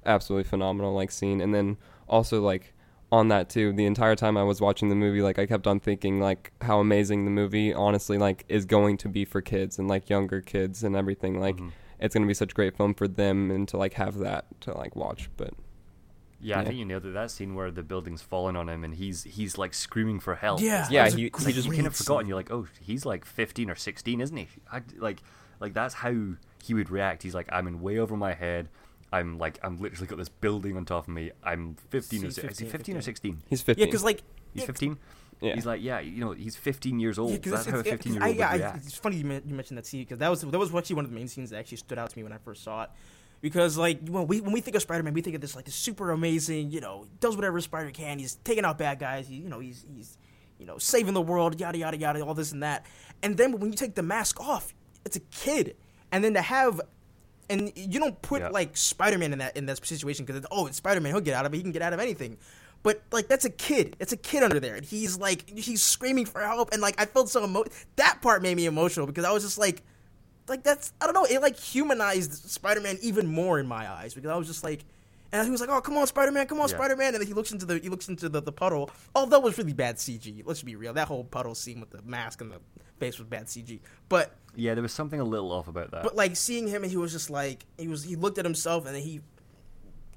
absolutely 0.05 0.45
phenomenal 0.45 0.93
like 0.93 1.11
scene 1.11 1.41
and 1.41 1.53
then 1.53 1.77
also 2.07 2.41
like 2.41 2.73
on 3.11 3.27
that 3.27 3.49
too 3.49 3.73
the 3.73 3.85
entire 3.85 4.15
time 4.15 4.37
i 4.37 4.43
was 4.43 4.61
watching 4.61 4.87
the 4.87 4.95
movie 4.95 5.21
like 5.21 5.37
i 5.39 5.45
kept 5.45 5.65
on 5.67 5.79
thinking 5.79 6.19
like 6.21 6.51
how 6.61 6.79
amazing 6.79 7.25
the 7.25 7.31
movie 7.31 7.73
honestly 7.73 8.17
like 8.19 8.45
is 8.47 8.65
going 8.65 8.95
to 8.95 9.09
be 9.09 9.25
for 9.25 9.41
kids 9.41 9.77
and 9.79 9.87
like 9.89 10.09
younger 10.09 10.39
kids 10.41 10.83
and 10.83 10.95
everything 10.95 11.39
like 11.39 11.57
Mhm. 11.57 11.71
it's 11.99 12.13
going 12.13 12.21
to 12.23 12.27
be 12.27 12.33
such 12.35 12.51
a 12.51 12.55
great 12.55 12.77
film 12.77 12.93
for 12.93 13.07
them 13.07 13.49
and 13.51 13.67
to 13.67 13.77
like 13.77 13.93
have 13.95 14.19
that 14.19 14.45
to 14.61 14.73
like 14.77 14.95
watch 14.95 15.29
but 15.37 15.53
Yeah, 16.41 16.59
I 16.59 16.63
think 16.65 16.77
you 16.77 16.85
nailed 16.85 17.05
it. 17.05 17.13
That 17.13 17.31
scene 17.31 17.53
where 17.55 17.69
the 17.71 17.83
building's 17.83 18.21
falling 18.21 18.55
on 18.55 18.69
him 18.69 18.83
and 18.83 18.95
he's 18.95 19.23
he's 19.23 19.57
like 19.57 19.73
screaming 19.73 20.19
for 20.19 20.35
help. 20.35 20.61
Yeah, 20.61 20.87
Yeah, 20.89 21.03
that 21.09 21.13
he- 21.17 21.23
he 21.23 21.29
just- 21.53 21.67
you 21.67 21.73
kind 21.73 21.85
of 21.87 21.95
scene. 21.95 22.05
forgotten. 22.05 22.27
You're 22.27 22.37
like, 22.37 22.51
oh, 22.51 22.67
he's 22.79 23.05
like 23.05 23.25
15 23.25 23.69
or 23.69 23.75
16, 23.75 24.21
isn't 24.21 24.37
he? 24.37 24.47
I, 24.71 24.81
like, 24.97 25.17
like 25.59 25.73
that's 25.73 25.95
how 25.95 26.13
he 26.63 26.73
would 26.73 26.89
react. 26.89 27.23
He's 27.23 27.35
like, 27.35 27.47
I'm 27.51 27.67
in 27.67 27.81
way 27.81 27.97
over 27.99 28.15
my 28.15 28.33
head. 28.33 28.69
I'm 29.11 29.37
like, 29.37 29.59
I'm 29.63 29.77
literally 29.77 30.07
got 30.07 30.17
this 30.17 30.29
building 30.29 30.77
on 30.77 30.85
top 30.85 31.07
of 31.07 31.13
me. 31.13 31.31
I'm 31.43 31.75
15 31.89 32.21
or 32.21 32.25
He's 32.27 32.35
si- 32.35 32.41
is 32.41 32.59
he 32.59 32.65
15, 32.65 32.69
15 32.69 32.97
or 32.97 33.01
16? 33.01 33.41
He's 33.47 33.61
15. 33.61 33.81
Yeah, 33.81 33.85
because 33.87 34.03
like 34.03 34.21
He's 34.53 34.63
15. 34.63 34.97
Yeah. 35.41 35.55
He's 35.55 35.65
like, 35.65 35.81
yeah, 35.81 35.99
you 35.99 36.19
know, 36.19 36.31
he's 36.31 36.55
15 36.57 36.99
years 36.99 37.17
old. 37.19 37.31
Yeah, 37.31 37.37
'cause 37.37 37.51
that's 37.51 37.67
it's- 37.67 37.73
how 37.73 37.79
a 37.79 37.83
15 37.91 38.13
year 38.13 38.21
old 38.23 38.29
would 38.31 38.37
yeah, 38.39 38.49
I- 38.49 38.55
react. 38.57 38.77
It's 38.85 38.95
funny 38.97 39.15
you, 39.17 39.23
you 39.45 39.55
mentioned 39.55 39.77
that 39.77 39.85
scene 39.85 40.01
because 40.01 40.19
that 40.19 40.29
was 40.29 40.41
that 40.41 40.57
was 40.59 40.73
actually 40.75 40.95
one 40.97 41.05
of 41.05 41.11
the 41.11 41.15
main 41.15 41.27
scenes 41.27 41.49
that 41.51 41.57
actually 41.59 41.77
stood 41.77 41.97
out 41.97 42.09
to 42.09 42.17
me 42.17 42.23
when 42.23 42.33
I 42.33 42.37
first 42.39 42.63
saw 42.63 42.83
it. 42.83 42.89
Because 43.41 43.77
like 43.77 44.07
when 44.07 44.27
we 44.27 44.41
when 44.41 44.51
we 44.51 44.61
think 44.61 44.75
of 44.75 44.81
Spider 44.81 45.03
Man, 45.03 45.13
we 45.13 45.21
think 45.21 45.35
of 45.35 45.41
this 45.41 45.55
like 45.55 45.65
this 45.65 45.75
super 45.75 46.11
amazing, 46.11 46.71
you 46.71 46.81
know, 46.81 47.05
does 47.19 47.35
whatever 47.35 47.59
Spider 47.61 47.89
can. 47.91 48.19
He's 48.19 48.35
taking 48.43 48.65
out 48.65 48.77
bad 48.77 48.99
guys. 48.99 49.27
He, 49.27 49.35
you 49.35 49.49
know, 49.49 49.59
he's 49.59 49.85
he's 49.93 50.17
you 50.57 50.65
know 50.65 50.77
saving 50.77 51.13
the 51.13 51.21
world, 51.21 51.59
yada 51.59 51.77
yada 51.77 51.97
yada, 51.97 52.21
all 52.25 52.33
this 52.33 52.51
and 52.51 52.63
that. 52.63 52.85
And 53.23 53.37
then 53.37 53.57
when 53.59 53.71
you 53.71 53.77
take 53.77 53.95
the 53.95 54.03
mask 54.03 54.39
off, 54.41 54.73
it's 55.05 55.15
a 55.15 55.21
kid, 55.21 55.75
and 56.11 56.23
then 56.23 56.33
to 56.33 56.41
have. 56.41 56.81
And 57.51 57.71
you 57.75 57.99
don't 57.99 58.21
put 58.21 58.41
Yeah. 58.43 58.49
like 58.49 58.77
Spider 58.77 59.17
Man 59.17 59.33
in 59.33 59.39
that 59.39 59.57
in 59.57 59.65
that 59.65 59.83
situation 59.83 60.23
because 60.25 60.45
oh 60.51 60.67
it's 60.67 60.77
Spider 60.77 61.01
Man 61.01 61.11
he'll 61.13 61.21
get 61.21 61.33
out 61.33 61.47
of 61.47 61.53
it 61.53 61.57
he 61.57 61.63
can 61.63 61.71
get 61.71 61.81
out 61.81 61.93
of 61.93 61.99
anything, 61.99 62.37
but 62.83 63.01
like 63.11 63.27
that's 63.27 63.43
a 63.43 63.49
kid 63.49 63.95
it's 63.99 64.11
a 64.11 64.17
kid 64.17 64.43
under 64.43 64.59
there 64.59 64.75
and 64.75 64.85
he's 64.85 65.17
like 65.17 65.49
he's 65.49 65.81
screaming 65.81 66.25
for 66.27 66.41
help 66.41 66.69
and 66.73 66.79
like 66.79 66.93
I 67.01 67.05
felt 67.05 67.27
so 67.27 67.43
emo- 67.45 67.65
that 67.95 68.21
part 68.21 68.43
made 68.43 68.55
me 68.55 68.67
emotional 68.67 69.07
because 69.07 69.25
I 69.25 69.31
was 69.31 69.41
just 69.41 69.57
like 69.57 69.81
like 70.49 70.63
that's 70.63 70.93
I 71.01 71.05
don't 71.05 71.13
know 71.13 71.25
it 71.25 71.41
like 71.41 71.57
humanized 71.57 72.49
Spider 72.49 72.81
Man 72.81 72.97
even 73.01 73.27
more 73.27 73.59
in 73.59 73.67
my 73.67 73.89
eyes 73.89 74.13
because 74.13 74.29
I 74.29 74.35
was 74.35 74.47
just 74.47 74.63
like 74.63 74.83
and 75.31 75.45
he 75.45 75.51
was 75.51 75.61
like 75.61 75.69
oh 75.69 75.79
come 75.81 75.97
on 75.97 76.07
Spider 76.07 76.31
Man 76.31 76.47
come 76.47 76.59
on 76.59 76.69
Yeah. 76.69 76.75
Spider 76.75 76.95
Man 76.95 77.13
and 77.13 77.21
then 77.21 77.27
he 77.27 77.33
looks 77.33 77.51
into 77.51 77.65
the 77.65 77.77
he 77.79 77.89
looks 77.89 78.09
into 78.09 78.29
the, 78.29 78.41
the 78.41 78.51
puddle 78.51 78.89
although 79.15 79.37
it 79.37 79.43
was 79.43 79.57
really 79.57 79.73
bad 79.73 79.97
CG 79.97 80.41
let's 80.45 80.63
be 80.63 80.75
real 80.75 80.93
that 80.93 81.07
whole 81.07 81.23
puddle 81.23 81.55
scene 81.55 81.79
with 81.79 81.91
the 81.91 82.01
mask 82.03 82.41
and 82.41 82.51
the 82.51 82.59
face 82.99 83.17
was 83.19 83.27
bad 83.27 83.45
CG 83.45 83.79
but 84.09 84.35
yeah, 84.55 84.73
there 84.73 84.81
was 84.81 84.91
something 84.91 85.19
a 85.19 85.23
little 85.23 85.51
off 85.51 85.67
about 85.67 85.91
that. 85.91 86.03
but 86.03 86.15
like 86.15 86.35
seeing 86.35 86.67
him, 86.67 86.81
and 86.83 86.89
he 86.91 86.97
was 86.97 87.11
just 87.11 87.29
like 87.29 87.65
he 87.77 87.87
was. 87.87 88.03
He 88.03 88.15
looked 88.15 88.39
at 88.39 88.45
himself, 88.45 88.87
and 88.87 88.95
then 88.95 89.03
he 89.03 89.21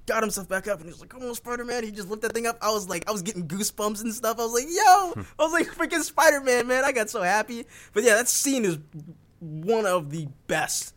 got 0.07 0.23
himself 0.23 0.49
back 0.49 0.66
up, 0.66 0.79
and 0.79 0.87
he 0.87 0.90
was 0.90 1.01
like, 1.01 1.11
"Come 1.11 1.23
on, 1.23 1.35
Spider 1.35 1.64
Man!" 1.66 1.85
He 1.85 1.90
just 1.90 2.09
looked 2.09 2.23
that 2.23 2.33
thing 2.33 2.47
up. 2.47 2.57
I 2.62 2.71
was 2.73 2.88
like, 2.88 3.07
I 3.09 3.12
was 3.12 3.21
getting 3.23 3.47
goosebumps 3.47 4.01
and 4.03 4.12
stuff. 4.12 4.38
I 4.40 4.42
was 4.45 4.53
like, 4.55 4.64
"Yo!" 4.68 5.23
I 5.38 5.42
was 5.45 5.53
like, 5.53 5.66
"Freaking 5.68 6.01
Spider 6.03 6.40
Man, 6.40 6.66
man!" 6.66 6.83
I 6.83 6.92
got 6.92 7.11
so 7.11 7.21
happy. 7.23 7.66
But 7.92 8.05
yeah, 8.05 8.14
that 8.14 8.27
scene 8.27 8.64
is 8.64 8.79
one 9.42 9.87
of 9.87 10.11
the 10.11 10.28
best 10.46 10.94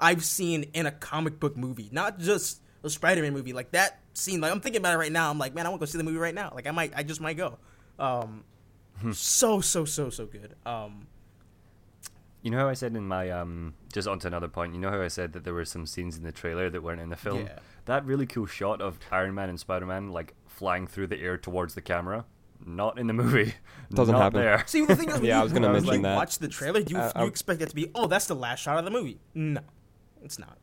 I've 0.00 0.24
seen 0.24 0.64
in 0.74 0.86
a 0.86 0.92
comic 0.92 1.40
book 1.40 1.56
movie, 1.56 1.88
not 1.90 2.18
just 2.18 2.60
a 2.84 2.90
Spider 2.90 3.22
Man 3.22 3.32
movie. 3.32 3.52
Like 3.52 3.72
that 3.72 4.00
scene, 4.12 4.40
like 4.40 4.52
I'm 4.52 4.60
thinking 4.60 4.80
about 4.80 4.94
it 4.94 4.98
right 4.98 5.12
now. 5.12 5.30
I'm 5.30 5.38
like, 5.38 5.54
man, 5.54 5.66
I 5.66 5.70
want 5.70 5.80
to 5.80 5.86
go 5.86 5.90
see 5.90 5.98
the 5.98 6.04
movie 6.04 6.18
right 6.18 6.34
now. 6.34 6.52
Like 6.54 6.66
I 6.66 6.70
might, 6.70 6.92
I 6.94 7.02
just 7.02 7.20
might 7.20 7.36
go. 7.36 7.58
Um, 7.98 8.44
so 9.12 9.60
so 9.60 9.84
so 9.84 10.10
so 10.10 10.26
good. 10.26 10.54
Um, 10.66 11.06
You 12.42 12.50
know 12.50 12.58
how 12.58 12.68
I 12.68 12.74
said 12.74 12.94
in 12.94 13.08
my 13.08 13.30
um 13.30 13.74
just 13.92 14.06
onto 14.06 14.26
another 14.26 14.48
point. 14.48 14.74
You 14.74 14.80
know 14.80 14.90
how 14.90 15.00
I 15.00 15.08
said 15.08 15.32
that 15.32 15.44
there 15.44 15.54
were 15.54 15.64
some 15.64 15.86
scenes 15.86 16.16
in 16.16 16.22
the 16.22 16.32
trailer 16.32 16.68
that 16.70 16.82
weren't 16.82 17.00
in 17.00 17.08
the 17.08 17.16
film. 17.16 17.46
Yeah. 17.46 17.58
That 17.86 18.04
really 18.04 18.26
cool 18.26 18.46
shot 18.46 18.80
of 18.80 18.98
Iron 19.10 19.34
Man 19.34 19.48
and 19.48 19.58
Spider 19.58 19.86
Man 19.86 20.12
like 20.12 20.34
flying 20.46 20.86
through 20.86 21.08
the 21.08 21.20
air 21.20 21.36
towards 21.38 21.74
the 21.74 21.80
camera, 21.82 22.24
not 22.66 22.98
in 22.98 23.06
the 23.06 23.12
movie. 23.12 23.54
Doesn't 23.92 24.12
Not 24.12 24.22
happen. 24.22 24.40
There. 24.40 24.62
See, 24.66 24.84
the 24.84 24.96
thing 24.96 25.08
is, 25.08 25.14
when 25.16 25.24
Yeah, 25.24 25.36
you, 25.36 25.40
I 25.40 25.44
was 25.44 25.52
gonna 25.52 25.68
when 25.68 25.76
you, 25.76 25.80
mention 25.82 26.02
like, 26.02 26.10
that. 26.10 26.16
Watch 26.16 26.38
the 26.38 26.48
trailer. 26.48 26.80
You, 26.80 26.98
Uh, 26.98 27.12
you 27.20 27.26
expect 27.26 27.60
that 27.60 27.68
to 27.70 27.74
be, 27.74 27.90
oh, 27.94 28.06
that's 28.06 28.26
the 28.26 28.34
last 28.34 28.60
shot 28.60 28.78
of 28.78 28.84
the 28.84 28.90
movie. 28.90 29.18
No, 29.34 29.60
it's 30.22 30.38
not. 30.38 30.58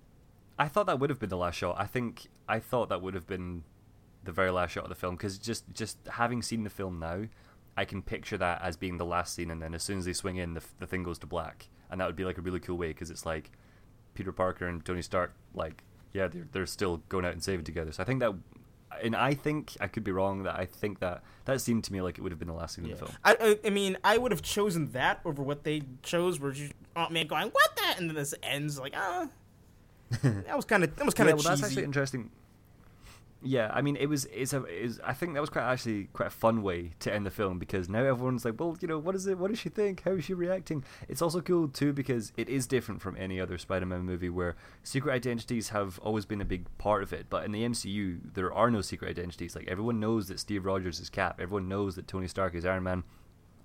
I 0.59 0.67
thought 0.67 0.85
that 0.87 0.99
would 0.99 1.09
have 1.09 1.19
been 1.19 1.29
the 1.29 1.37
last 1.37 1.55
shot. 1.55 1.75
I 1.79 1.85
think 1.85 2.27
I 2.47 2.59
thought 2.59 2.89
that 2.89 3.01
would 3.01 3.13
have 3.13 3.25
been 3.27 3.63
the 4.23 4.31
very 4.31 4.51
last 4.51 4.71
shot 4.71 4.83
of 4.83 4.89
the 4.89 4.95
film 4.95 5.15
because 5.15 5.37
just 5.37 5.65
just 5.73 5.97
having 6.11 6.41
seen 6.41 6.63
the 6.63 6.69
film 6.69 6.99
now, 6.99 7.23
I 7.75 7.85
can 7.85 8.01
picture 8.01 8.37
that 8.37 8.61
as 8.61 8.77
being 8.77 8.97
the 8.97 9.05
last 9.05 9.33
scene, 9.33 9.49
and 9.49 9.61
then 9.61 9.73
as 9.73 9.83
soon 9.83 9.97
as 9.97 10.05
they 10.05 10.13
swing 10.13 10.37
in, 10.37 10.53
the 10.53 10.61
the 10.79 10.87
thing 10.87 11.03
goes 11.03 11.19
to 11.19 11.27
black, 11.27 11.69
and 11.89 11.99
that 11.99 12.05
would 12.05 12.15
be 12.15 12.25
like 12.25 12.37
a 12.37 12.41
really 12.41 12.59
cool 12.59 12.77
way 12.77 12.89
because 12.89 13.09
it's 13.09 13.25
like 13.25 13.51
Peter 14.13 14.31
Parker 14.31 14.67
and 14.67 14.85
Tony 14.85 15.01
Stark, 15.01 15.33
like 15.55 15.83
yeah, 16.13 16.27
they're 16.27 16.47
they're 16.51 16.65
still 16.65 16.97
going 17.09 17.25
out 17.25 17.33
and 17.33 17.43
saving 17.43 17.65
together. 17.65 17.91
So 17.91 18.03
I 18.03 18.05
think 18.05 18.19
that. 18.19 18.33
And 19.01 19.15
I 19.15 19.33
think 19.33 19.75
I 19.79 19.87
could 19.87 20.03
be 20.03 20.11
wrong. 20.11 20.43
That 20.43 20.59
I 20.59 20.65
think 20.65 20.99
that 20.99 21.23
that 21.45 21.61
seemed 21.61 21.83
to 21.85 21.93
me 21.93 22.01
like 22.01 22.17
it 22.17 22.21
would 22.21 22.31
have 22.31 22.39
been 22.39 22.47
the 22.47 22.53
last 22.53 22.75
scene 22.75 22.85
in 22.85 22.91
the 22.91 22.97
film. 22.97 23.11
I, 23.23 23.57
I, 23.65 23.69
mean, 23.69 23.97
I 24.03 24.17
would 24.17 24.31
have 24.31 24.41
chosen 24.41 24.91
that 24.91 25.21
over 25.25 25.41
what 25.41 25.63
they 25.63 25.83
chose. 26.01 26.39
Where 26.39 26.53
you, 26.53 26.69
oh 26.95 27.09
man, 27.09 27.27
going 27.27 27.49
what 27.49 27.75
that, 27.77 27.95
and 27.99 28.09
then 28.09 28.15
this 28.15 28.33
ends 28.43 28.79
like, 28.79 28.93
ah, 28.95 29.27
that 30.23 30.55
was 30.55 30.65
kind 30.65 30.83
of 30.83 30.95
that 30.95 31.05
was 31.05 31.13
kind 31.13 31.27
yeah, 31.27 31.33
of 31.33 31.43
well, 31.43 31.55
that's 31.55 31.63
actually 31.63 31.83
interesting. 31.83 32.29
Yeah, 33.45 33.69
I 33.73 33.81
mean, 33.81 33.97
it 33.97 34.05
was. 34.05 34.25
It's 34.25 34.53
a. 34.53 34.63
I 35.03 35.13
think 35.13 35.33
that 35.33 35.41
was 35.41 35.49
quite 35.49 35.63
actually 35.63 36.05
quite 36.13 36.27
a 36.27 36.31
fun 36.31 36.63
way 36.63 36.91
to 36.99 37.13
end 37.13 37.25
the 37.25 37.29
film 37.29 37.59
because 37.59 37.89
now 37.89 37.99
everyone's 37.99 38.45
like, 38.45 38.57
well, 38.57 38.77
you 38.79 38.87
know, 38.87 38.97
what 38.97 39.15
is 39.15 39.27
it? 39.27 39.37
What 39.37 39.49
does 39.51 39.59
she 39.59 39.67
think? 39.67 40.03
How 40.03 40.11
is 40.11 40.23
she 40.23 40.33
reacting? 40.33 40.85
It's 41.09 41.21
also 41.21 41.41
cool 41.41 41.67
too 41.67 41.91
because 41.91 42.31
it 42.37 42.47
is 42.47 42.67
different 42.67 43.01
from 43.01 43.17
any 43.17 43.41
other 43.41 43.57
Spider-Man 43.57 44.03
movie 44.03 44.29
where 44.29 44.55
secret 44.81 45.11
identities 45.11 45.69
have 45.69 45.99
always 45.99 46.25
been 46.25 46.39
a 46.39 46.45
big 46.45 46.65
part 46.77 47.03
of 47.03 47.11
it. 47.11 47.25
But 47.29 47.43
in 47.43 47.51
the 47.51 47.63
MCU, 47.63 48.33
there 48.33 48.53
are 48.53 48.71
no 48.71 48.79
secret 48.79 49.09
identities. 49.09 49.57
Like 49.57 49.67
everyone 49.67 49.99
knows 49.99 50.29
that 50.29 50.39
Steve 50.39 50.65
Rogers 50.65 51.01
is 51.01 51.09
Cap. 51.09 51.41
Everyone 51.41 51.67
knows 51.67 51.95
that 51.95 52.07
Tony 52.07 52.29
Stark 52.29 52.55
is 52.55 52.65
Iron 52.65 52.83
Man. 52.83 53.03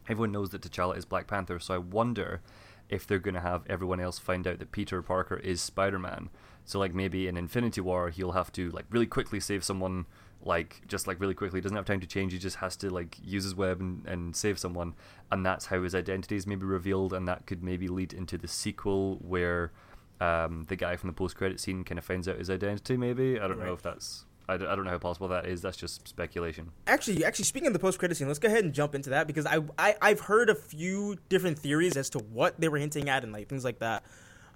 Everyone 0.08 0.32
knows 0.32 0.50
that 0.50 0.62
T'Challa 0.62 0.96
is 0.96 1.04
Black 1.04 1.28
Panther. 1.28 1.60
So 1.60 1.74
I 1.74 1.78
wonder 1.78 2.40
if 2.88 3.06
they're 3.06 3.18
going 3.20 3.34
to 3.34 3.40
have 3.40 3.62
everyone 3.68 4.00
else 4.00 4.18
find 4.18 4.46
out 4.48 4.58
that 4.58 4.72
Peter 4.72 5.02
Parker 5.02 5.36
is 5.36 5.60
Spider-Man. 5.60 6.30
So 6.68 6.78
like 6.78 6.94
maybe 6.94 7.28
in 7.28 7.38
Infinity 7.38 7.80
War 7.80 8.10
he'll 8.10 8.32
have 8.32 8.52
to 8.52 8.68
like 8.70 8.84
really 8.90 9.06
quickly 9.06 9.40
save 9.40 9.64
someone 9.64 10.04
like 10.42 10.82
just 10.86 11.06
like 11.06 11.18
really 11.18 11.32
quickly. 11.32 11.58
He 11.58 11.62
doesn't 11.62 11.76
have 11.76 11.86
time 11.86 12.00
to 12.00 12.06
change. 12.06 12.32
He 12.32 12.38
just 12.38 12.56
has 12.56 12.76
to 12.76 12.90
like 12.90 13.16
use 13.24 13.44
his 13.44 13.54
web 13.54 13.80
and, 13.80 14.04
and 14.06 14.36
save 14.36 14.58
someone. 14.58 14.94
And 15.32 15.46
that's 15.46 15.66
how 15.66 15.82
his 15.82 15.94
identity 15.94 16.36
is 16.36 16.46
maybe 16.46 16.66
revealed. 16.66 17.14
And 17.14 17.26
that 17.26 17.46
could 17.46 17.62
maybe 17.62 17.88
lead 17.88 18.12
into 18.12 18.36
the 18.36 18.48
sequel 18.48 19.16
where 19.22 19.72
um, 20.20 20.66
the 20.68 20.76
guy 20.76 20.96
from 20.96 21.08
the 21.08 21.14
post-credit 21.14 21.58
scene 21.58 21.84
kind 21.84 21.98
of 21.98 22.04
finds 22.04 22.28
out 22.28 22.36
his 22.36 22.50
identity 22.50 22.98
maybe. 22.98 23.40
I 23.40 23.48
don't 23.48 23.58
know 23.58 23.72
if 23.72 23.80
that's 23.80 24.26
I 24.46 24.56
don't, 24.58 24.68
I 24.68 24.76
don't 24.76 24.84
know 24.84 24.90
how 24.90 24.98
possible 24.98 25.28
that 25.28 25.46
is. 25.46 25.62
That's 25.62 25.76
just 25.76 26.06
speculation. 26.06 26.70
Actually, 26.86 27.24
actually, 27.24 27.44
speaking 27.46 27.66
of 27.66 27.72
the 27.72 27.78
post 27.78 27.98
credit 27.98 28.16
scene, 28.16 28.28
let's 28.28 28.38
go 28.38 28.48
ahead 28.48 28.64
and 28.64 28.72
jump 28.72 28.94
into 28.94 29.10
that 29.10 29.26
because 29.26 29.46
I, 29.46 29.60
I 29.78 29.96
I've 30.00 30.20
heard 30.20 30.48
a 30.48 30.54
few 30.54 31.16
different 31.28 31.58
theories 31.58 31.96
as 31.96 32.08
to 32.10 32.18
what 32.18 32.58
they 32.58 32.68
were 32.68 32.78
hinting 32.78 33.08
at 33.08 33.24
and 33.24 33.32
like 33.32 33.48
things 33.48 33.64
like 33.64 33.78
that. 33.80 34.04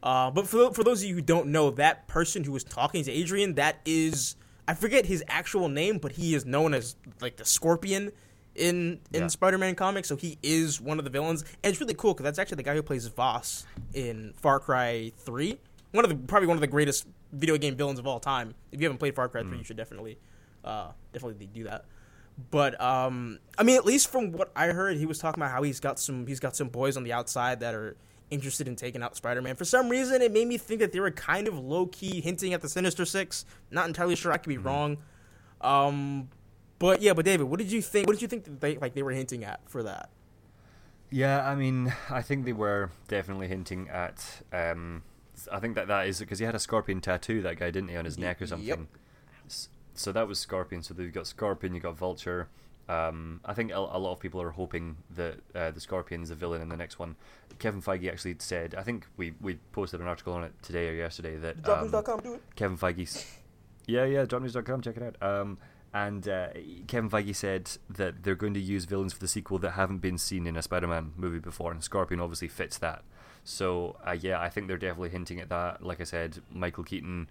Uh, 0.02 0.30
but 0.30 0.46
for 0.48 0.72
for 0.72 0.82
those 0.82 1.02
of 1.02 1.08
you 1.08 1.14
who 1.14 1.20
don't 1.20 1.46
know, 1.48 1.70
that 1.70 2.08
person 2.08 2.42
who 2.44 2.52
was 2.52 2.64
talking 2.64 3.04
to 3.04 3.10
Adrian, 3.12 3.54
that 3.54 3.76
is 3.84 4.36
I 4.66 4.74
forget 4.74 5.06
his 5.06 5.22
actual 5.28 5.68
name, 5.68 5.98
but 5.98 6.12
he 6.12 6.34
is 6.34 6.44
known 6.44 6.74
as 6.74 6.96
like 7.20 7.36
the 7.36 7.44
Scorpion 7.44 8.10
in 8.54 9.00
in 9.12 9.22
Yeah. 9.22 9.26
Spider-Man 9.28 9.74
comics. 9.74 10.08
So 10.08 10.16
he 10.16 10.38
is 10.42 10.80
one 10.80 10.98
of 10.98 11.04
the 11.04 11.10
villains, 11.10 11.42
and 11.62 11.70
it's 11.72 11.80
really 11.80 11.94
cool 11.94 12.14
because 12.14 12.24
that's 12.24 12.38
actually 12.38 12.56
the 12.56 12.62
guy 12.64 12.74
who 12.74 12.82
plays 12.82 13.06
Vaas 13.08 13.64
in 13.94 14.32
Far 14.36 14.58
Cry 14.60 15.12
Three. 15.18 15.58
One 15.92 16.04
of 16.04 16.10
the 16.10 16.16
probably 16.16 16.48
one 16.48 16.56
of 16.56 16.60
the 16.62 16.66
greatest 16.66 17.06
video 17.32 17.56
game 17.56 17.76
villains 17.76 17.98
of 17.98 18.06
all 18.06 18.18
time. 18.20 18.54
If 18.72 18.80
you 18.80 18.86
haven't 18.86 18.98
played 18.98 19.14
Far 19.14 19.28
Cry 19.28 19.42
Three, 19.42 19.58
you 19.58 19.64
should 19.64 19.76
definitely 19.76 20.18
uh, 20.64 20.92
definitely 21.12 21.46
do 21.46 21.64
that. 21.64 21.84
But 22.50 22.80
um, 22.80 23.38
I 23.58 23.62
mean, 23.62 23.76
at 23.76 23.84
least 23.84 24.10
from 24.10 24.32
what 24.32 24.50
I 24.56 24.68
heard, 24.68 24.96
he 24.96 25.06
was 25.06 25.18
talking 25.18 25.40
about 25.42 25.52
how 25.52 25.62
he's 25.62 25.80
got 25.80 25.98
some 25.98 26.26
he's 26.26 26.40
got 26.40 26.56
some 26.56 26.68
boys 26.70 26.96
on 26.96 27.04
the 27.04 27.12
outside 27.12 27.60
that 27.60 27.74
are 27.74 27.96
interested 28.32 28.66
in 28.66 28.74
taking 28.76 29.02
out 29.02 29.14
Spider-Man. 29.16 29.56
For 29.56 29.64
some 29.64 29.88
reason, 29.88 30.22
it 30.22 30.32
made 30.32 30.48
me 30.48 30.58
think 30.58 30.80
that 30.80 30.92
they 30.92 31.00
were 31.00 31.10
kind 31.10 31.46
of 31.46 31.58
low 31.58 31.86
key 31.86 32.20
hinting 32.20 32.52
at 32.54 32.62
the 32.62 32.68
Sinister 32.68 33.04
Six. 33.04 33.44
Not 33.70 33.86
entirely 33.86 34.16
sure. 34.16 34.32
I 34.32 34.38
could 34.38 34.48
be 34.48 34.58
wrong. 34.58 34.98
Um, 35.60 36.28
but 36.78 37.00
yeah, 37.02 37.12
but 37.12 37.24
David, 37.24 37.44
what 37.44 37.58
did 37.58 37.70
you 37.70 37.82
think? 37.82 38.06
What 38.06 38.14
did 38.14 38.22
you 38.22 38.28
think 38.28 38.44
that 38.44 38.60
they 38.60 38.76
like 38.76 38.94
they 38.94 39.02
were 39.02 39.12
hinting 39.12 39.44
at 39.44 39.60
for 39.68 39.82
that? 39.84 40.10
Yeah, 41.10 41.46
I 41.46 41.54
mean, 41.54 41.92
I 42.10 42.22
think 42.22 42.44
they 42.46 42.52
were 42.54 42.90
definitely 43.06 43.46
hinting 43.48 43.88
at. 43.90 44.42
Um, 44.52 45.02
I 45.52 45.60
think 45.60 45.74
that 45.74 45.88
that 45.88 46.06
is 46.08 46.18
because 46.20 46.38
he 46.38 46.44
had 46.44 46.54
a 46.54 46.58
scorpion 46.58 47.00
tattoo. 47.00 47.42
That 47.42 47.58
guy 47.58 47.70
didn't 47.70 47.90
he 47.90 47.96
on 47.96 48.04
his 48.06 48.16
neck 48.18 48.40
or 48.40 48.46
something. 48.46 48.88
S- 49.46 49.68
So 49.94 50.10
that 50.12 50.26
was 50.26 50.38
scorpion. 50.40 50.82
So 50.82 50.94
you've 50.98 51.12
got 51.12 51.26
scorpion, 51.26 51.74
you 51.74 51.80
got 51.80 51.96
vulture. 51.98 52.48
Um, 52.88 53.40
I 53.44 53.54
think 53.54 53.70
a, 53.70 53.76
a 53.76 53.98
lot 53.98 54.12
of 54.12 54.20
people 54.20 54.42
are 54.42 54.50
hoping 54.50 54.96
that 55.14 55.38
uh, 55.54 55.70
the 55.70 55.80
scorpion's 55.80 56.28
the 56.28 56.34
villain 56.34 56.60
in 56.60 56.68
the 56.68 56.76
next 56.76 56.98
one. 56.98 57.16
Kevin 57.58 57.80
Feige 57.80 58.10
actually 58.10 58.36
said. 58.38 58.74
I 58.74 58.82
think 58.82 59.06
we 59.16 59.34
we 59.40 59.58
posted 59.72 60.00
an 60.00 60.06
article 60.06 60.32
on 60.32 60.44
it 60.44 60.52
today 60.62 60.88
or 60.88 60.94
yesterday 60.94 61.36
that 61.36 61.56
um, 61.68 61.88
Dropnews.com, 61.90 62.20
do 62.20 62.34
it. 62.34 62.42
Kevin 62.56 62.76
Feige's. 62.76 63.24
Yeah, 63.86 64.04
yeah, 64.04 64.24
dropnews.com, 64.24 64.80
check 64.80 64.96
it 64.96 65.02
out. 65.02 65.22
Um, 65.28 65.58
and 65.94 66.26
uh, 66.28 66.48
Kevin 66.86 67.10
Feige 67.10 67.34
said 67.34 67.70
that 67.90 68.22
they're 68.22 68.34
going 68.34 68.54
to 68.54 68.60
use 68.60 68.84
villains 68.84 69.12
for 69.12 69.18
the 69.18 69.28
sequel 69.28 69.58
that 69.58 69.72
haven't 69.72 69.98
been 69.98 70.18
seen 70.18 70.46
in 70.46 70.56
a 70.56 70.62
Spider-Man 70.62 71.12
movie 71.16 71.40
before, 71.40 71.72
and 71.72 71.82
Scorpion 71.82 72.20
obviously 72.20 72.48
fits 72.48 72.78
that. 72.78 73.02
So 73.44 73.96
uh, 74.06 74.16
yeah, 74.18 74.40
I 74.40 74.48
think 74.48 74.68
they're 74.68 74.78
definitely 74.78 75.10
hinting 75.10 75.40
at 75.40 75.48
that. 75.48 75.84
Like 75.84 76.00
I 76.00 76.04
said, 76.04 76.38
Michael 76.50 76.84
Keaton 76.84 77.28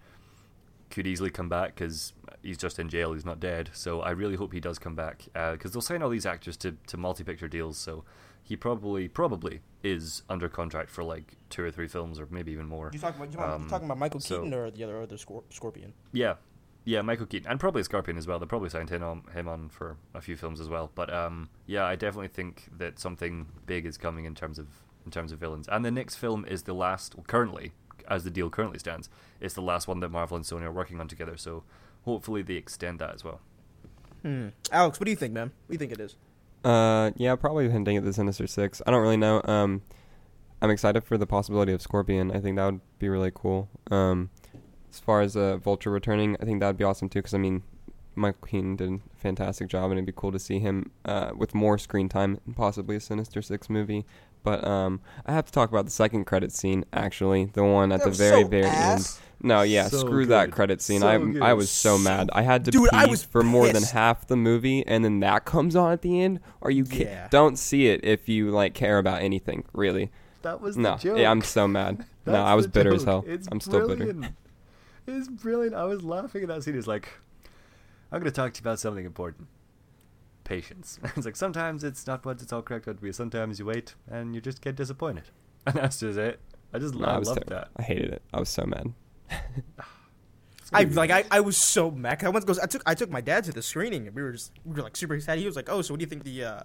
could 0.91 1.07
easily 1.07 1.29
come 1.29 1.49
back 1.49 1.75
because 1.75 2.13
he's 2.43 2.57
just 2.57 2.77
in 2.79 2.89
jail; 2.89 3.13
he's 3.13 3.25
not 3.25 3.39
dead. 3.39 3.69
So 3.73 4.01
I 4.01 4.11
really 4.11 4.35
hope 4.35 4.53
he 4.53 4.59
does 4.59 4.77
come 4.79 4.95
back 4.95 5.23
because 5.33 5.71
they'll 5.71 5.81
sign 5.81 6.01
all 6.03 6.09
these 6.09 6.25
actors 6.25 6.57
to 6.57 6.73
to 6.87 6.97
multi-picture 6.97 7.47
deals. 7.47 7.77
So 7.77 8.03
he 8.43 8.55
probably 8.55 9.07
probably 9.07 9.61
is 9.83 10.23
under 10.29 10.49
contract 10.49 10.89
for 10.89 11.03
like 11.03 11.37
two 11.49 11.63
or 11.63 11.71
three 11.71 11.87
films, 11.87 12.19
or 12.19 12.27
maybe 12.29 12.51
even 12.51 12.67
more. 12.67 12.89
You 12.93 12.99
talking 12.99 13.21
about 13.21 13.33
you 13.33 13.39
Um, 13.39 13.69
talking 13.69 13.85
about 13.85 13.97
Michael 13.97 14.19
so- 14.19 14.37
Keaton 14.37 14.53
or 14.53 14.69
the 14.71 14.83
other 14.83 15.01
other 15.01 15.15
Scor- 15.17 15.43
Scorpion? 15.49 15.93
Yeah, 16.11 16.35
Yeah, 16.83 17.01
Michael 17.03 17.27
Keaton, 17.27 17.49
and 17.49 17.59
probably 17.59 17.83
Scorpion 17.83 18.17
as 18.17 18.25
well. 18.27 18.39
They 18.39 18.47
probably 18.47 18.69
signed 18.69 18.89
him 18.89 19.03
on 19.03 19.23
him 19.33 19.47
on 19.47 19.69
for 19.69 19.97
a 20.15 20.21
few 20.21 20.35
films 20.35 20.59
as 20.59 20.67
well. 20.69 20.91
But 20.95 21.13
um, 21.13 21.49
yeah, 21.67 21.85
I 21.85 21.95
definitely 21.95 22.29
think 22.29 22.69
that 22.77 22.97
something 22.99 23.47
big 23.67 23.85
is 23.85 23.97
coming 23.97 24.25
in 24.25 24.33
terms 24.35 24.57
of 24.59 24.67
in 25.05 25.11
terms 25.11 25.31
of 25.31 25.39
villains. 25.39 25.67
And 25.67 25.83
the 25.85 25.91
next 25.91 26.15
film 26.15 26.45
is 26.45 26.63
the 26.63 26.73
last, 26.73 27.15
well, 27.15 27.23
currently, 27.27 27.71
as 28.07 28.23
the 28.23 28.31
deal 28.31 28.49
currently 28.49 28.79
stands, 28.79 29.09
it's 29.39 29.53
the 29.53 29.61
last 29.61 29.87
one 29.87 29.99
that 30.01 30.09
Marvel 30.09 30.37
and 30.37 30.45
Sony 30.45 30.63
are 30.63 30.71
working 30.71 30.99
on 30.99 31.07
together. 31.07 31.37
So 31.37 31.63
hopefully 32.05 32.41
they 32.41 32.55
extend 32.55 32.99
that 32.99 33.13
as 33.13 33.23
well. 33.23 33.41
Hmm. 34.21 34.49
Alex, 34.71 34.99
what 34.99 35.05
do 35.05 35.11
you 35.11 35.17
think, 35.17 35.33
man? 35.33 35.51
What 35.65 35.69
do 35.69 35.73
you 35.73 35.79
think 35.79 35.91
it 35.91 35.99
is? 35.99 36.15
Uh, 36.63 37.11
yeah, 37.15 37.35
probably 37.35 37.69
hinting 37.69 37.97
at 37.97 38.03
the 38.03 38.13
Sinister 38.13 38.45
Six. 38.45 38.81
I 38.85 38.91
don't 38.91 39.01
really 39.01 39.17
know. 39.17 39.41
Um, 39.45 39.81
I'm 40.61 40.69
excited 40.69 41.03
for 41.03 41.17
the 41.17 41.25
possibility 41.25 41.73
of 41.73 41.81
Scorpion. 41.81 42.31
I 42.31 42.39
think 42.39 42.57
that 42.57 42.65
would 42.65 42.81
be 42.99 43.09
really 43.09 43.31
cool. 43.33 43.67
Um, 43.89 44.29
as 44.91 44.99
far 44.99 45.21
as 45.21 45.35
uh, 45.35 45.57
Vulture 45.57 45.89
returning, 45.89 46.37
I 46.39 46.45
think 46.45 46.59
that 46.59 46.67
would 46.67 46.77
be 46.77 46.83
awesome 46.83 47.09
too. 47.09 47.19
Because 47.19 47.33
I 47.33 47.39
mean, 47.39 47.63
Michael 48.13 48.47
Keaton 48.47 48.75
did 48.75 48.91
a 48.91 48.99
fantastic 49.17 49.69
job, 49.69 49.85
and 49.85 49.93
it'd 49.93 50.05
be 50.05 50.13
cool 50.15 50.31
to 50.31 50.39
see 50.39 50.59
him 50.59 50.91
uh, 51.03 51.31
with 51.35 51.55
more 51.55 51.79
screen 51.79 52.09
time, 52.09 52.39
and 52.45 52.55
possibly 52.55 52.95
a 52.95 52.99
Sinister 52.99 53.41
Six 53.41 53.69
movie. 53.69 54.05
But 54.43 54.65
um, 54.65 55.01
I 55.25 55.33
have 55.33 55.45
to 55.45 55.51
talk 55.51 55.69
about 55.69 55.85
the 55.85 55.91
second 55.91 56.25
credit 56.25 56.51
scene. 56.51 56.85
Actually, 56.93 57.45
the 57.45 57.63
one 57.63 57.91
at 57.91 57.99
That 58.03 58.11
the 58.11 58.17
very 58.17 58.43
so 58.43 58.47
very 58.47 58.65
ass. 58.65 59.17
end. 59.17 59.27
No, 59.43 59.61
yeah, 59.63 59.87
So 59.87 59.99
screw 59.99 60.27
that 60.27 60.51
credit 60.51 60.81
scene. 60.81 61.01
So 61.01 61.07
I 61.07 61.17
good. 61.17 61.41
I 61.41 61.53
was 61.53 61.71
so 61.71 61.97
mad. 61.97 62.29
I 62.31 62.43
had 62.43 62.65
to 62.65 62.71
Dude, 62.71 62.89
pee 62.89 62.95
I 62.95 63.05
was 63.07 63.23
for 63.23 63.41
more 63.41 63.67
than 63.69 63.81
half 63.83 64.27
the 64.27 64.35
movie, 64.35 64.85
and 64.85 65.03
then 65.03 65.19
that 65.21 65.45
comes 65.45 65.75
on 65.75 65.91
at 65.91 66.01
the 66.01 66.21
end. 66.21 66.41
Are 66.61 66.69
you 66.69 66.85
kidding? 66.85 67.07
Yeah. 67.07 67.27
Don't 67.31 67.57
see 67.57 67.87
it 67.87 68.03
if 68.03 68.29
you 68.29 68.51
like 68.51 68.75
care 68.75 68.99
about 68.99 69.21
anything, 69.23 69.63
really. 69.73 70.11
That 70.43 70.61
was 70.61 70.77
No, 70.77 70.97
yeah, 71.03 71.29
I'm 71.31 71.41
so 71.41 71.67
mad. 71.67 72.05
no, 72.25 72.43
I 72.43 72.53
was 72.53 72.67
bitter 72.67 72.93
as 72.93 73.03
hell. 73.03 73.25
I'm 73.51 73.59
still 73.59 73.87
bitter. 73.87 74.33
It's 75.07 75.27
brilliant. 75.27 75.75
I 75.75 75.85
was 75.85 76.03
laughing 76.03 76.43
at 76.43 76.47
that 76.49 76.63
scene. 76.63 76.77
It's 76.77 76.87
like, 76.87 77.09
I'm 78.11 78.19
going 78.19 78.31
to 78.31 78.35
talk 78.35 78.53
to 78.53 78.59
you 78.59 78.63
about 78.63 78.79
something 78.79 79.05
important. 79.05 79.47
Patience. 80.51 80.99
It's 81.15 81.25
like 81.25 81.35
sometimes 81.37 81.83
it's 81.83 82.05
not 82.05 82.25
what 82.25 82.41
it's 82.41 82.51
all 82.51 82.61
cracked 82.61 82.87
out 82.89 82.97
to 82.97 83.01
be. 83.01 83.11
Sometimes 83.11 83.57
you 83.59 83.65
wait 83.65 83.95
and 84.09 84.35
you 84.35 84.41
just 84.41 84.61
get 84.61 84.75
disappointed. 84.75 85.25
And 85.67 85.75
that's 85.75 85.99
just 85.99 86.17
it. 86.17 86.39
I 86.73 86.79
just 86.79 86.95
No, 86.95 87.05
I 87.05 87.11
I 87.11 87.17
loved 87.17 87.25
terrible. 87.47 87.49
that. 87.55 87.67
I 87.77 87.83
hated 87.83 88.09
it. 88.17 88.21
I 88.33 88.39
was 88.39 88.49
so 88.49 88.65
mad. 88.65 88.87
I 90.73 90.83
like 90.83 91.11
I. 91.11 91.23
I 91.29 91.39
was 91.41 91.57
so 91.57 91.91
mad. 91.91 92.23
I 92.23 92.29
went 92.29 92.45
goes 92.45 92.57
I 92.59 92.65
took 92.65 92.81
I 92.85 92.95
took 92.95 93.09
my 93.09 93.21
dad 93.21 93.43
to 93.45 93.51
the 93.51 93.61
screening 93.61 94.07
and 94.07 94.15
we 94.15 94.21
were 94.23 94.31
just 94.33 94.51
we 94.65 94.75
were 94.75 94.81
like 94.83 94.95
super 94.95 95.13
excited. 95.15 95.39
He 95.41 95.45
was 95.45 95.55
like, 95.55 95.69
"Oh, 95.69 95.81
so 95.81 95.93
what 95.93 95.99
do 95.99 96.03
you 96.03 96.09
think 96.09 96.23
the 96.23 96.43
uh, 96.43 96.61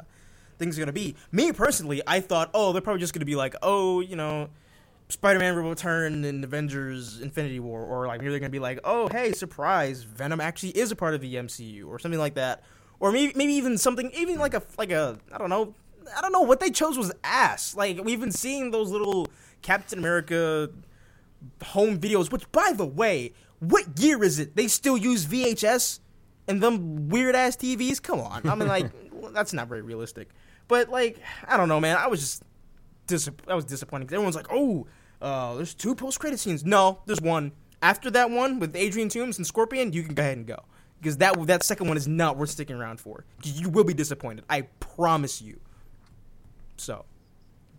things 0.58 0.78
are 0.78 0.80
gonna 0.82 0.92
be?" 0.92 1.16
Me 1.32 1.52
personally, 1.52 2.00
I 2.06 2.20
thought, 2.20 2.50
"Oh, 2.54 2.72
they're 2.72 2.82
probably 2.82 3.00
just 3.00 3.14
gonna 3.14 3.24
be 3.24 3.34
like, 3.36 3.54
oh, 3.62 4.00
you 4.00 4.14
know, 4.16 4.48
Spider-Man 5.08 5.56
will 5.56 5.68
return 5.70 6.24
in 6.24 6.44
Avengers: 6.44 7.20
Infinity 7.20 7.58
War," 7.60 7.82
or 7.84 8.06
like 8.06 8.20
maybe 8.20 8.30
they're 8.30 8.38
gonna 8.40 8.50
be 8.50 8.60
like, 8.70 8.78
"Oh, 8.84 9.08
hey, 9.08 9.32
surprise, 9.32 10.02
Venom 10.04 10.40
actually 10.40 10.70
is 10.78 10.92
a 10.92 10.96
part 10.96 11.14
of 11.14 11.20
the 11.20 11.34
MCU," 11.34 11.88
or 11.88 11.98
something 11.98 12.20
like 12.20 12.34
that, 12.34 12.62
or 13.00 13.12
maybe 13.12 13.32
maybe 13.36 13.52
even 13.54 13.78
something 13.78 14.10
even 14.14 14.38
like 14.38 14.54
a 14.54 14.62
like 14.78 14.90
a 14.90 15.18
I 15.32 15.38
don't 15.38 15.50
know 15.50 15.74
I 16.16 16.20
don't 16.20 16.32
know 16.32 16.42
what 16.42 16.60
they 16.60 16.70
chose 16.70 16.96
was 16.96 17.12
ass. 17.24 17.74
Like 17.74 18.02
we've 18.04 18.20
been 18.20 18.32
seeing 18.32 18.70
those 18.70 18.90
little 18.90 19.28
Captain 19.62 19.98
America 19.98 20.70
home 21.62 21.98
videos. 21.98 22.30
Which, 22.30 22.50
by 22.52 22.72
the 22.74 22.86
way, 22.86 23.32
what 23.60 23.84
year 23.98 24.22
is 24.22 24.38
it? 24.38 24.56
They 24.56 24.68
still 24.68 24.96
use 24.96 25.26
VHS 25.26 26.00
and 26.48 26.62
them 26.62 27.08
weird 27.08 27.34
ass 27.34 27.56
TVs. 27.56 28.00
Come 28.02 28.20
on, 28.20 28.48
I 28.48 28.54
mean, 28.54 28.68
like 28.68 28.86
that's 29.32 29.52
not 29.52 29.68
very 29.68 29.82
realistic. 29.82 30.28
But 30.68 30.88
like, 30.90 31.18
I 31.46 31.56
don't 31.56 31.68
know, 31.68 31.80
man. 31.80 31.96
I 31.96 32.06
was 32.08 32.20
just 32.20 32.42
dis- 33.06 33.30
I 33.48 33.54
was 33.54 33.64
disappointed. 33.64 34.08
'cause 34.08 34.14
Everyone's 34.14 34.36
like, 34.36 34.48
oh, 34.50 34.86
uh, 35.20 35.54
there's 35.54 35.74
two 35.74 35.94
post 35.94 36.20
credit 36.20 36.38
scenes. 36.38 36.64
No, 36.64 37.00
there's 37.06 37.20
one. 37.20 37.52
After 37.82 38.10
that 38.12 38.30
one 38.30 38.58
with 38.58 38.74
Adrian 38.74 39.08
Toomes 39.08 39.36
and 39.36 39.46
Scorpion, 39.46 39.92
you 39.92 40.02
can 40.02 40.14
go 40.14 40.22
ahead 40.22 40.38
and 40.38 40.46
go 40.46 40.62
because 41.06 41.18
that 41.18 41.46
that 41.46 41.62
second 41.62 41.86
one 41.86 41.96
is 41.96 42.08
not 42.08 42.36
worth 42.36 42.50
sticking 42.50 42.74
around 42.74 42.98
for. 42.98 43.24
You 43.44 43.68
will 43.68 43.84
be 43.84 43.94
disappointed. 43.94 44.44
I 44.50 44.62
promise 44.80 45.40
you. 45.40 45.60
So. 46.78 47.04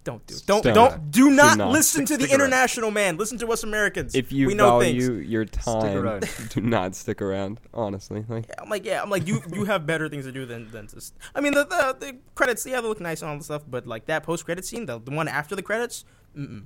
Don't 0.06 0.26
do 0.26 0.36
it. 0.36 0.44
Don't 0.46 0.64
Don't. 0.64 0.74
don't 0.74 1.12
do 1.12 1.30
not, 1.32 1.58
not. 1.58 1.72
listen 1.72 2.06
to 2.06 2.16
the 2.16 2.24
Stick 2.24 2.32
around. 2.32 2.48
international 2.48 2.92
man. 2.92 3.18
Listen 3.18 3.38
to 3.40 3.48
us 3.52 3.64
Americans. 3.64 4.16
If 4.16 4.32
you 4.32 4.48
we 4.48 4.54
know 4.54 4.80
value 4.80 5.18
things. 5.18 5.30
your 5.30 5.44
time, 5.44 6.22
do 6.52 6.62
not 6.62 6.96
stick 6.96 7.22
around. 7.22 7.60
Honestly, 7.74 8.24
like 8.30 8.50
I'm 8.58 8.70
like, 8.70 8.86
yeah, 8.86 9.04
I'm 9.04 9.10
like, 9.10 9.28
you 9.28 9.42
you 9.54 9.66
have 9.66 9.86
better 9.86 10.08
things 10.08 10.24
to 10.24 10.32
do 10.32 10.46
than 10.46 10.72
than 10.72 10.88
just. 10.88 11.14
I 11.36 11.42
mean, 11.42 11.54
the 11.54 11.66
the, 11.66 11.98
the 12.00 12.18
credits, 12.36 12.66
yeah, 12.66 12.80
they 12.80 12.88
look 12.88 13.02
nice 13.02 13.22
and 13.22 13.30
all 13.32 13.38
the 13.38 13.44
stuff, 13.44 13.64
but 13.68 13.86
like 13.86 14.06
that 14.06 14.24
post 14.24 14.46
credit 14.46 14.64
scene, 14.64 14.86
the 14.86 14.98
the 14.98 15.12
one 15.12 15.28
after 15.28 15.58
the 15.58 15.62
credits, 15.62 16.06
mm 16.34 16.64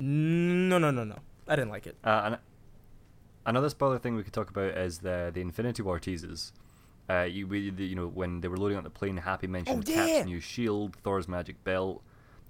no, 0.00 0.78
no, 0.78 0.90
no, 0.90 1.04
no, 1.04 1.18
I 1.46 1.54
didn't 1.54 1.70
like 1.70 1.86
it. 1.86 1.96
Uh, 2.02 2.22
and 2.24 2.38
another 3.48 3.68
spoiler 3.68 3.98
thing 3.98 4.14
we 4.14 4.22
could 4.22 4.32
talk 4.32 4.50
about 4.50 4.76
is 4.76 4.98
the 4.98 5.30
the 5.32 5.40
Infinity 5.40 5.82
War 5.82 5.98
teases. 5.98 6.52
Uh, 7.10 7.22
you 7.22 7.46
we, 7.46 7.70
the, 7.70 7.84
you 7.84 7.96
know 7.96 8.06
when 8.06 8.40
they 8.40 8.48
were 8.48 8.58
loading 8.58 8.76
up 8.76 8.84
the 8.84 8.90
plane, 8.90 9.16
Happy 9.16 9.46
mentioned 9.46 9.84
Oh, 9.88 9.90
yeah. 9.90 10.06
Cap's 10.06 10.26
new 10.26 10.40
shield, 10.40 10.94
Thor's 10.96 11.26
magic 11.26 11.64
belt, 11.64 12.02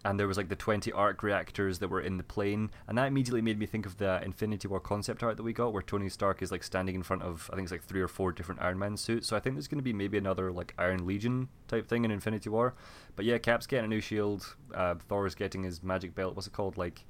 and 0.05 0.19
there 0.19 0.27
was 0.27 0.37
like 0.37 0.49
the 0.49 0.57
twenty 0.57 0.91
arc 0.91 1.23
reactors 1.23 1.79
that 1.79 1.89
were 1.89 2.01
in 2.01 2.17
the 2.17 2.25
plane, 2.25 2.71
and 2.89 2.99
that 2.99 3.07
immediately 3.07 3.41
made 3.41 3.57
me 3.57 3.67
think 3.67 3.87
of 3.87 3.99
the 3.99 4.21
Infinity 4.25 4.67
War 4.67 4.81
concept 4.81 5.23
art 5.23 5.37
that 5.37 5.45
we 5.45 5.53
got, 5.53 5.73
where 5.73 5.83
Tony 5.83 6.09
Stark 6.09 6.43
is 6.43 6.51
like 6.51 6.65
standing 6.65 6.97
in 6.97 7.05
front 7.05 7.23
of 7.23 7.49
I 7.53 7.57
think 7.57 7.67
it's 7.67 7.73
like 7.73 7.85
three 7.85 8.01
or 8.01 8.09
four 8.09 8.33
different 8.33 8.61
Iron 8.61 8.81
Man 8.81 8.97
suits. 8.97 9.29
So 9.29 9.37
I 9.37 9.41
think 9.41 9.55
there's 9.55 9.69
going 9.69 9.79
to 9.79 9.85
be 9.85 9.93
maybe 9.93 10.19
another 10.19 10.51
like 10.51 10.75
Iron 10.77 11.07
Legion 11.07 11.49
type 11.69 11.87
thing 11.87 12.05
in 12.05 12.11
Infinity 12.11 12.51
War. 12.51 12.75
But 13.15 13.25
yeah, 13.25 13.39
Cap's 13.39 13.69
getting 13.69 13.85
a 13.85 13.89
new 13.89 14.01
shield, 14.01 14.57
uh, 14.75 14.97
Thor's 15.09 15.37
getting 15.37 15.63
his 15.63 15.85
magic 15.85 16.17
belt. 16.17 16.35
What's 16.35 16.49
it 16.49 16.53
called? 16.53 16.77
Like 16.77 17.05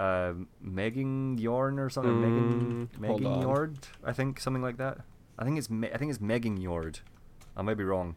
uh, 0.00 0.32
Megan 0.60 1.36
Yorn 1.38 1.78
or 1.78 1.90
something. 1.90 2.20
Megan 2.20 2.88
Mm, 2.90 3.06
hold 3.06 3.20
Megan. 3.22 3.42
Yord, 3.42 3.76
I 4.02 4.12
think 4.12 4.40
something 4.40 4.62
like 4.62 4.78
that. 4.78 4.98
I 5.38 5.44
think 5.44 5.58
it's 5.58 5.68
Me- 5.68 5.90
I 5.92 5.98
think 5.98 6.10
it's 6.10 6.20
Megingjord. 6.20 7.00
I 7.56 7.62
might 7.62 7.76
be 7.76 7.84
wrong. 7.84 8.16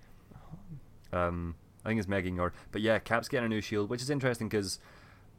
Um, 1.11 1.55
I 1.83 1.89
think 1.89 1.99
it's 1.99 2.07
Megingjord. 2.09 2.51
But 2.71 2.81
yeah, 2.81 2.99
Cap's 2.99 3.27
getting 3.27 3.45
a 3.45 3.49
new 3.49 3.61
shield, 3.61 3.89
which 3.89 4.01
is 4.01 4.09
interesting 4.09 4.47
because, 4.47 4.79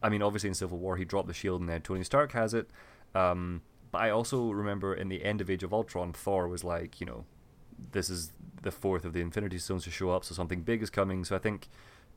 I 0.03 0.09
mean, 0.09 0.23
obviously 0.23 0.49
in 0.49 0.55
Civil 0.55 0.79
War 0.79 0.97
he 0.97 1.05
dropped 1.05 1.29
the 1.29 1.35
shield 1.35 1.61
and 1.61 1.69
then 1.69 1.81
Tony 1.81 2.05
Stark 2.05 2.33
has 2.33 2.53
it. 2.55 2.69
Um, 3.15 3.63
but 3.91 3.99
I 4.03 4.11
also 4.11 4.51
remember 4.51 4.93
in 4.95 5.09
the 5.09 5.25
end 5.25 5.41
of 5.41 5.49
Age 5.49 5.63
of 5.63 5.73
Ultron, 5.73 6.13
Thor 6.13 6.49
was 6.49 6.65
like, 6.65 7.01
you 7.01 7.07
know, 7.07 7.25
this 7.93 8.11
is 8.11 8.33
the 8.63 8.71
fourth 8.71 9.05
of 9.05 9.13
the 9.13 9.21
Infinity 9.21 9.59
Stones 9.59 9.85
to 9.85 9.91
show 9.91 10.11
up, 10.11 10.25
so 10.25 10.35
something 10.35 10.63
big 10.63 10.83
is 10.83 10.91
coming. 10.91 11.25
So 11.25 11.37
I 11.37 11.39
think 11.39 11.69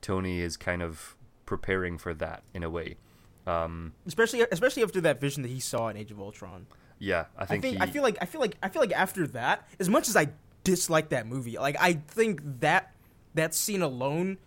Tony 0.02 0.42
is 0.42 0.58
kind 0.58 0.82
of 0.82 1.16
preparing 1.46 1.98
for 1.98 2.14
that 2.16 2.44
in 2.54 2.64
a 2.64 2.70
way. 2.70 2.98
Um, 3.48 3.94
Especially 4.06 4.42
especially 4.52 4.84
after 4.84 5.00
that 5.02 5.22
vision 5.22 5.42
that 5.44 5.50
he 5.50 5.60
saw 5.60 5.88
in 5.88 5.98
Age 5.98 6.12
of 6.12 6.20
Ultron. 6.20 6.68
yeah, 7.00 7.26
I 7.38 7.44
I 7.44 7.46
think, 7.46 7.64
think 7.64 7.76
he, 7.78 7.82
I 7.82 7.86
feel 7.88 8.04
like 8.04 8.18
I 8.22 8.26
feel 8.26 8.42
like 8.42 8.58
I 8.62 8.70
feel 8.70 8.82
like 8.82 8.92
after 8.94 9.26
that, 9.28 9.68
as 9.80 9.88
much 9.90 10.08
as 10.10 10.16
I 10.18 10.28
dislike 10.64 11.10
that 11.10 11.26
movie, 11.28 11.58
like 11.58 11.78
I 11.80 11.94
think 11.94 12.42
that 12.60 12.94
that 13.36 13.56
scene 13.56 13.82
alone 13.82 14.38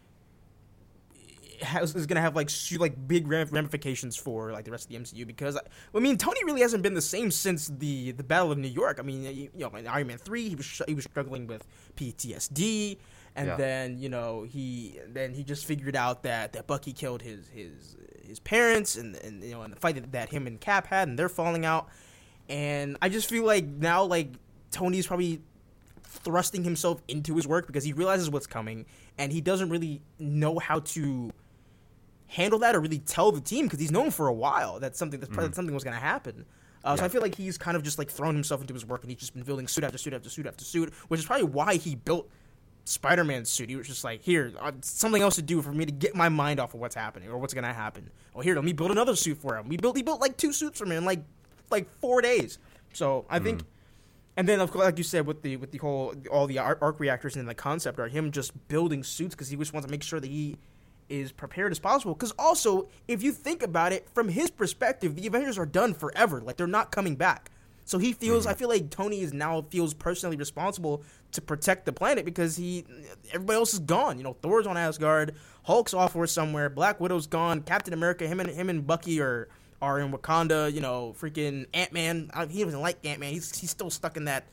has, 1.63 1.95
is 1.95 2.07
gonna 2.07 2.21
have 2.23 2.35
like 2.37 2.49
su- 2.51 2.79
like 2.79 3.07
big 3.07 3.27
ramifications 3.29 4.17
for 4.17 4.51
like 4.53 4.65
the 4.65 4.71
rest 4.71 4.85
of 4.85 4.91
the 4.91 4.97
MCU 4.99 5.27
because 5.27 5.57
I, 5.57 5.61
I 5.95 5.99
mean 6.01 6.17
Tony 6.17 6.43
really 6.45 6.63
hasn't 6.63 6.83
been 6.83 6.95
the 6.95 7.03
same 7.03 7.31
since 7.31 7.69
the 7.69 8.13
the 8.13 8.23
Battle 8.25 8.51
of 8.53 8.59
New 8.59 8.69
York. 8.69 8.99
I 8.99 9.03
mean 9.03 9.23
you, 9.25 9.31
you 9.33 9.51
know 9.57 9.69
in 9.77 9.87
Iron 9.87 10.07
Man 10.07 10.19
three 10.19 10.49
he 10.49 10.55
was 10.57 10.65
sh- 10.67 10.81
he 10.89 10.95
was 10.95 11.05
struggling 11.05 11.47
with 11.47 11.67
PTSD. 11.97 12.99
And 13.37 13.47
Yeah. 13.47 13.57
then 13.57 13.99
you 13.99 14.09
know 14.09 14.43
he 14.43 14.99
then 15.09 15.33
he 15.35 15.45
just 15.45 15.65
figured 15.67 15.95
out 15.97 16.23
that, 16.25 16.53
that 16.55 16.67
Bucky 16.67 16.93
killed 16.93 17.23
his 17.23 17.49
his 17.49 17.97
his 18.31 18.41
parents 18.41 18.97
and, 18.97 19.17
and 19.17 19.43
you 19.43 19.51
know 19.51 19.63
and 19.63 19.73
the 19.73 19.79
fight 19.79 20.11
that, 20.13 20.31
him 20.31 20.47
and 20.47 20.61
Cap 20.61 20.87
had 20.87 21.09
and 21.09 21.19
they're 21.19 21.29
falling 21.29 21.67
out. 21.67 21.89
And 22.49 22.97
I 23.03 23.09
just 23.11 23.29
feel 23.29 23.45
like 23.45 23.67
now 23.67 24.05
like 24.05 24.33
Tony's 24.71 25.07
probably 25.07 25.43
thrusting 26.03 26.65
himself 26.65 27.03
into 27.07 27.37
his 27.37 27.47
work 27.47 27.67
because 27.67 27.85
he 27.85 27.93
realizes 27.93 28.31
what's 28.31 28.47
coming 28.47 28.87
and 29.19 29.31
he 29.31 29.41
doesn't 29.41 29.69
really 29.71 30.03
know 30.19 30.59
how 30.59 30.81
to 30.81 31.31
handle 32.27 32.59
that 32.61 32.75
or 32.75 32.81
really 32.81 32.99
tell 32.99 33.31
the 33.33 33.41
team 33.41 33.67
because 33.67 33.79
he's 33.81 33.91
known 33.91 34.11
for 34.11 34.27
a 34.29 34.33
while 34.33 34.81
that 34.81 34.97
something 34.97 35.21
that's 35.21 35.35
that 35.37 35.55
something 35.55 35.75
was 35.75 35.85
going 35.85 35.95
to 35.95 36.01
happen. 36.01 36.47
Uh, 36.83 36.97
So 36.97 37.05
I 37.05 37.09
feel 37.09 37.21
like 37.21 37.35
he's 37.35 37.59
kind 37.59 37.77
of 37.77 37.83
just 37.83 37.99
like 37.99 38.11
thrown 38.11 38.35
himself 38.35 38.61
into 38.61 38.75
his 38.75 38.87
work 38.87 39.03
and 39.03 39.11
he's 39.11 39.21
just 39.21 39.35
been 39.35 39.43
building 39.43 39.69
suit 39.69 39.85
after 39.85 39.99
suit 39.99 40.15
after 40.15 40.31
suit 40.31 40.47
after 40.47 40.65
suit, 40.65 40.93
which 41.09 41.21
is 41.21 41.27
probably 41.27 41.47
why 41.47 41.77
he 41.77 41.95
built 41.95 42.29
Spider-Man's 42.85 43.49
suit. 43.49 43.69
He 43.69 43.77
was 43.77 43.87
just 43.87 44.05
like, 44.05 44.23
here, 44.23 44.53
uh, 44.61 44.73
something 44.81 45.23
else 45.23 45.37
to 45.37 45.43
do 45.43 45.63
for 45.63 45.73
me 45.73 45.87
to 45.87 45.93
get 45.93 46.15
my 46.15 46.29
mind 46.29 46.61
off 46.61 46.75
of 46.75 46.81
what's 46.81 46.95
happening 46.95 47.29
or 47.29 47.39
what's 47.39 47.55
gonna 47.55 47.73
happen. 47.73 48.11
Oh, 48.35 48.41
here, 48.41 48.55
let 48.55 48.65
me 48.65 48.73
build 48.73 48.91
another 48.91 49.17
suit 49.17 49.39
for 49.39 49.57
him. 49.57 49.69
We 49.69 49.77
built, 49.77 49.97
he 49.97 50.03
built 50.03 50.21
like 50.21 50.37
two 50.37 50.53
suits 50.53 50.79
for 50.79 50.87
me 50.87 50.97
in 50.97 51.05
like 51.05 51.23
like 51.71 51.89
four 52.01 52.21
days. 52.21 52.59
So 52.93 53.25
I 53.31 53.39
think, 53.39 53.63
and 54.37 54.49
then 54.49 54.61
of 54.61 54.71
course, 54.73 54.85
like 54.85 54.99
you 54.99 55.05
said, 55.05 55.27
with 55.27 55.43
the 55.43 55.57
with 55.57 55.71
the 55.71 55.79
whole 55.79 56.15
all 56.31 56.47
the 56.47 56.59
arc, 56.59 56.83
arc 56.83 57.01
reactors 57.01 57.37
and 57.37 57.49
the 57.49 57.55
concept 57.55 57.99
art, 57.99 58.13
him 58.13 58.33
just 58.33 58.53
building 58.69 59.05
suits 59.05 59.35
because 59.35 59.49
he 59.49 59.57
just 59.57 59.73
wants 59.73 59.87
to 59.87 59.91
make 59.91 60.03
sure 60.03 60.21
that 60.21 60.31
he 60.31 60.57
is 61.09 61.33
prepared 61.33 61.73
as 61.73 61.79
possible. 61.79 62.15
Because 62.15 62.33
also, 62.39 62.89
if 63.09 63.23
you 63.23 63.33
think 63.33 63.63
about 63.63 63.93
it 63.93 64.09
from 64.15 64.29
his 64.29 64.51
perspective, 64.51 65.17
the 65.17 65.27
Avengers 65.27 65.59
are 65.59 65.67
done 65.67 65.95
forever. 65.95 66.41
Like 66.41 66.57
they're 66.57 66.67
not 66.67 66.91
coming 66.91 67.17
back. 67.17 67.51
So 67.91 67.99
he 67.99 68.13
feels. 68.13 68.47
I 68.47 68.55
feel 68.55 68.69
like 68.69 68.89
Tony 68.89 69.21
is 69.21 69.33
now 69.33 69.63
feels 69.63 69.95
personally 69.95 70.37
responsible 70.37 71.03
to 71.33 71.43
protect 71.43 71.87
the 71.87 71.93
planet 71.93 72.25
because 72.25 72.57
he 72.57 72.85
everybody 73.33 73.57
else 73.57 73.75
is 73.75 73.81
gone. 73.81 74.17
You 74.17 74.23
know, 74.23 74.37
Thor's 74.43 74.65
on 74.65 74.77
Asgard, 74.77 75.35
Hulk's 75.65 75.93
off 75.93 76.15
or 76.15 76.29
somewhere, 76.29 76.71
Black 76.71 77.01
Widow's 77.01 77.27
gone, 77.27 77.63
Captain 77.63 77.93
America, 77.93 78.29
him 78.29 78.39
and 78.39 78.49
him 78.49 78.71
and 78.71 78.87
Bucky 78.87 79.21
are 79.21 79.49
are 79.83 79.99
in 79.99 80.13
Wakanda. 80.13 80.73
You 80.73 80.81
know, 80.81 81.17
freaking 81.19 81.67
Ant 81.75 81.93
Man. 81.93 82.31
He 82.49 82.63
doesn't 82.63 82.81
like 82.81 83.05
Ant 83.05 83.19
Man. 83.19 83.33
He's 83.33 83.59
he's 83.59 83.71
still 83.71 83.91
stuck 83.91 84.17
in 84.17 84.27
that 84.27 84.45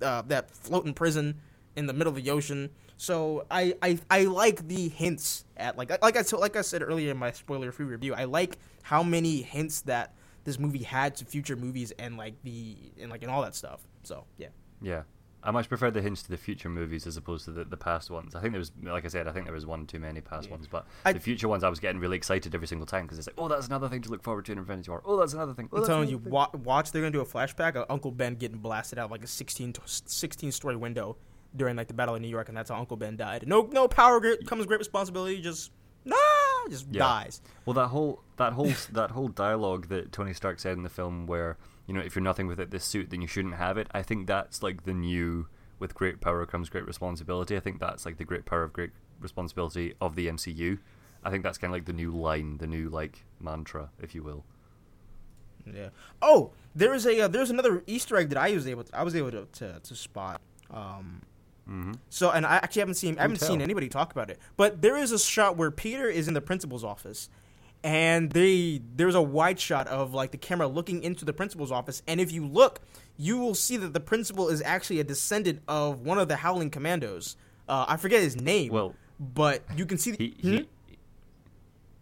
uh, 0.00 0.22
that 0.28 0.52
floating 0.52 0.94
prison 0.94 1.40
in 1.74 1.88
the 1.88 1.92
middle 1.92 2.16
of 2.16 2.22
the 2.22 2.30
ocean. 2.30 2.70
So 2.98 3.46
I, 3.50 3.74
I 3.82 3.98
I 4.08 4.24
like 4.26 4.68
the 4.68 4.90
hints 4.90 5.44
at 5.56 5.76
like 5.76 5.90
like 5.90 6.16
I 6.16 6.36
like 6.36 6.54
I 6.54 6.62
said 6.62 6.82
earlier 6.82 7.10
in 7.10 7.16
my 7.16 7.32
spoiler 7.32 7.72
free 7.72 7.86
review. 7.86 8.14
I 8.14 8.26
like 8.26 8.58
how 8.82 9.02
many 9.02 9.42
hints 9.42 9.80
that 9.80 10.14
this 10.46 10.58
movie 10.58 10.82
had 10.82 11.14
to 11.16 11.26
future 11.26 11.56
movies 11.56 11.92
and 11.98 12.16
like 12.16 12.34
the 12.42 12.76
and 12.98 13.10
like 13.10 13.22
and 13.22 13.30
all 13.30 13.42
that 13.42 13.54
stuff. 13.54 13.86
So 14.04 14.24
yeah. 14.38 14.48
Yeah. 14.80 15.02
I 15.42 15.52
much 15.52 15.68
prefer 15.68 15.92
the 15.92 16.02
hints 16.02 16.24
to 16.24 16.30
the 16.30 16.36
future 16.36 16.68
movies 16.68 17.06
as 17.06 17.16
opposed 17.16 17.44
to 17.44 17.52
the, 17.52 17.64
the 17.64 17.76
past 17.76 18.10
ones. 18.10 18.34
I 18.34 18.40
think 18.40 18.52
there 18.52 18.58
was, 18.58 18.72
like 18.82 19.04
I 19.04 19.08
said, 19.08 19.28
I 19.28 19.32
think 19.32 19.44
there 19.46 19.54
was 19.54 19.64
one 19.66 19.86
too 19.86 20.00
many 20.00 20.20
past 20.20 20.46
Yeah. 20.48 20.52
ones, 20.54 20.66
but 20.66 20.86
I- 21.04 21.12
the 21.12 21.20
future 21.20 21.46
ones 21.46 21.62
I 21.62 21.68
was 21.68 21.78
getting 21.78 22.00
really 22.00 22.16
excited 22.16 22.52
every 22.52 22.66
single 22.66 22.86
time 22.86 23.04
because 23.04 23.18
it's 23.18 23.28
like, 23.28 23.36
oh, 23.38 23.46
that's 23.46 23.68
another 23.68 23.88
thing 23.88 24.02
to 24.02 24.10
look 24.10 24.24
forward 24.24 24.44
to 24.46 24.52
in 24.52 24.58
Infinity 24.58 24.90
War. 24.90 25.02
Oh, 25.04 25.16
that's 25.18 25.34
another 25.34 25.54
thing. 25.54 25.68
Oh, 25.72 25.78
I'm 25.82 25.86
telling 25.86 26.08
you, 26.08 26.18
wa- 26.18 26.48
watch. 26.64 26.90
They're 26.90 27.02
gonna 27.02 27.12
do 27.12 27.20
a 27.20 27.24
flashback 27.26 27.76
of 27.76 27.84
Uncle 27.90 28.10
Ben 28.10 28.34
getting 28.34 28.58
blasted 28.58 28.98
out 28.98 29.10
like 29.12 29.22
a 29.22 29.28
16, 29.28 29.74
t- 29.74 29.82
16 29.84 30.50
story 30.50 30.74
window 30.74 31.16
during 31.54 31.76
like 31.76 31.86
the 31.86 31.94
Battle 31.94 32.16
of 32.16 32.22
New 32.22 32.28
York, 32.28 32.48
and 32.48 32.56
that's 32.56 32.70
how 32.70 32.76
Uncle 32.80 32.96
Ben 32.96 33.16
died. 33.16 33.44
No, 33.46 33.68
no 33.72 33.86
power 33.86 34.20
comes 34.46 34.66
great 34.66 34.78
responsibility. 34.80 35.40
Just 35.40 35.70
nah, 36.04 36.16
just 36.70 36.86
Yeah. 36.90 37.00
dies. 37.00 37.40
Well, 37.64 37.74
that 37.74 37.88
whole 37.88 38.22
that 38.36 38.52
whole 38.54 38.72
that 38.92 39.10
whole 39.12 39.28
dialogue 39.28 39.88
that 39.88 40.12
Tony 40.12 40.32
Stark 40.34 40.58
said 40.58 40.76
in 40.76 40.82
the 40.82 40.88
film, 40.88 41.26
where 41.26 41.56
you 41.86 41.94
know 41.94 42.00
if 42.00 42.14
you're 42.14 42.22
nothing 42.22 42.46
without 42.46 42.70
this 42.70 42.84
suit, 42.84 43.10
then 43.10 43.20
you 43.20 43.26
shouldn't 43.28 43.54
have 43.54 43.76
it. 43.78 43.88
I 43.92 44.02
think 44.02 44.26
that's 44.26 44.62
like 44.62 44.84
the 44.84 44.94
new 44.94 45.48
with 45.78 45.94
great 45.94 46.20
power 46.20 46.44
comes 46.46 46.68
great 46.70 46.86
responsibility. 46.86 47.56
I 47.56 47.60
think 47.60 47.80
that's 47.80 48.06
like 48.06 48.16
the 48.18 48.24
great 48.24 48.44
power 48.46 48.62
of 48.62 48.72
great 48.72 48.90
responsibility 49.20 49.94
of 50.00 50.14
the 50.16 50.26
MCU. 50.28 50.78
I 51.24 51.30
think 51.30 51.42
that's 51.42 51.58
kind 51.58 51.70
of 51.70 51.76
like 51.76 51.84
the 51.86 51.92
new 51.92 52.12
line, 52.12 52.58
the 52.58 52.66
new 52.66 52.88
like 52.88 53.24
mantra, 53.40 53.90
if 54.00 54.14
you 54.14 54.22
will. 54.22 54.44
Yeah. 55.66 55.88
Oh, 56.22 56.52
there 56.74 56.94
is 56.94 57.06
a 57.06 57.20
uh, 57.22 57.28
there's 57.28 57.50
another 57.50 57.82
Easter 57.86 58.16
egg 58.16 58.28
that 58.28 58.38
I 58.38 58.52
was 58.52 58.66
able 58.66 58.84
to, 58.84 58.96
I 58.96 59.02
was 59.02 59.14
able 59.16 59.30
to 59.32 59.46
to, 59.54 59.80
to 59.80 59.94
spot. 59.96 60.40
Um, 60.70 61.22
hmm 61.66 61.92
So, 62.08 62.30
and 62.30 62.46
I 62.46 62.56
actually 62.56 62.80
haven't 62.80 62.94
seen 62.94 63.18
I 63.18 63.22
haven't 63.22 63.40
seen 63.40 63.60
anybody 63.60 63.88
talk 63.88 64.12
about 64.12 64.30
it, 64.30 64.38
but 64.56 64.82
there 64.82 64.96
is 64.96 65.12
a 65.12 65.18
shot 65.18 65.56
where 65.56 65.70
Peter 65.70 66.08
is 66.08 66.28
in 66.28 66.34
the 66.34 66.40
principal's 66.40 66.84
office, 66.84 67.28
and 67.82 68.30
they 68.30 68.80
there's 68.94 69.14
a 69.14 69.22
wide 69.22 69.58
shot 69.58 69.86
of 69.88 70.14
like 70.14 70.30
the 70.30 70.38
camera 70.38 70.68
looking 70.68 71.02
into 71.02 71.24
the 71.24 71.32
principal's 71.32 71.72
office, 71.72 72.02
and 72.06 72.20
if 72.20 72.30
you 72.32 72.46
look, 72.46 72.80
you 73.16 73.38
will 73.38 73.54
see 73.54 73.76
that 73.78 73.92
the 73.92 74.00
principal 74.00 74.48
is 74.48 74.62
actually 74.62 75.00
a 75.00 75.04
descendant 75.04 75.60
of 75.66 76.00
one 76.02 76.18
of 76.18 76.28
the 76.28 76.36
Howling 76.36 76.70
Commandos. 76.70 77.36
Uh, 77.68 77.84
I 77.88 77.96
forget 77.96 78.22
his 78.22 78.36
name. 78.40 78.72
Well, 78.72 78.94
but 79.18 79.62
you 79.76 79.86
can 79.86 79.98
see 79.98 80.14
he, 80.18 80.36
Hmm? 80.42 80.58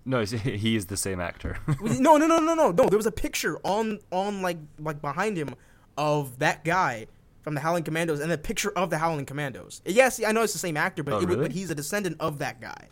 no, 0.04 0.20
he 0.24 0.76
is 0.76 0.86
the 0.86 0.96
same 0.96 1.20
actor. 1.20 1.56
no, 1.80 2.16
no, 2.16 2.26
no, 2.26 2.38
no, 2.38 2.54
no, 2.54 2.70
no. 2.70 2.88
There 2.88 2.98
was 2.98 3.06
a 3.06 3.12
picture 3.12 3.58
on 3.64 4.00
on 4.12 4.42
like 4.42 4.58
like 4.78 5.00
behind 5.00 5.36
him 5.36 5.54
of 5.96 6.38
that 6.40 6.64
guy 6.64 7.06
from 7.44 7.54
the 7.54 7.60
Howling 7.60 7.84
Commandos, 7.84 8.20
and 8.20 8.32
a 8.32 8.38
picture 8.38 8.72
of 8.74 8.88
the 8.90 8.98
Howling 8.98 9.26
Commandos. 9.26 9.82
Yes, 9.84 10.20
I 10.24 10.32
know 10.32 10.42
it's 10.42 10.54
the 10.54 10.58
same 10.58 10.76
actor, 10.78 11.02
but 11.04 11.14
Oh, 11.14 11.20
it, 11.20 11.28
really? 11.28 11.42
but 11.42 11.52
he's 11.52 11.70
a 11.70 11.74
descendant 11.74 12.16
of 12.18 12.38
that 12.38 12.58
guy 12.60 12.88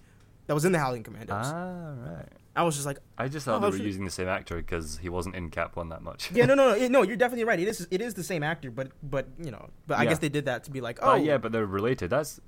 that 0.47 0.55
was 0.55 0.67
in 0.67 0.73
the 0.73 0.79
Howling 0.79 1.03
Commandos. 1.03 1.35
ah, 1.47 1.95
right. 1.97 2.29
I 2.55 2.63
was 2.65 2.75
just 2.75 2.85
like, 2.85 2.99
I 3.17 3.29
just 3.29 3.49
Oh, 3.49 3.53
thought 3.59 3.63
they 3.73 3.79
were 3.79 3.83
using 3.83 4.05
the 4.05 4.11
same 4.11 4.29
actor 4.29 4.57
because 4.57 4.99
he 4.99 5.09
wasn't 5.09 5.37
in 5.37 5.49
Cap 5.49 5.75
One 5.75 5.89
that 5.89 6.03
much. 6.03 6.31
yeah, 6.33 6.45
no, 6.45 6.55
no, 6.55 6.77
no, 6.77 6.89
no. 6.97 7.03
You're 7.03 7.17
definitely 7.17 7.45
right. 7.45 7.59
It 7.59 7.67
is 7.67 7.89
it 7.91 8.03
is 8.03 8.13
the 8.13 8.23
same 8.23 8.43
actor, 8.43 8.71
but 8.71 8.89
but 9.03 9.27
you 9.43 9.51
know, 9.51 9.71
but 9.87 9.97
I 9.99 10.03
Yeah. 10.03 10.11
guess 10.11 10.19
they 10.19 10.29
did 10.29 10.45
that 10.45 10.65
to 10.65 10.71
be 10.71 10.83
like, 10.83 10.99
Oh 11.01 11.13
oh 11.13 11.15
yeah, 11.15 11.39
but 11.39 11.51
they're 11.53 11.65
related. 11.65 12.11
That's 12.11 12.41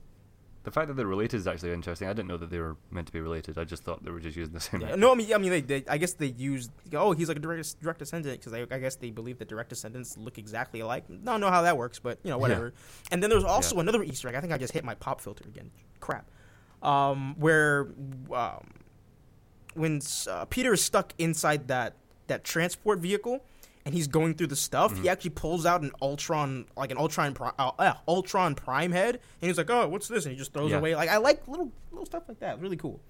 the 0.64 0.70
fact 0.70 0.88
that 0.88 0.94
they're 0.94 1.06
related 1.06 1.36
is 1.36 1.46
actually 1.46 1.72
interesting. 1.72 2.08
I 2.08 2.12
didn't 2.14 2.28
know 2.28 2.36
that 2.38 2.50
they 2.50 2.58
were 2.58 2.76
meant 2.90 3.06
to 3.06 3.12
be 3.12 3.20
related. 3.20 3.58
I 3.58 3.64
just 3.64 3.84
thought 3.84 4.02
they 4.04 4.10
were 4.10 4.18
just 4.18 4.36
using 4.36 4.54
the 4.54 4.60
same. 4.60 4.80
Yeah, 4.80 4.94
no, 4.96 5.12
I 5.12 5.14
mean, 5.14 5.32
I 5.32 5.38
mean, 5.38 5.50
they, 5.50 5.60
they, 5.60 5.84
I 5.88 5.98
guess 5.98 6.14
they 6.14 6.28
used. 6.28 6.70
Oh, 6.94 7.12
he's 7.12 7.28
like 7.28 7.36
a 7.36 7.40
direct, 7.40 7.80
direct 7.82 7.98
descendant 7.98 8.40
because 8.40 8.52
I, 8.54 8.66
I 8.74 8.78
guess 8.78 8.96
they 8.96 9.10
believe 9.10 9.38
that 9.38 9.48
direct 9.48 9.68
descendants 9.68 10.16
look 10.16 10.38
exactly 10.38 10.80
alike. 10.80 11.04
I 11.10 11.14
Don't 11.24 11.40
know 11.40 11.50
how 11.50 11.62
that 11.62 11.76
works, 11.76 11.98
but 11.98 12.18
you 12.24 12.30
know, 12.30 12.38
whatever. 12.38 12.72
And 13.10 13.22
then 13.22 13.30
there's 13.30 13.44
also 13.44 13.76
Yeah. 13.76 13.82
another 13.82 14.02
Easter 14.02 14.28
egg. 14.28 14.34
I 14.34 14.40
think 14.40 14.52
I 14.52 14.58
just 14.58 14.72
hit 14.72 14.84
my 14.84 14.94
pop 14.94 15.20
filter 15.20 15.44
again. 15.46 15.70
Crap. 16.00 16.30
Um, 16.82 17.34
where 17.38 17.88
um, 18.32 18.70
when 19.74 20.00
uh, 20.28 20.44
Peter 20.46 20.72
is 20.74 20.82
stuck 20.82 21.12
inside 21.18 21.68
that 21.68 21.94
that 22.26 22.42
transport 22.44 23.00
vehicle. 23.00 23.44
And 23.86 23.94
he's 23.94 24.06
going 24.08 24.34
through 24.34 24.46
the 24.46 24.56
stuff. 24.56 24.92
Mm-hmm. 24.94 25.02
He 25.02 25.08
actually 25.10 25.30
pulls 25.30 25.66
out 25.66 25.82
an 25.82 25.90
Ultron, 26.00 26.64
like 26.74 26.90
an 26.90 26.96
Ultron, 26.96 27.34
Pri- 27.34 27.52
uh, 27.58 27.72
uh, 27.78 27.94
Ultron 28.08 28.54
Prime 28.54 28.92
head, 28.92 29.16
and 29.16 29.48
he's 29.48 29.58
like, 29.58 29.68
"Oh, 29.68 29.86
what's 29.88 30.08
this?" 30.08 30.24
And 30.24 30.32
he 30.32 30.38
just 30.38 30.54
throws 30.54 30.70
it 30.70 30.74
Yeah. 30.74 30.78
away. 30.78 30.94
Like 30.96 31.10
I 31.10 31.18
like 31.18 31.46
little 31.46 31.70
little 31.90 32.06
stuff 32.06 32.22
like 32.26 32.40
that. 32.40 32.60
Really 32.60 32.76
cool. 32.78 33.00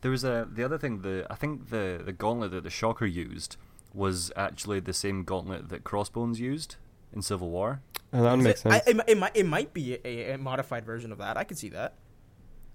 There 0.00 0.10
was 0.10 0.24
a 0.24 0.48
the 0.52 0.64
other 0.64 0.76
thing. 0.76 1.02
The 1.02 1.24
I 1.30 1.36
think 1.36 1.70
the 1.70 2.02
the 2.04 2.12
gauntlet 2.12 2.50
that 2.50 2.64
the 2.64 2.70
Shocker 2.70 3.06
used 3.06 3.56
was 3.94 4.32
actually 4.36 4.80
the 4.80 4.92
same 4.92 5.22
gauntlet 5.22 5.68
that 5.68 5.84
Crossbones 5.84 6.40
used 6.40 6.74
in 7.12 7.22
Civil 7.22 7.50
War. 7.50 7.80
Oh, 8.12 8.22
that 8.22 8.32
would 8.32 8.42
make 8.44 8.54
It- 8.56 8.58
sense. 8.58 8.74
I, 8.74 8.90
it, 8.90 9.00
it 9.06 9.16
might 9.18 9.36
it 9.36 9.46
might 9.46 9.72
be 9.72 9.98
a, 10.04 10.32
a 10.32 10.38
modified 10.38 10.84
version 10.84 11.12
of 11.12 11.18
that. 11.18 11.36
I 11.36 11.44
could 11.44 11.58
see 11.58 11.68
that. 11.70 11.94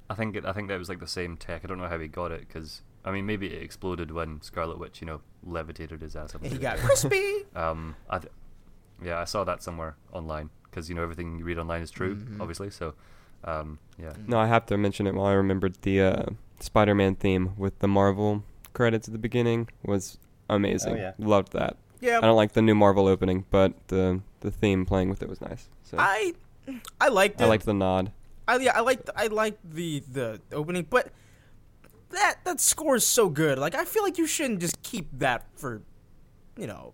I 0.10 0.16
think 0.16 0.36
it, 0.38 0.46
I 0.46 0.54
think 0.54 0.70
that 0.70 0.80
was 0.80 0.88
like 0.90 1.00
the 1.00 1.08
same 1.08 1.36
tech. 1.38 1.62
I 1.64 1.68
don't 1.68 1.78
know 1.78 1.88
how 1.90 2.00
he 2.00 2.08
got 2.08 2.32
it 2.32 2.48
because 2.48 2.82
I 3.06 3.12
mean 3.12 3.26
maybe 3.26 3.48
it 3.48 3.62
exploded 3.62 4.12
when 4.12 4.42
Scarlet 4.42 4.78
Witch 4.80 5.02
you 5.02 5.08
know 5.08 5.22
levitated 5.44 6.02
his 6.02 6.16
ass 6.16 6.36
up. 6.36 6.44
And 6.44 6.52
he 6.52 6.58
got 6.58 6.78
crispy. 6.78 7.46
Um, 7.56 7.96
I 8.10 8.20
th- 8.20 8.32
yeah, 9.04 9.20
I 9.20 9.26
saw 9.26 9.44
that 9.44 9.62
somewhere 9.64 9.96
online 10.14 10.50
because 10.64 10.88
you 10.90 10.96
know 10.96 11.04
everything 11.04 11.38
you 11.40 11.44
read 11.46 11.58
online 11.58 11.82
is 11.82 11.92
true, 11.92 12.16
Mhm. 12.16 12.40
obviously. 12.40 12.70
So, 12.70 12.94
um, 13.44 13.80
yeah, 13.98 14.14
no, 14.28 14.38
I 14.40 14.48
have 14.48 14.66
to 14.68 14.78
mention 14.78 15.08
it 15.08 15.16
while 15.16 15.26
I 15.26 15.34
remembered 15.34 15.76
the 15.82 16.02
uh, 16.02 16.26
Spider-Man 16.60 17.16
theme 17.16 17.54
with 17.58 17.80
the 17.80 17.88
Marvel 17.88 18.44
credits 18.74 19.08
at 19.08 19.12
the 19.14 19.18
beginning 19.20 19.68
was 19.84 20.18
amazing. 20.50 20.94
Oh, 20.94 20.98
yeah. 20.98 21.14
Loved 21.18 21.52
that. 21.54 21.78
Yeah, 22.00 22.18
I 22.20 22.22
don't 22.22 22.36
like 22.36 22.54
the 22.54 22.62
new 22.62 22.76
Marvel 22.76 23.08
opening, 23.08 23.46
but 23.50 23.74
the 23.88 24.22
the 24.42 24.52
theme 24.52 24.86
playing 24.86 25.10
with 25.10 25.22
it 25.22 25.30
was 25.30 25.42
nice. 25.42 25.68
So 25.84 25.98
I, 26.00 26.34
I 26.68 26.82
I 27.02 27.08
liked 27.10 27.42
it. 27.42 27.48
liked 27.48 27.66
the 27.66 27.74
nod. 27.74 28.12
I 28.48 28.58
yeah, 28.58 28.74
I 28.76 28.82
liked 28.82 29.10
I 29.16 29.28
liked 29.28 29.60
the 29.74 30.04
the 30.12 30.40
opening, 30.54 30.86
but 30.90 31.12
that 32.12 32.36
that 32.46 32.60
score 32.60 32.96
is 32.96 33.06
so 33.06 33.30
good. 33.30 33.58
Like 33.60 33.76
I 33.76 33.86
feel 33.86 34.04
like 34.04 34.18
you 34.18 34.28
shouldn't 34.28 34.60
just 34.60 34.82
keep 34.84 35.08
that 35.20 35.46
for, 35.56 35.82
you 36.58 36.68
know, 36.68 36.94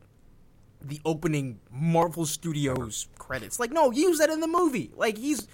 the 0.81 0.99
opening 1.05 1.59
Marvel 1.71 2.25
Studios 2.25 3.07
credits. 3.17 3.59
Like 3.59 3.71
no, 3.71 3.91
use 3.91 4.19
that 4.19 4.29
in 4.29 4.39
the 4.39 4.47
movie. 4.47 4.91
Like 4.95 5.17
he's 5.17 5.47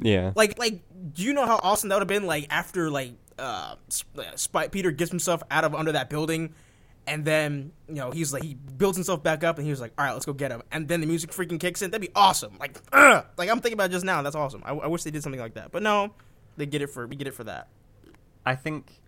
Yeah. 0.00 0.32
like 0.36 0.58
like 0.58 0.82
do 1.12 1.22
you 1.22 1.32
know 1.32 1.46
how 1.46 1.58
awesome 1.62 1.88
that 1.90 1.96
would 1.96 2.02
have 2.02 2.08
been 2.08 2.26
like 2.26 2.46
after 2.50 2.90
like 2.90 3.12
uh 3.38 3.74
Sp- 3.90 4.18
uh, 4.18 4.36
Spy- 4.36 4.68
Peter 4.68 4.90
gets 4.90 5.10
himself 5.10 5.42
out 5.50 5.64
of 5.64 5.74
under 5.74 5.92
that 5.92 6.08
building 6.10 6.54
and 7.06 7.24
then 7.24 7.72
you 7.88 7.94
know 7.94 8.10
he's 8.10 8.32
like 8.32 8.42
he 8.42 8.54
builds 8.54 8.96
himself 8.96 9.22
back 9.22 9.42
up 9.44 9.56
and 9.58 9.64
he 9.64 9.70
was 9.70 9.80
like 9.80 9.92
all 9.96 10.04
right 10.04 10.12
let's 10.12 10.26
go 10.26 10.32
get 10.32 10.50
him 10.50 10.62
and 10.72 10.88
then 10.88 11.00
the 11.00 11.06
music 11.06 11.30
freaking 11.30 11.58
kicks 11.58 11.80
in 11.80 11.90
that'd 11.90 12.00
be 12.06 12.12
awesome 12.14 12.56
like 12.60 12.76
ugh! 12.92 13.24
like 13.36 13.48
I'm 13.48 13.60
thinking 13.60 13.74
about 13.74 13.90
it 13.90 13.92
just 13.92 14.04
now 14.04 14.22
that's 14.22 14.34
awesome 14.36 14.62
I, 14.64 14.72
I 14.72 14.86
wish 14.88 15.04
they 15.04 15.10
did 15.10 15.22
something 15.22 15.40
like 15.40 15.54
that 15.54 15.70
but 15.72 15.82
no 15.82 16.12
they 16.56 16.66
get 16.66 16.82
it 16.82 16.88
for 16.88 17.06
we 17.06 17.16
get 17.16 17.26
it 17.28 17.34
for 17.34 17.44
that 17.44 17.68
I 18.46 18.54
think, 18.56 19.00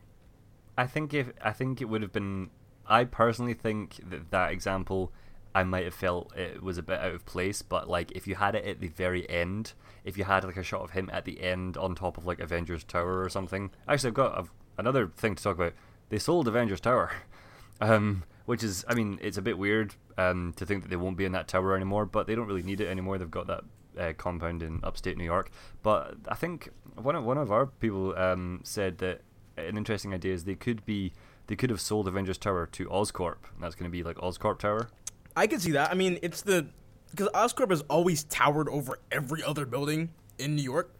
I 0.81 0.87
think 0.87 1.13
if 1.13 1.31
I 1.43 1.53
think 1.53 1.83
it 1.83 1.91
would 1.91 2.01
have 2.01 2.13
been. 2.13 2.49
I 2.87 3.05
personally 3.05 3.53
think 3.53 4.01
that 4.09 4.31
that 4.31 4.51
example, 4.51 5.13
I 5.55 5.63
might 5.63 5.85
have 5.85 5.95
felt 5.95 6.35
it 6.35 6.63
was 6.63 6.79
a 6.79 6.83
bit 6.83 6.99
out 6.99 7.15
of 7.15 7.27
place. 7.27 7.61
But 7.61 7.87
like, 7.87 8.11
if 8.13 8.27
you 8.27 8.35
had 8.35 8.55
it 8.55 8.65
at 8.65 8.81
the 8.81 8.89
very 8.89 9.29
end, 9.29 9.75
if 10.05 10.17
you 10.17 10.25
had 10.25 10.43
like 10.43 10.57
a 10.57 10.63
shot 10.63 10.81
of 10.81 10.93
him 10.93 11.11
at 11.13 11.27
the 11.27 11.43
end 11.43 11.77
on 11.77 11.95
top 11.95 12.17
of 12.17 12.25
like 12.25 12.41
Avengers 12.41 12.83
Tower 12.83 13.23
or 13.23 13.29
something. 13.29 13.71
Actually, 13.87 14.09
I've 14.09 14.15
got 14.15 14.39
I've, 14.39 14.51
another 14.79 15.09
thing 15.09 15.35
to 15.35 15.43
talk 15.43 15.57
about. 15.57 15.75
They 16.09 16.19
sold 16.19 16.49
Avengers 16.49 16.81
Tower, 16.81 17.13
um, 17.83 18.25
which 18.47 18.65
is, 18.65 18.83
I 18.89 18.95
mean, 18.95 19.19
it's 19.21 19.37
a 19.37 19.43
bit 19.43 19.59
weird 19.59 19.95
um, 20.17 20.55
to 20.57 20.65
think 20.65 20.83
that 20.83 20.89
they 20.89 20.97
won't 20.97 21.19
be 21.19 21.27
in 21.27 21.33
that 21.33 21.47
tower 21.47 21.77
anymore. 21.77 22.07
But 22.07 22.27
they 22.27 22.35
don't 22.35 22.47
really 22.47 22.63
need 22.63 22.81
it 22.81 22.89
anymore. 22.89 23.19
They've 23.19 23.31
got 23.31 23.49
that 23.49 23.65
uh, 23.99 24.13
compound 24.15 24.63
in 24.63 24.81
upstate 24.83 25.19
New 25.19 25.25
York. 25.25 25.51
But 25.83 26.15
I 26.27 26.37
think 26.37 26.71
one 26.95 27.17
of 27.17 27.25
one 27.25 27.37
of 27.37 27.53
our 27.53 27.67
people 27.67 28.17
um, 28.17 28.61
said 28.65 28.97
that 28.99 29.21
an 29.69 29.77
interesting 29.77 30.13
idea 30.15 30.35
is 30.35 30.45
they 30.45 30.55
could 30.55 30.85
be 30.85 31.13
they 31.47 31.57
could 31.57 31.71
have 31.71 31.81
sold 31.81 32.07
Avengers 32.09 32.39
Tower 32.39 32.67
to 32.67 32.87
Oscorp. 32.87 33.37
And 33.55 33.63
that's 33.63 33.75
going 33.75 33.91
to 33.91 33.93
be 33.93 34.03
like 34.03 34.17
Oscorp 34.17 34.59
Tower. 34.59 34.89
I 35.37 35.47
could 35.47 35.61
see 35.61 35.73
that 35.73 35.91
I 35.91 35.95
mean 35.95 36.19
it's 36.23 36.43
the 36.43 36.67
because 37.11 37.29
Oscorp 37.31 37.71
has 37.71 37.83
always 37.83 38.25
towered 38.25 38.69
over 38.69 38.99
every 39.11 39.43
other 39.43 39.67
building 39.67 40.11
in 40.39 40.55
New 40.57 40.63
York 40.63 40.95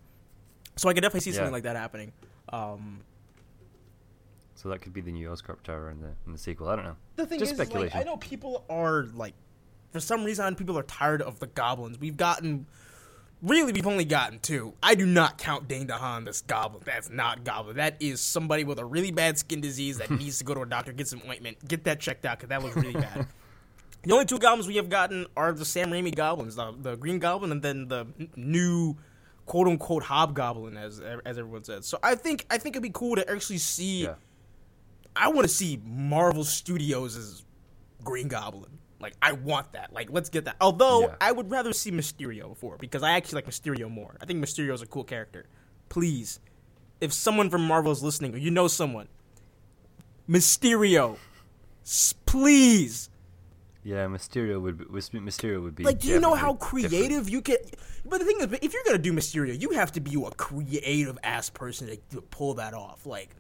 so 0.77 0.89
I 0.89 0.95
could 0.95 1.03
definitely 1.03 1.21
see 1.21 1.33
something 1.33 1.47
Yeah. 1.51 1.53
like 1.53 1.63
that 1.65 1.77
happening 1.77 2.13
um 2.53 3.01
So 4.55 4.69
that 4.71 4.81
could 4.83 4.93
be 4.93 5.01
the 5.01 5.13
new 5.13 5.29
Oscorp 5.29 5.63
Tower 5.63 5.91
in 5.91 6.01
the 6.01 6.11
in 6.27 6.33
the 6.33 6.39
sequel. 6.39 6.69
I 6.69 6.77
don't 6.77 6.85
know. 6.85 6.97
the 7.17 7.27
thing 7.27 7.39
Just 7.39 7.53
is, 7.53 7.59
like, 7.59 7.69
speculation. 7.69 7.99
I 8.01 8.03
know 8.05 8.17
people 8.17 8.65
are 8.69 9.05
like, 9.15 9.35
for 9.93 10.01
some 10.01 10.23
reason, 10.25 10.55
people 10.55 10.79
are 10.79 10.83
tired 10.85 11.23
of 11.23 11.39
the 11.39 11.47
goblins. 11.49 11.99
We've 11.99 12.17
gotten, 12.17 12.67
really, 13.43 13.73
we've 13.73 13.87
only 13.87 14.05
gotten 14.05 14.39
two. 14.39 14.75
I 14.83 14.95
do 14.95 15.07
not 15.07 15.39
count 15.39 15.69
Dane 15.69 15.87
DeHaan 15.87 16.25
this 16.25 16.41
goblin. 16.43 16.83
That's 16.85 17.11
not 17.11 17.45
goblin. 17.45 17.77
That 17.77 17.97
is 18.01 18.21
somebody 18.21 18.65
with 18.65 18.79
a 18.79 18.85
really 18.85 19.11
bad 19.11 19.39
skin 19.39 19.61
disease 19.61 19.99
that 19.99 20.11
needs 20.19 20.39
to 20.39 20.45
go 20.45 20.55
to 20.55 20.63
a 20.63 20.67
doctor, 20.67 20.93
get 20.93 21.09
some 21.09 21.23
ointment, 21.29 21.67
get 21.67 21.85
that 21.85 22.01
checked 22.01 22.25
out 22.25 22.39
because 22.39 22.49
that 22.51 22.63
was 22.63 22.75
really 22.77 22.93
bad. 22.93 23.27
The 24.03 24.15
only 24.15 24.25
two 24.25 24.39
goblins 24.39 24.67
we 24.67 24.77
have 24.77 24.89
gotten 24.89 25.27
are 25.37 25.53
the 25.53 25.67
Sam 25.67 25.91
Raimi 25.91 26.15
goblins, 26.15 26.57
the, 26.57 26.75
the 26.75 26.97
Green 26.97 27.19
Goblin, 27.19 27.53
and 27.53 27.61
then 27.61 27.89
the 27.89 28.07
n- 28.19 28.31
new 28.35 28.97
quote 29.45 29.67
unquote 29.69 30.05
Hobgoblin, 30.05 30.79
as 30.79 31.01
as 31.01 31.37
everyone 31.37 31.65
says. 31.65 31.87
So 31.87 31.99
I 32.03 32.15
think 32.15 32.47
I 32.49 32.57
think 32.57 32.77
it'd 32.77 32.83
be 32.83 32.91
cool 32.95 33.17
to 33.17 33.31
actually 33.31 33.59
see. 33.59 34.05
Yeah. 34.05 34.15
I 35.15 35.29
want 35.29 35.43
to 35.43 35.53
see 35.53 35.83
Marvel 35.85 36.45
Studios' 36.45 37.15
as 37.15 37.45
Green 38.03 38.29
Goblin. 38.29 38.79
Like 39.01 39.15
I 39.23 39.33
want 39.33 39.73
that. 39.73 39.93
Like 39.93 40.11
let's 40.11 40.29
get 40.29 40.45
that. 40.45 40.57
Although 40.61 41.03
Yeah. 41.09 41.15
I 41.21 41.33
would 41.33 41.51
rather 41.51 41.73
see 41.73 41.91
Mysterio 41.91 42.49
before 42.51 42.77
because 42.79 43.03
I 43.03 43.13
actually 43.13 43.37
like 43.37 43.47
Mysterio 43.47 43.91
more. 43.91 44.17
I 44.21 44.27
think 44.27 44.45
Mysterio 44.45 44.73
is 44.75 44.83
a 44.83 44.87
cool 44.87 45.05
character. 45.05 45.47
Please, 45.89 46.39
if 47.01 47.13
someone 47.13 47.49
from 47.51 47.67
Marvel 47.67 47.91
is 47.93 48.03
listening 48.03 48.35
or 48.35 48.39
you 48.39 48.51
know 48.51 48.69
someone, 48.69 49.09
Mysterio, 50.29 51.17
s- 51.85 52.15
please. 52.27 53.09
Yeah, 53.83 54.07
Mysterio 54.07 54.61
would 54.61 54.79
be, 54.79 54.85
Mysterio 54.85 55.63
would 55.63 55.75
be. 55.75 55.85
Like, 55.85 56.01
do 56.01 56.09
you 56.09 56.21
know 56.21 56.35
how 56.35 56.53
definitely 56.53 56.83
different. 56.83 57.01
creative 57.07 57.29
you 57.31 57.41
can? 57.41 57.57
But 58.05 58.19
the 58.19 58.27
thing 58.27 58.37
is, 58.41 58.59
if 58.61 58.75
you're 58.75 58.83
gonna 58.85 58.99
do 58.99 59.13
Mysterio, 59.13 59.59
you 59.59 59.71
have 59.71 59.93
to 59.93 60.01
be 60.01 60.23
a 60.23 60.31
creative 60.33 61.19
ass 61.23 61.49
person 61.49 61.87
to, 61.89 61.97
to 62.15 62.21
pull 62.21 62.55
that 62.55 62.75
off. 62.75 63.07
Like 63.07 63.31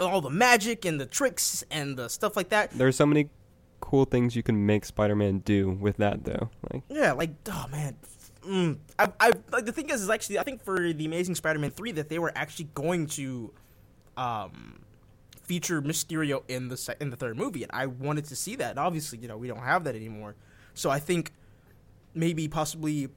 all 0.00 0.20
the 0.20 0.30
magic 0.30 0.84
and 0.84 1.00
the 1.00 1.06
tricks 1.06 1.64
and 1.70 1.96
the 1.96 2.08
stuff 2.08 2.36
like 2.36 2.50
that. 2.50 2.70
There 2.70 2.86
are 2.86 2.92
so 2.92 3.06
many 3.06 3.28
cool 3.80 4.04
things 4.04 4.34
you 4.34 4.42
can 4.42 4.66
make 4.66 4.84
Spider-Man 4.84 5.38
do 5.40 5.70
with 5.70 5.98
that, 5.98 6.24
though. 6.24 6.50
Like, 6.72 6.82
Yeah, 6.88 7.12
like 7.12 7.30
oh 7.50 7.66
man, 7.70 7.96
mm, 8.46 8.78
I, 8.98 9.12
I 9.20 9.32
like 9.52 9.66
the 9.66 9.72
thing 9.72 9.90
is, 9.90 10.02
is 10.02 10.10
actually 10.10 10.38
I 10.38 10.42
think 10.42 10.62
for 10.64 10.92
the 10.92 11.04
Amazing 11.04 11.34
Spider-Man 11.34 11.70
three 11.70 11.92
that 11.92 12.08
they 12.08 12.18
were 12.18 12.32
actually 12.34 12.68
going 12.74 13.06
to, 13.08 13.52
um, 14.16 14.80
feature 15.42 15.80
Mysterio 15.80 16.42
in 16.48 16.68
the 16.68 16.76
se- 16.76 16.96
in 17.00 17.10
the 17.10 17.16
third 17.16 17.36
movie, 17.36 17.62
and 17.62 17.72
I 17.72 17.86
wanted 17.86 18.24
to 18.26 18.36
see 18.36 18.56
that. 18.56 18.70
And 18.70 18.78
obviously, 18.78 19.18
you 19.18 19.28
know, 19.28 19.36
we 19.36 19.48
don't 19.48 19.58
have 19.58 19.84
that 19.84 19.94
anymore, 19.94 20.34
so 20.74 20.90
I 20.90 20.98
think 20.98 21.32
maybe 22.14 22.48
possibly 22.48 23.08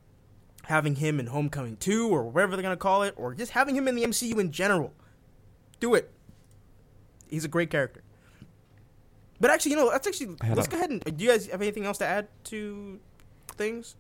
having 0.64 0.96
him 0.96 1.20
in 1.20 1.28
Homecoming 1.28 1.78
two 1.78 2.10
or 2.10 2.24
whatever 2.24 2.56
they're 2.56 2.64
gonna 2.64 2.78
call 2.78 3.04
it, 3.04 3.14
or 3.18 3.34
just 3.34 3.54
having 3.54 3.76
him 3.76 3.88
in 3.88 3.96
the 3.96 4.04
MCU 4.04 4.40
in 4.40 4.52
general. 4.52 4.94
Do 5.80 5.96
it. 5.96 6.12
He's 7.30 7.46
a 7.46 7.48
great 7.48 7.70
character. 7.70 8.04
But 9.40 9.52
actually, 9.52 9.72
you 9.72 9.78
know, 9.78 9.88
let's 9.88 10.08
actually 10.08 10.36
let's 10.54 10.68
a- 10.68 10.72
go 10.72 10.78
ahead 10.78 10.90
and. 10.90 11.18
Do 11.18 11.24
you 11.24 11.30
guys 11.32 11.48
have 11.48 11.62
anything 11.62 11.86
else 11.86 11.98
to 12.00 12.06
add 12.06 12.28
to 12.46 13.00
things? 13.52 13.96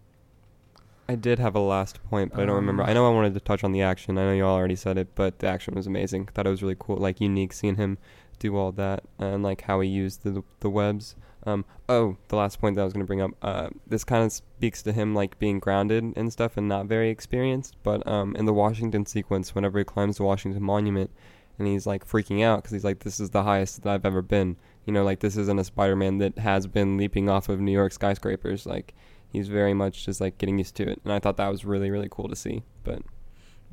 I 1.08 1.16
did 1.16 1.40
have 1.40 1.56
a 1.56 1.60
last 1.60 2.04
point, 2.10 2.34
but 2.34 2.42
I 2.42 2.46
don't 2.46 2.56
remember. 2.56 2.84
Um, 2.84 2.90
I 2.90 2.94
know 2.94 3.08
I 3.08 3.10
wanted 3.10 3.34
to 3.34 3.40
touch 3.40 3.64
on 3.64 3.72
the 3.72 3.82
action. 3.82 4.18
I 4.18 4.26
know 4.26 4.34
you 4.34 4.46
all 4.46 4.56
already 4.56 4.76
said 4.76 4.98
it, 4.98 5.16
but 5.16 5.40
the 5.40 5.48
action 5.48 5.74
was 5.74 5.88
amazing. 5.88 6.28
I 6.30 6.32
Thought 6.32 6.48
it 6.48 6.52
was 6.52 6.62
really 6.62 6.76
cool, 6.78 6.98
like 6.98 7.20
unique, 7.20 7.52
seeing 7.52 7.78
him 7.78 7.98
do 8.38 8.56
all 8.56 8.72
that 8.72 9.04
and 9.20 9.44
like 9.44 9.62
how 9.62 9.82
he 9.82 9.90
used 9.90 10.24
the 10.24 10.44
the 10.60 10.70
webs. 10.70 11.16
Um, 11.46 11.66
oh, 11.88 12.18
the 12.28 12.36
last 12.36 12.60
point 12.60 12.76
that 12.76 12.82
I 12.82 12.84
was 12.84 12.94
going 12.94 13.04
to 13.04 13.08
bring 13.08 13.22
up. 13.22 13.32
Uh, 13.42 13.70
this 13.88 14.04
kind 14.04 14.24
of 14.24 14.32
speaks 14.32 14.84
to 14.84 14.92
him 14.92 15.16
like 15.16 15.40
being 15.40 15.60
grounded 15.60 16.14
and 16.16 16.32
stuff 16.32 16.58
and 16.58 16.68
not 16.68 16.86
very 16.86 17.10
experienced. 17.10 17.76
But 17.82 18.06
um, 18.08 18.36
in 18.36 18.46
the 18.46 18.54
Washington 18.54 19.06
sequence, 19.06 19.56
whenever 19.56 19.80
he 19.80 19.86
climbs 19.86 20.18
the 20.18 20.24
Washington 20.24 20.62
Monument, 20.62 21.10
and 21.58 21.68
he's 21.68 21.88
like 21.88 22.08
freaking 22.08 22.44
out 22.44 22.58
because 22.58 22.72
he's 22.72 22.84
like, 22.84 23.00
"This 23.00 23.20
is 23.20 23.32
the 23.32 23.44
highest 23.44 23.84
that 23.84 23.90
I've 23.90 24.06
ever 24.06 24.22
been." 24.22 24.58
You 24.90 24.94
know, 24.94 25.04
like 25.04 25.20
this 25.20 25.38
isn't 25.38 25.60
a 25.60 25.64
Spider-Man 25.64 26.18
that 26.18 26.40
has 26.40 26.66
been 26.66 26.98
leaping 26.98 27.30
off 27.30 27.48
of 27.48 27.60
New 27.60 27.72
York 27.72 27.92
skyscrapers. 27.92 28.66
Like 28.66 28.96
he's 29.32 29.48
very 29.48 29.76
much 29.76 30.04
just 30.04 30.20
like 30.20 30.40
getting 30.40 30.58
used 30.58 30.74
to 30.78 30.90
it, 30.90 31.00
and 31.04 31.14
I 31.14 31.20
thought 31.20 31.38
that 31.38 31.48
was 31.48 31.64
really 31.64 31.92
really 31.92 32.08
cool 32.10 32.28
to 32.28 32.36
see. 32.36 32.64
But 32.84 33.04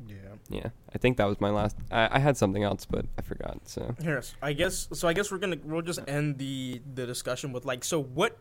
Yeah. 0.07 0.15
yeah, 0.47 0.69
I 0.93 0.99
think 0.99 1.17
that 1.17 1.25
was 1.25 1.41
my 1.41 1.49
last. 1.49 1.75
I, 1.89 2.07
I 2.11 2.19
had 2.19 2.37
something 2.37 2.61
else, 2.61 2.85
but 2.85 3.07
I 3.17 3.23
forgot. 3.23 3.61
So 3.65 3.95
Yes, 3.99 4.35
I 4.43 4.53
guess. 4.53 4.89
So 4.93 5.07
I 5.07 5.13
guess 5.13 5.31
we're 5.31 5.39
gonna 5.39 5.57
we'll 5.63 5.81
just 5.81 6.01
end 6.07 6.37
the 6.37 6.83
the 6.93 7.07
discussion 7.07 7.51
with 7.51 7.65
like, 7.65 7.83
so 7.83 7.99
what 7.99 8.37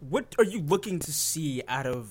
what 0.00 0.34
are 0.38 0.44
you 0.44 0.62
looking 0.62 0.98
to 0.98 1.12
see 1.12 1.62
out 1.68 1.86
of 1.86 2.10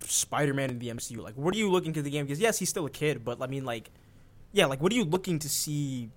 Spider-Man 0.00 0.68
in 0.68 0.78
the 0.80 0.88
MCU? 0.88 1.22
Like, 1.22 1.38
what 1.38 1.54
are 1.54 1.58
you 1.58 1.70
looking 1.70 1.94
to 1.94 2.02
the 2.02 2.10
game? 2.10 2.26
Because 2.26 2.40
yes, 2.40 2.58
he's 2.58 2.68
still 2.68 2.84
a 2.84 2.90
kid, 2.90 3.24
but 3.24 3.40
I 3.40 3.46
mean, 3.46 3.64
like, 3.64 3.88
yeah, 4.52 4.66
like, 4.66 4.82
what 4.82 4.92
are 4.92 4.96
you 4.96 5.04
looking 5.04 5.38
to 5.38 5.48
see? 5.48 6.10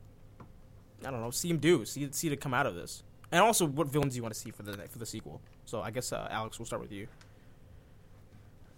I 1.06 1.12
don't 1.12 1.22
know, 1.22 1.32
see 1.32 1.50
him 1.50 1.58
do, 1.58 1.86
see 1.86 2.08
see 2.12 2.30
to 2.30 2.36
come 2.38 2.54
out 2.54 2.66
of 2.66 2.76
this, 2.76 3.04
and 3.32 3.42
also 3.42 3.66
what 3.66 3.88
villains 3.88 4.14
do 4.14 4.18
you 4.18 4.24
want 4.24 4.34
to 4.34 4.40
see 4.40 4.52
for 4.52 4.64
the 4.64 4.74
for 4.88 5.00
the 5.00 5.06
sequel? 5.06 5.42
So 5.66 5.82
I 5.82 5.92
guess 5.92 6.12
uh, 6.12 6.28
Alex, 6.30 6.60
we'll 6.60 6.66
start 6.66 6.82
with 6.82 6.92
you. 6.92 7.08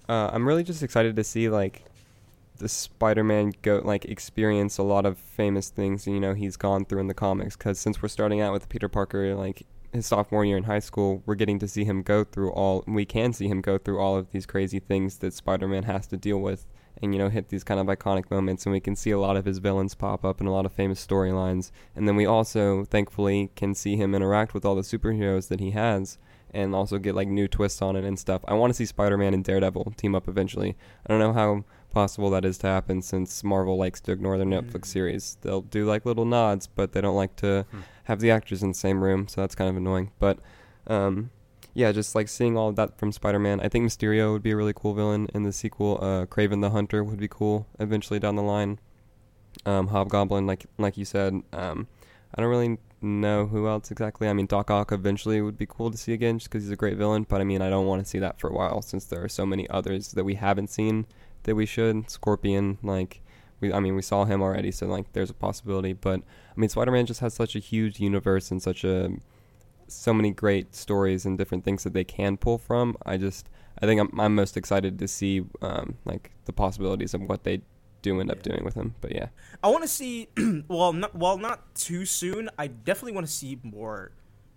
uh, 0.09 0.29
I'm 0.33 0.47
really 0.47 0.63
just 0.63 0.83
excited 0.83 1.15
to 1.15 1.23
see 1.23 1.49
like 1.49 1.83
the 2.57 2.69
Spider-Man 2.69 3.53
go 3.61 3.81
like 3.83 4.05
experience 4.05 4.77
a 4.77 4.83
lot 4.83 5.05
of 5.05 5.17
famous 5.17 5.69
things 5.69 6.05
you 6.05 6.19
know 6.19 6.33
he's 6.33 6.55
gone 6.55 6.85
through 6.85 6.99
in 6.99 7.07
the 7.07 7.13
comics. 7.13 7.55
Because 7.55 7.79
since 7.79 8.01
we're 8.01 8.09
starting 8.09 8.41
out 8.41 8.53
with 8.53 8.69
Peter 8.69 8.87
Parker, 8.87 9.35
like 9.35 9.65
his 9.91 10.05
sophomore 10.05 10.45
year 10.45 10.57
in 10.57 10.63
high 10.63 10.79
school, 10.79 11.23
we're 11.25 11.35
getting 11.35 11.59
to 11.59 11.67
see 11.67 11.83
him 11.83 12.01
go 12.01 12.23
through 12.23 12.51
all. 12.51 12.83
We 12.87 13.05
can 13.05 13.33
see 13.33 13.47
him 13.47 13.61
go 13.61 13.77
through 13.77 13.99
all 13.99 14.15
of 14.15 14.31
these 14.31 14.45
crazy 14.45 14.79
things 14.79 15.17
that 15.17 15.33
Spider-Man 15.33 15.83
has 15.83 16.07
to 16.07 16.17
deal 16.17 16.39
with. 16.39 16.65
And 17.01 17.13
you 17.13 17.19
know, 17.19 17.29
hit 17.29 17.49
these 17.49 17.63
kind 17.63 17.79
of 17.79 17.87
iconic 17.87 18.29
moments, 18.31 18.65
and 18.65 18.71
we 18.73 18.79
can 18.79 18.95
see 18.95 19.11
a 19.11 19.19
lot 19.19 19.35
of 19.35 19.45
his 19.45 19.57
villains 19.57 19.93
pop 19.95 20.23
up 20.23 20.39
in 20.39 20.47
a 20.47 20.51
lot 20.51 20.65
of 20.65 20.71
famous 20.71 21.05
storylines. 21.05 21.71
And 21.95 22.07
then 22.07 22.15
we 22.15 22.25
also, 22.25 22.85
thankfully, 22.85 23.49
can 23.55 23.73
see 23.75 23.95
him 23.97 24.15
interact 24.15 24.53
with 24.53 24.63
all 24.63 24.75
the 24.75 24.81
superheroes 24.83 25.49
that 25.49 25.59
he 25.59 25.71
has, 25.71 26.17
and 26.53 26.73
also 26.73 26.97
get 26.99 27.15
like 27.15 27.27
new 27.27 27.47
twists 27.47 27.81
on 27.81 27.95
it 27.95 28.05
and 28.05 28.17
stuff. 28.17 28.41
I 28.47 28.53
want 28.53 28.69
to 28.71 28.75
see 28.75 28.85
Spider-Man 28.85 29.33
and 29.33 29.43
Daredevil 29.43 29.93
team 29.97 30.15
up 30.15 30.27
eventually. 30.29 30.77
I 31.05 31.11
don't 31.11 31.19
know 31.19 31.33
how 31.33 31.65
possible 31.91 32.29
that 32.31 32.45
is 32.45 32.57
to 32.59 32.67
happen 32.67 33.01
since 33.01 33.43
Marvel 33.43 33.77
likes 33.77 33.99
to 34.01 34.11
ignore 34.11 34.37
their 34.37 34.47
Netflix 34.47 34.81
Mm. 34.81 34.85
series. 34.85 35.37
They'll 35.41 35.61
do 35.61 35.85
like 35.85 36.05
little 36.05 36.25
nods, 36.25 36.67
but 36.67 36.91
they 36.93 37.01
don't 37.01 37.15
like 37.15 37.35
to 37.37 37.65
Hmm. 37.71 37.79
have 38.05 38.19
the 38.19 38.31
actors 38.31 38.63
in 38.63 38.69
the 38.69 38.75
same 38.75 39.03
room, 39.03 39.27
so 39.27 39.41
that's 39.41 39.55
kind 39.55 39.69
of 39.69 39.75
annoying. 39.77 40.11
But 40.19 40.39
um, 40.87 41.29
yeah, 41.73 41.91
just 41.91 42.15
like 42.15 42.27
seeing 42.27 42.57
all 42.57 42.71
that 42.71 42.97
from 42.97 43.11
Spider-Man. 43.11 43.59
I 43.59 43.69
think 43.69 43.85
Mysterio 43.87 44.31
would 44.31 44.43
be 44.43 44.51
a 44.51 44.55
really 44.55 44.73
cool 44.73 44.93
villain 44.93 45.27
in 45.33 45.43
the 45.43 45.51
sequel. 45.51 45.97
Uh, 46.01 46.25
Kraven 46.25 46.61
the 46.61 46.69
Hunter 46.69 47.03
would 47.03 47.19
be 47.19 47.27
cool 47.27 47.67
eventually 47.79 48.19
down 48.19 48.35
the 48.35 48.43
line. 48.43 48.79
Um, 49.65 49.87
Hobgoblin, 49.87 50.45
like 50.45 50.65
like 50.77 50.97
you 50.97 51.05
said. 51.05 51.41
Um, 51.51 51.87
I 52.35 52.41
don't 52.41 52.49
really 52.49 52.77
know 53.01 53.45
who 53.47 53.67
else 53.67 53.91
exactly. 53.91 54.27
I 54.27 54.33
mean, 54.33 54.47
Doc 54.47 54.71
Ock 54.71 54.91
eventually 54.91 55.41
would 55.41 55.57
be 55.57 55.67
cool 55.67 55.91
to 55.91 55.97
see 55.97 56.13
again, 56.13 56.39
just 56.39 56.49
because 56.49 56.63
he's 56.63 56.71
a 56.71 56.75
great 56.75 56.97
villain. 56.97 57.25
But 57.27 57.41
I 57.41 57.43
mean, 57.43 57.61
I 57.61 57.69
don't 57.69 57.85
want 57.85 58.03
to 58.03 58.09
see 58.09 58.19
that 58.19 58.39
for 58.39 58.49
a 58.49 58.53
while, 58.53 58.81
since 58.81 59.05
there 59.05 59.23
are 59.23 59.29
so 59.29 59.45
many 59.45 59.69
others 59.69 60.11
that 60.13 60.23
we 60.23 60.35
haven't 60.35 60.69
seen 60.69 61.05
that 61.43 61.55
we 61.55 61.65
should. 61.65 62.09
Scorpion, 62.09 62.77
like 62.81 63.21
we, 63.59 63.71
I 63.73 63.79
mean, 63.79 63.95
we 63.95 64.01
saw 64.01 64.25
him 64.25 64.41
already, 64.41 64.71
so 64.71 64.87
like 64.87 65.11
there's 65.13 65.29
a 65.29 65.35
possibility. 65.35 65.93
But 65.93 66.21
I 66.21 66.59
mean, 66.59 66.69
Spider-Man 66.69 67.05
just 67.05 67.19
has 67.19 67.33
such 67.33 67.55
a 67.55 67.59
huge 67.59 67.99
universe 67.99 68.51
and 68.51 68.61
such 68.61 68.83
a 68.83 69.11
so 69.93 70.13
many 70.13 70.31
great 70.31 70.75
stories 70.75 71.25
and 71.25 71.37
different 71.37 71.63
things 71.63 71.83
that 71.83 71.93
they 71.93 72.03
can 72.03 72.37
pull 72.37 72.57
from. 72.57 72.97
I 73.05 73.17
just, 73.17 73.47
I 73.81 73.85
think 73.85 73.99
I'm, 74.01 74.19
I'm 74.19 74.35
most 74.35 74.57
excited 74.57 74.99
to 74.99 75.07
see 75.07 75.43
um, 75.61 75.95
like 76.05 76.31
the 76.45 76.53
possibilities 76.53 77.13
of 77.13 77.21
what 77.21 77.43
they 77.43 77.61
do 78.01 78.19
end 78.19 78.29
up 78.31 78.37
Yeah. 78.37 78.51
doing 78.53 78.63
with 78.65 78.73
him. 78.75 78.95
But 79.01 79.13
yeah, 79.15 79.27
I 79.63 79.69
want 79.69 79.83
to 79.83 79.87
see, 79.87 80.27
well, 80.67 80.91
not, 80.93 81.15
well, 81.15 81.37
not 81.37 81.73
too 81.75 82.05
soon. 82.05 82.49
I 82.57 82.67
definitely 82.67 83.13
want 83.13 83.27
to 83.27 83.31
see 83.33 83.59
more 83.63 84.11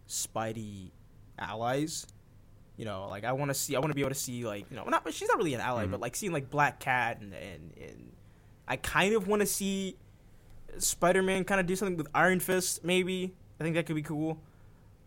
Spidey 0.09 0.91
allies. 1.39 2.07
You 2.77 2.85
know, 2.85 3.07
like 3.09 3.25
I 3.25 3.33
want 3.33 3.51
to 3.51 3.55
see, 3.55 3.75
I 3.75 3.79
want 3.79 3.91
to 3.91 3.95
be 3.95 4.03
able 4.03 4.11
to 4.11 4.15
see, 4.15 4.45
like, 4.45 4.67
you 4.71 4.77
know, 4.77 4.85
not 4.85 5.11
she's 5.13 5.29
not 5.29 5.39
really 5.39 5.55
an 5.55 5.61
ally, 5.61 5.87
Mhm. 5.87 5.93
but 5.93 6.01
like 6.01 6.15
seeing 6.15 6.33
like 6.33 6.51
Black 6.51 6.79
Cat 6.79 7.21
and 7.21 7.33
and, 7.33 7.73
and 7.81 8.13
I 8.69 8.77
kind 8.77 9.15
of 9.15 9.29
want 9.29 9.41
to 9.41 9.47
see 9.47 9.97
Spider 10.79 11.23
Man 11.23 11.45
kind 11.45 11.59
of 11.61 11.67
do 11.67 11.75
something 11.75 11.97
with 11.97 12.09
Iron 12.15 12.39
Fist. 12.39 12.85
Maybe 12.85 13.33
I 13.59 13.65
think 13.65 13.77
that 13.77 13.87
could 13.87 13.97
be 13.97 14.03
cool. 14.03 14.43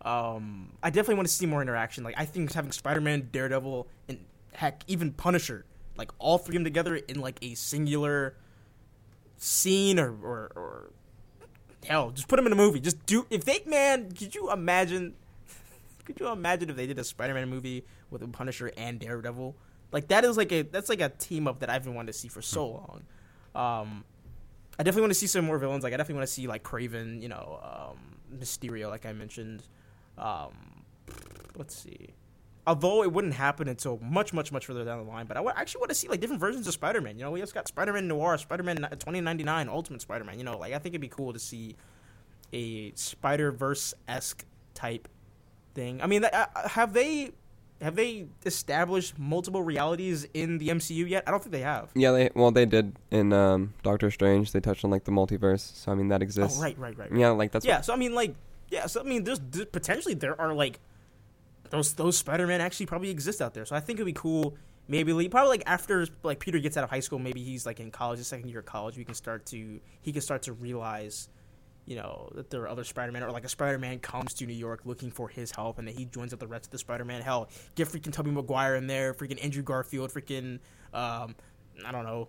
Um, 0.02 0.72
I 0.82 0.90
definitely 0.90 1.16
want 1.16 1.28
to 1.28 1.34
see 1.34 1.46
more 1.46 1.62
interaction. 1.62 2.04
Like 2.04 2.14
I 2.16 2.24
think 2.24 2.52
having 2.52 2.72
Spider 2.72 3.00
Man, 3.00 3.28
Daredevil, 3.32 3.86
and 4.08 4.18
heck, 4.52 4.82
even 4.86 5.12
Punisher, 5.12 5.64
like 5.96 6.10
all 6.18 6.38
three 6.38 6.56
of 6.56 6.60
them 6.60 6.64
together 6.64 6.96
in 6.96 7.20
like 7.20 7.38
a 7.42 7.54
singular 7.54 8.36
scene 9.36 9.98
or, 9.98 10.10
or, 10.10 10.52
or 10.56 10.90
hell, 11.86 12.10
just 12.10 12.28
put 12.28 12.36
them 12.36 12.46
in 12.46 12.52
a 12.52 12.56
movie. 12.56 12.80
Just 12.80 13.04
do 13.06 13.26
if 13.30 13.44
they 13.44 13.62
man, 13.66 14.12
could 14.12 14.34
you 14.34 14.50
imagine? 14.50 15.14
Could 16.06 16.18
you 16.18 16.28
imagine 16.28 16.68
if 16.70 16.74
they 16.74 16.88
did 16.88 16.98
a 16.98 17.04
Spider-Man 17.04 17.48
movie 17.48 17.84
with 18.10 18.20
a 18.22 18.26
Punisher 18.26 18.72
and 18.76 18.98
Daredevil? 18.98 19.54
Like 19.92 20.08
that 20.08 20.24
is 20.24 20.36
like 20.36 20.50
a 20.50 20.62
that's 20.62 20.88
like 20.88 21.00
a 21.00 21.10
team 21.10 21.46
up 21.46 21.60
that 21.60 21.70
I've 21.70 21.84
been 21.84 21.94
wanting 21.94 22.12
to 22.12 22.18
see 22.18 22.26
for 22.26 22.42
so 22.42 22.66
long. 22.66 23.02
Um, 23.54 24.04
I 24.78 24.82
definitely 24.82 25.02
want 25.02 25.12
to 25.12 25.18
see 25.18 25.26
some 25.26 25.44
more 25.44 25.58
villains. 25.58 25.84
Like 25.84 25.92
I 25.92 25.96
definitely 25.96 26.16
want 26.16 26.28
to 26.28 26.32
see 26.32 26.46
like 26.46 26.62
Kraven, 26.62 27.20
you 27.20 27.28
know, 27.28 27.60
um, 27.62 28.38
Mysterio, 28.40 28.88
like 28.88 29.06
I 29.06 29.12
mentioned. 29.12 29.62
Um, 30.20 30.84
let's 31.56 31.74
see. 31.74 32.10
Although 32.66 33.02
it 33.02 33.12
wouldn't 33.12 33.34
happen 33.34 33.68
until 33.68 33.98
much, 34.02 34.32
much, 34.32 34.52
much 34.52 34.66
further 34.66 34.84
down 34.84 34.98
the 34.98 35.10
line, 35.10 35.26
but 35.26 35.36
I 35.36 35.42
actually 35.56 35.80
want 35.80 35.88
to 35.88 35.94
see 35.94 36.08
like 36.08 36.20
different 36.20 36.40
versions 36.40 36.68
of 36.68 36.74
Spider-Man. 36.74 37.18
You 37.18 37.24
know, 37.24 37.30
we 37.30 37.40
just 37.40 37.54
got 37.54 37.66
Spider-Man 37.66 38.06
Noir, 38.06 38.36
Spider-Man 38.36 38.76
2099, 38.76 39.68
Ultimate 39.68 40.02
Spider-Man. 40.02 40.38
You 40.38 40.44
know, 40.44 40.58
like 40.58 40.72
I 40.74 40.78
think 40.78 40.94
it'd 40.94 41.00
be 41.00 41.08
cool 41.08 41.32
to 41.32 41.38
see 41.38 41.74
a 42.52 42.92
Spider-Verse 42.94 43.94
esque 44.06 44.44
type 44.74 45.08
thing. 45.74 46.02
I 46.02 46.06
mean, 46.06 46.24
uh, 46.24 46.46
have 46.68 46.92
they 46.92 47.32
have 47.80 47.96
they 47.96 48.26
established 48.44 49.18
multiple 49.18 49.62
realities 49.62 50.26
in 50.34 50.58
the 50.58 50.68
MCU 50.68 51.08
yet? 51.08 51.24
I 51.26 51.30
don't 51.30 51.40
think 51.42 51.52
they 51.52 51.62
have. 51.62 51.88
yeah. 51.94 52.12
They 52.12 52.30
well, 52.34 52.50
they 52.50 52.66
did 52.66 52.94
in 53.10 53.32
um, 53.32 53.72
Doctor 53.82 54.10
Strange. 54.10 54.52
They 54.52 54.60
touched 54.60 54.84
on 54.84 54.90
like 54.90 55.04
the 55.04 55.12
multiverse, 55.12 55.76
so 55.76 55.90
I 55.90 55.94
mean 55.94 56.08
that 56.08 56.22
exists. 56.22 56.58
Oh, 56.58 56.62
right, 56.62 56.78
right, 56.78 56.96
right. 56.96 57.10
Yeah, 57.12 57.30
like 57.30 57.52
that's 57.52 57.64
yeah, 57.64 57.80
so 57.80 57.94
I 57.94 57.96
mean, 57.96 58.14
like, 58.14 58.34
yeah, 58.70 58.86
so 58.86 59.00
I 59.00 59.04
mean, 59.04 59.24
there's, 59.24 59.40
there's 59.50 59.66
potentially 59.66 60.14
there 60.14 60.40
are 60.40 60.54
like 60.54 60.80
those 61.70 61.94
those 61.94 62.16
Spider 62.16 62.46
Man 62.46 62.60
actually 62.60 62.86
probably 62.86 63.10
exist 63.10 63.42
out 63.42 63.54
there. 63.54 63.64
So 63.64 63.76
I 63.76 63.80
think 63.80 63.98
it'd 63.98 64.06
be 64.06 64.12
cool. 64.12 64.56
Maybe 64.88 65.12
like, 65.12 65.30
probably 65.30 65.50
like 65.50 65.62
after 65.66 66.06
like 66.22 66.40
Peter 66.40 66.58
gets 66.58 66.76
out 66.76 66.84
of 66.84 66.90
high 66.90 67.00
school, 67.00 67.18
maybe 67.18 67.42
he's 67.42 67.64
like 67.64 67.78
in 67.78 67.90
college, 67.90 68.18
his 68.18 68.26
second 68.26 68.48
year 68.48 68.58
of 68.60 68.66
college. 68.66 68.96
We 68.96 69.04
can 69.04 69.14
start 69.14 69.46
to 69.46 69.80
he 70.00 70.12
can 70.12 70.20
start 70.20 70.42
to 70.42 70.52
realize, 70.52 71.28
you 71.86 71.96
know, 71.96 72.30
that 72.34 72.50
there 72.50 72.62
are 72.62 72.68
other 72.68 72.82
Spider-Man, 72.82 73.22
or 73.22 73.30
like 73.30 73.44
a 73.44 73.48
Spider-Man 73.48 74.00
comes 74.00 74.34
to 74.34 74.46
New 74.46 74.54
York 74.54 74.80
looking 74.84 75.10
for 75.10 75.28
his 75.28 75.52
help, 75.52 75.78
and 75.78 75.86
then 75.86 75.94
he 75.94 76.06
joins 76.06 76.32
up 76.32 76.40
the 76.40 76.46
rest 76.48 76.66
of 76.66 76.70
the 76.72 76.78
Spider-Man. 76.78 77.22
Hell, 77.22 77.48
get 77.76 77.88
freaking 77.88 78.12
Tobey 78.12 78.32
Maguire 78.32 78.74
in 78.74 78.88
there, 78.88 79.14
freaking 79.14 79.42
Andrew 79.44 79.62
Garfield, 79.62 80.10
freaking, 80.12 80.58
um, 80.92 81.36
I 81.86 81.92
don't 81.92 82.04
know, 82.04 82.28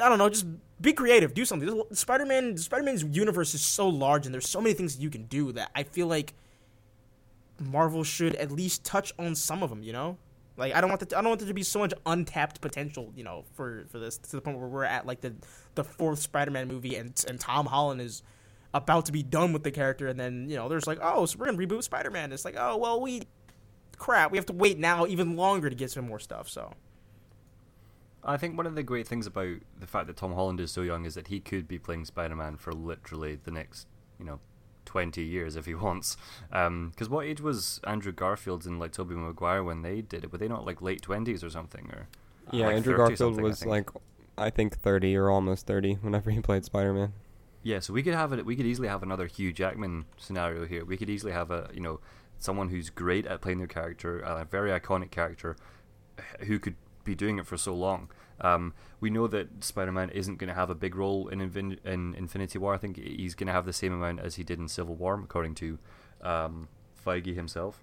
I 0.00 0.08
don't 0.08 0.18
know, 0.18 0.28
just 0.28 0.46
be 0.80 0.92
creative, 0.92 1.34
do 1.34 1.44
something. 1.44 1.82
Spider-Man, 1.92 2.56
Spider-Man's 2.56 3.04
universe 3.04 3.54
is 3.54 3.62
so 3.62 3.88
large, 3.88 4.26
and 4.26 4.34
there's 4.34 4.48
so 4.48 4.60
many 4.60 4.74
things 4.74 4.98
you 4.98 5.10
can 5.10 5.24
do 5.24 5.52
that 5.52 5.70
I 5.74 5.82
feel 5.82 6.06
like 6.06 6.34
Marvel 7.58 8.04
should 8.04 8.34
at 8.36 8.50
least 8.50 8.84
touch 8.84 9.12
on 9.18 9.34
some 9.34 9.62
of 9.62 9.70
them. 9.70 9.82
You 9.82 9.92
know, 9.92 10.18
like 10.56 10.74
I 10.74 10.80
don't 10.80 10.90
want 10.90 11.08
the, 11.08 11.16
I 11.16 11.20
don't 11.20 11.28
want 11.30 11.40
there 11.40 11.48
to 11.48 11.54
be 11.54 11.62
so 11.62 11.78
much 11.78 11.92
untapped 12.06 12.60
potential. 12.60 13.12
You 13.14 13.24
know, 13.24 13.44
for 13.54 13.84
for 13.90 13.98
this 13.98 14.18
to 14.18 14.36
the 14.36 14.40
point 14.40 14.58
where 14.58 14.68
we're 14.68 14.84
at 14.84 15.06
like 15.06 15.20
the 15.20 15.34
the 15.74 15.84
fourth 15.84 16.20
Spider-Man 16.20 16.68
movie, 16.68 16.96
and 16.96 17.12
and 17.28 17.38
Tom 17.38 17.66
Holland 17.66 18.00
is 18.00 18.22
about 18.72 19.06
to 19.06 19.12
be 19.12 19.22
done 19.22 19.52
with 19.52 19.64
the 19.64 19.70
character, 19.70 20.06
and 20.06 20.18
then 20.18 20.48
you 20.48 20.56
know 20.56 20.68
there's 20.68 20.86
like, 20.86 20.98
oh, 21.02 21.26
so 21.26 21.38
we're 21.38 21.46
gonna 21.46 21.58
reboot 21.58 21.82
Spider-Man. 21.82 22.32
It's 22.32 22.44
like, 22.44 22.56
oh 22.58 22.76
well, 22.76 23.00
we 23.00 23.22
crap, 23.98 24.30
we 24.30 24.38
have 24.38 24.46
to 24.46 24.54
wait 24.54 24.78
now 24.78 25.06
even 25.06 25.36
longer 25.36 25.68
to 25.68 25.76
get 25.76 25.90
some 25.90 26.06
more 26.06 26.18
stuff. 26.18 26.48
So. 26.48 26.72
I 28.22 28.36
think 28.36 28.56
one 28.56 28.66
of 28.66 28.74
the 28.74 28.82
great 28.82 29.08
things 29.08 29.26
about 29.26 29.56
the 29.78 29.86
fact 29.86 30.06
that 30.06 30.16
Tom 30.16 30.34
Holland 30.34 30.60
is 30.60 30.70
so 30.70 30.82
young 30.82 31.06
is 31.06 31.14
that 31.14 31.28
he 31.28 31.40
could 31.40 31.66
be 31.66 31.78
playing 31.78 32.04
Spider-Man 32.04 32.56
for 32.56 32.72
literally 32.72 33.36
the 33.36 33.50
next, 33.50 33.86
you 34.18 34.24
know, 34.24 34.40
twenty 34.84 35.22
years 35.22 35.56
if 35.56 35.66
he 35.66 35.74
wants. 35.86 36.16
Because 36.50 36.66
um, 36.66 36.92
what 37.08 37.26
age 37.26 37.40
was 37.40 37.80
Andrew 37.84 38.12
Garfield 38.12 38.66
and 38.66 38.78
like 38.78 38.92
Tobey 38.92 39.14
Maguire 39.14 39.64
when 39.64 39.82
they 39.82 40.02
did 40.02 40.24
it? 40.24 40.32
Were 40.32 40.38
they 40.38 40.48
not 40.48 40.66
like 40.66 40.82
late 40.82 41.02
twenties 41.02 41.42
or 41.42 41.50
something? 41.50 41.90
Or 41.92 42.08
yeah, 42.52 42.66
like 42.66 42.76
Andrew 42.76 42.96
Garfield 42.96 43.40
was 43.40 43.62
I 43.62 43.66
like 43.66 43.90
I 44.36 44.50
think 44.50 44.78
thirty 44.78 45.16
or 45.16 45.30
almost 45.30 45.66
thirty 45.66 45.94
whenever 45.94 46.30
he 46.30 46.40
played 46.40 46.64
Spider-Man. 46.64 47.12
Yeah, 47.62 47.80
so 47.80 47.92
we 47.92 48.02
could 48.02 48.14
have 48.14 48.32
it. 48.32 48.44
We 48.46 48.56
could 48.56 48.66
easily 48.66 48.88
have 48.88 49.02
another 49.02 49.26
Hugh 49.26 49.52
Jackman 49.52 50.06
scenario 50.16 50.66
here. 50.66 50.84
We 50.84 50.96
could 50.96 51.10
easily 51.10 51.32
have 51.32 51.50
a 51.50 51.70
you 51.72 51.80
know 51.80 52.00
someone 52.38 52.68
who's 52.70 52.90
great 52.90 53.26
at 53.26 53.40
playing 53.40 53.58
their 53.58 53.66
character, 53.66 54.20
a 54.20 54.44
very 54.44 54.70
iconic 54.70 55.10
character, 55.10 55.56
who 56.40 56.58
could 56.58 56.74
be 57.10 57.14
doing 57.14 57.38
it 57.38 57.46
for 57.46 57.56
so 57.56 57.74
long. 57.74 58.10
Um, 58.40 58.72
we 59.00 59.10
know 59.10 59.26
that 59.26 59.64
Spider-Man 59.64 60.10
isn't 60.10 60.38
going 60.38 60.48
to 60.48 60.54
have 60.54 60.70
a 60.70 60.74
big 60.74 60.94
role 60.94 61.28
in, 61.28 61.40
Invin- 61.40 61.84
in 61.84 62.14
Infinity 62.14 62.58
War. 62.58 62.74
I 62.74 62.78
think 62.78 62.96
he's 62.96 63.34
going 63.34 63.48
to 63.48 63.52
have 63.52 63.66
the 63.66 63.72
same 63.72 63.92
amount 63.92 64.20
as 64.20 64.36
he 64.36 64.44
did 64.44 64.58
in 64.58 64.68
Civil 64.68 64.94
War, 64.94 65.20
according 65.22 65.54
to 65.56 65.78
um, 66.22 66.68
Feige 67.04 67.34
himself. 67.34 67.82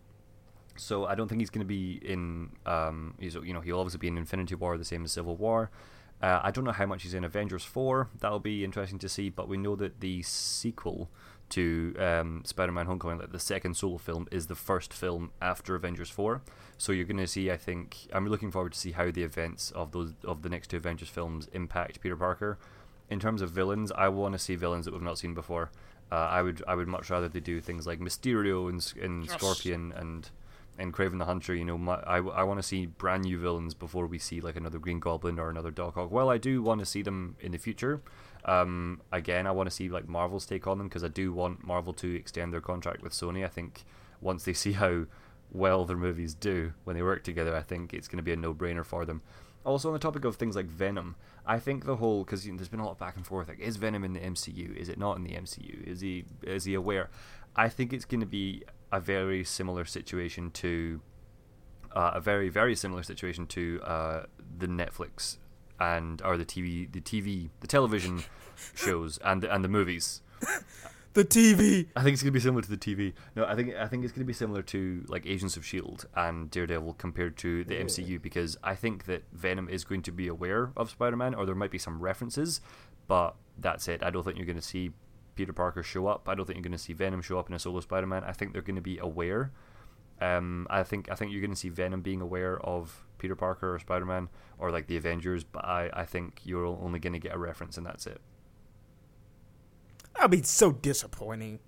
So 0.76 1.06
I 1.06 1.16
don't 1.16 1.28
think 1.28 1.42
he's 1.42 1.50
going 1.50 1.66
to 1.66 1.66
be 1.66 2.00
in. 2.04 2.52
Um, 2.66 3.16
he's, 3.20 3.36
you 3.36 3.54
know, 3.54 3.62
he'll 3.62 3.80
obviously 3.80 4.00
be 4.00 4.08
in 4.08 4.18
Infinity 4.18 4.56
War, 4.56 4.78
the 4.78 4.86
same 4.86 5.04
as 5.04 5.12
Civil 5.12 5.36
War. 5.36 5.72
Uh, 6.22 6.40
I 6.44 6.52
don't 6.52 6.64
know 6.64 6.72
how 6.72 6.86
much 6.86 7.04
he's 7.04 7.14
in 7.14 7.24
Avengers 7.24 7.64
4. 7.64 8.10
That'll 8.20 8.40
be 8.40 8.64
interesting 8.64 9.00
to 9.00 9.10
see. 9.10 9.30
But 9.30 9.48
we 9.48 9.58
know 9.58 9.76
that 9.76 10.00
the 10.00 10.24
sequel 10.24 11.10
to 11.50 11.96
um, 12.00 12.42
Spider-Man: 12.46 12.86
Homecoming, 12.86 13.20
like 13.20 13.32
the 13.32 13.40
second 13.40 13.76
solo 13.76 13.98
film, 13.98 14.28
is 14.32 14.48
the 14.48 14.56
first 14.56 14.94
film 14.94 15.32
after 15.42 15.76
Avengers 15.76 16.10
4. 16.10 16.42
So 16.78 16.92
you're 16.92 17.06
going 17.06 17.18
to 17.18 17.28
see. 17.28 17.52
I 17.52 17.58
think 17.58 18.08
I'm 18.12 18.28
looking 18.28 18.52
forward 18.52 18.74
to 18.74 18.80
see 18.80 18.92
how 18.92 19.12
the 19.12 19.24
events 19.24 19.72
of 19.72 19.92
those 19.92 20.14
of 20.24 20.42
the 20.42 20.50
next 20.50 20.70
two 20.70 20.78
Avengers 20.78 21.10
films 21.10 21.48
impact 21.54 22.02
Peter 22.02 22.18
Parker. 22.18 22.58
In 23.10 23.20
terms 23.20 23.42
of 23.42 23.52
villains, 23.52 23.92
I 23.92 24.10
want 24.10 24.34
to 24.34 24.40
see 24.40 24.56
villains 24.56 24.86
that 24.86 24.94
we've 24.94 25.02
not 25.02 25.18
seen 25.18 25.34
before. 25.34 25.72
Uh, 26.12 26.16
I 26.16 26.42
would 26.42 26.64
I 26.68 26.76
would 26.76 26.88
much 26.88 27.10
rather 27.10 27.28
they 27.28 27.40
do 27.40 27.60
things 27.62 27.88
like 27.88 28.00
Mysterio 28.00 28.70
and, 28.70 28.94
and 29.02 29.26
yes. 29.26 29.34
Scorpion 29.34 29.94
and 29.96 30.30
and 30.80 30.94
Kraven 30.94 31.18
the 31.18 31.26
Hunter, 31.26 31.56
you 31.56 31.66
know, 31.66 31.78
my, 31.78 31.96
I, 31.96 32.18
I 32.18 32.44
want 32.44 32.60
to 32.60 32.64
see 32.64 32.86
brand 32.86 33.24
new 33.24 33.40
villains 33.40 33.74
before 33.74 34.06
we 34.06 34.20
see 34.20 34.42
like 34.42 34.56
another 34.56 34.80
Green 34.80 35.00
Goblin 35.00 35.40
or 35.40 35.50
another 35.50 35.72
Doc 35.72 35.98
Ock. 35.98 36.12
Well, 36.12 36.30
I 36.30 36.38
do 36.38 36.62
want 36.62 36.80
to 36.80 36.86
see 36.86 37.02
them 37.02 37.36
in 37.40 37.52
the 37.52 37.58
future. 37.58 38.02
Um, 38.48 39.02
again, 39.12 39.46
I 39.46 39.52
want 39.52 39.70
to 39.70 39.76
see 39.76 39.90
like 39.90 40.08
Marvel's 40.08 40.46
take 40.46 40.68
on 40.68 40.78
them 40.78 40.88
because 40.88 41.04
I 41.04 41.10
do 41.10 41.34
want 41.34 41.66
Marvel 41.66 41.94
to 41.94 42.16
extend 42.16 42.54
their 42.54 42.62
contract 42.62 43.04
with 43.04 43.12
Sony. 43.12 43.44
I 43.44 43.50
think 43.50 43.84
once 44.22 44.46
they 44.46 44.54
see 44.64 44.72
how 44.72 45.06
well 45.52 45.86
their 45.86 45.98
movies 45.98 46.34
do 46.34 46.74
when 46.86 46.96
they 46.96 47.04
work 47.04 47.24
together, 47.24 47.56
I 47.56 47.62
think 47.62 47.94
it's 47.94 48.08
going 48.08 48.18
to 48.18 48.24
be 48.24 48.34
a 48.34 48.38
no-brainer 48.38 48.86
for 48.86 49.06
them. 49.06 49.22
Also, 49.66 49.90
on 49.90 49.94
the 49.94 50.00
topic 50.00 50.24
of 50.24 50.38
things 50.38 50.56
like 50.56 50.68
Venom, 50.68 51.18
I 51.46 51.60
think 51.60 51.86
the 51.86 51.98
whole 51.98 52.24
because 52.24 52.46
you 52.46 52.54
know, 52.54 52.58
there's 52.58 52.70
been 52.70 52.80
a 52.80 52.86
lot 52.86 52.92
of 52.92 53.00
back 53.00 53.18
and 53.18 53.28
forth. 53.28 53.50
Like, 53.50 53.60
is 53.60 53.76
Venom 53.76 54.06
in 54.06 54.14
the 54.14 54.22
MCU? 54.22 54.76
Is 54.78 54.88
it 54.88 54.98
not 54.98 55.18
in 55.18 55.26
the 55.26 55.34
MCU? 55.34 55.86
Is 55.86 56.00
he 56.00 56.24
is 56.44 56.64
he 56.64 56.74
aware? 56.74 57.10
I 57.54 57.68
think 57.68 57.92
it's 57.92 58.06
going 58.06 58.22
to 58.22 58.26
be 58.26 58.64
a 58.94 59.02
very 59.02 59.44
similar 59.44 59.84
situation 59.84 60.52
to 60.52 61.02
uh, 61.94 62.12
a 62.14 62.22
very 62.22 62.48
very 62.48 62.78
similar 62.78 63.04
situation 63.04 63.46
to 63.48 63.82
uh, 63.84 64.24
the 64.58 64.68
Netflix 64.68 65.38
and 65.80 66.22
or 66.24 66.38
the 66.38 66.46
TV 66.46 66.92
the 66.92 67.02
TV 67.02 67.50
the 67.60 67.68
television 67.68 68.24
shows 68.76 69.18
and 69.24 69.44
and 69.44 69.64
the 69.64 69.70
movies. 69.70 70.22
the 71.14 71.26
TV. 71.26 71.88
I 71.96 72.04
think 72.04 72.14
it's 72.14 72.24
gonna 72.24 72.32
be 72.32 72.40
similar 72.40 72.62
to 72.62 72.70
the 72.70 72.78
TV. 72.78 73.14
No, 73.36 73.46
I 73.46 73.56
think 73.56 73.74
I 73.76 73.88
think 73.88 74.04
it's 74.04 74.14
gonna 74.14 74.26
be 74.26 74.34
similar 74.34 74.62
to 74.64 75.04
like 75.08 75.26
Agents 75.26 75.58
of 75.58 75.66
Shield 75.66 76.06
and 76.16 76.52
Daredevil 76.52 76.94
compared 76.94 77.38
to 77.38 77.64
the 77.64 77.76
MCU 77.76 78.22
because 78.22 78.58
I 78.64 78.76
think 78.76 79.06
that 79.06 79.24
Venom 79.34 79.68
is 79.70 79.84
going 79.84 80.02
to 80.04 80.12
be 80.12 80.28
aware 80.28 80.72
of 80.78 80.90
Spider-Man 80.90 81.34
or 81.34 81.46
there 81.46 81.56
might 81.56 81.72
be 81.72 81.80
some 81.80 82.00
references, 82.00 82.62
but 83.08 83.36
that's 83.58 83.88
it. 83.88 84.04
I 84.04 84.10
don't 84.10 84.24
think 84.24 84.38
you're 84.38 84.46
gonna 84.46 84.62
see 84.62 84.92
Peter 85.38 85.54
Parker 85.54 85.84
show 85.84 86.08
up. 86.08 86.28
I 86.28 86.36
don't 86.36 86.46
think 86.46 86.58
you're 86.58 86.64
going 86.64 86.72
to 86.74 86.78
see 86.78 86.92
Venom 86.92 87.22
show 87.22 87.40
up 87.40 87.48
in 87.48 87.56
a 87.56 87.60
solo 87.60 87.80
Spider-Man. 87.80 88.26
I 88.26 88.34
think 88.34 88.52
they're 88.52 88.62
going 88.62 88.76
to 88.76 88.82
be 88.82 88.98
aware. 88.98 89.52
Um, 90.20 90.68
I 90.70 90.84
think 90.84 91.10
I 91.10 91.16
think 91.16 91.32
you're 91.32 91.42
going 91.42 91.52
to 91.52 91.56
see 91.56 91.70
Venom 91.70 92.02
being 92.02 92.20
aware 92.22 92.60
of 92.60 93.06
Peter 93.18 93.36
Parker 93.36 93.76
or 93.76 93.80
Spider-Man 93.80 94.30
or 94.60 94.72
like 94.72 94.88
the 94.88 94.98
Avengers, 94.98 95.44
but 95.44 95.66
I, 95.66 95.90
I 95.94 96.06
think 96.06 96.42
you're 96.44 96.66
only 96.66 97.00
going 97.00 97.14
to 97.14 97.20
get 97.20 97.34
a 97.34 97.38
reference 97.38 97.78
and 97.78 97.86
that's 97.86 98.08
it. 98.08 98.22
That'd 100.16 100.32
be 100.32 100.44
so 100.44 100.72
disappointing. 100.72 101.60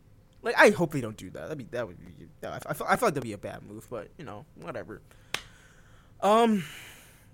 Like 0.42 0.56
I 0.58 0.72
hope 0.72 0.92
they 0.92 1.02
don't 1.02 1.18
do 1.18 1.30
that. 1.32 1.44
That'd 1.44 1.58
be 1.58 1.68
that 1.72 1.88
would 1.88 1.98
be. 2.00 2.28
I, 2.44 2.60
I, 2.66 2.74
feel, 2.74 2.88
I 2.88 2.92
like 2.92 3.00
that'd 3.00 3.24
be 3.24 3.34
a 3.34 3.38
bad 3.38 3.64
move, 3.64 3.88
but 3.90 4.10
you 4.18 4.26
know 4.26 4.46
whatever. 4.56 5.02
Um, 6.22 6.64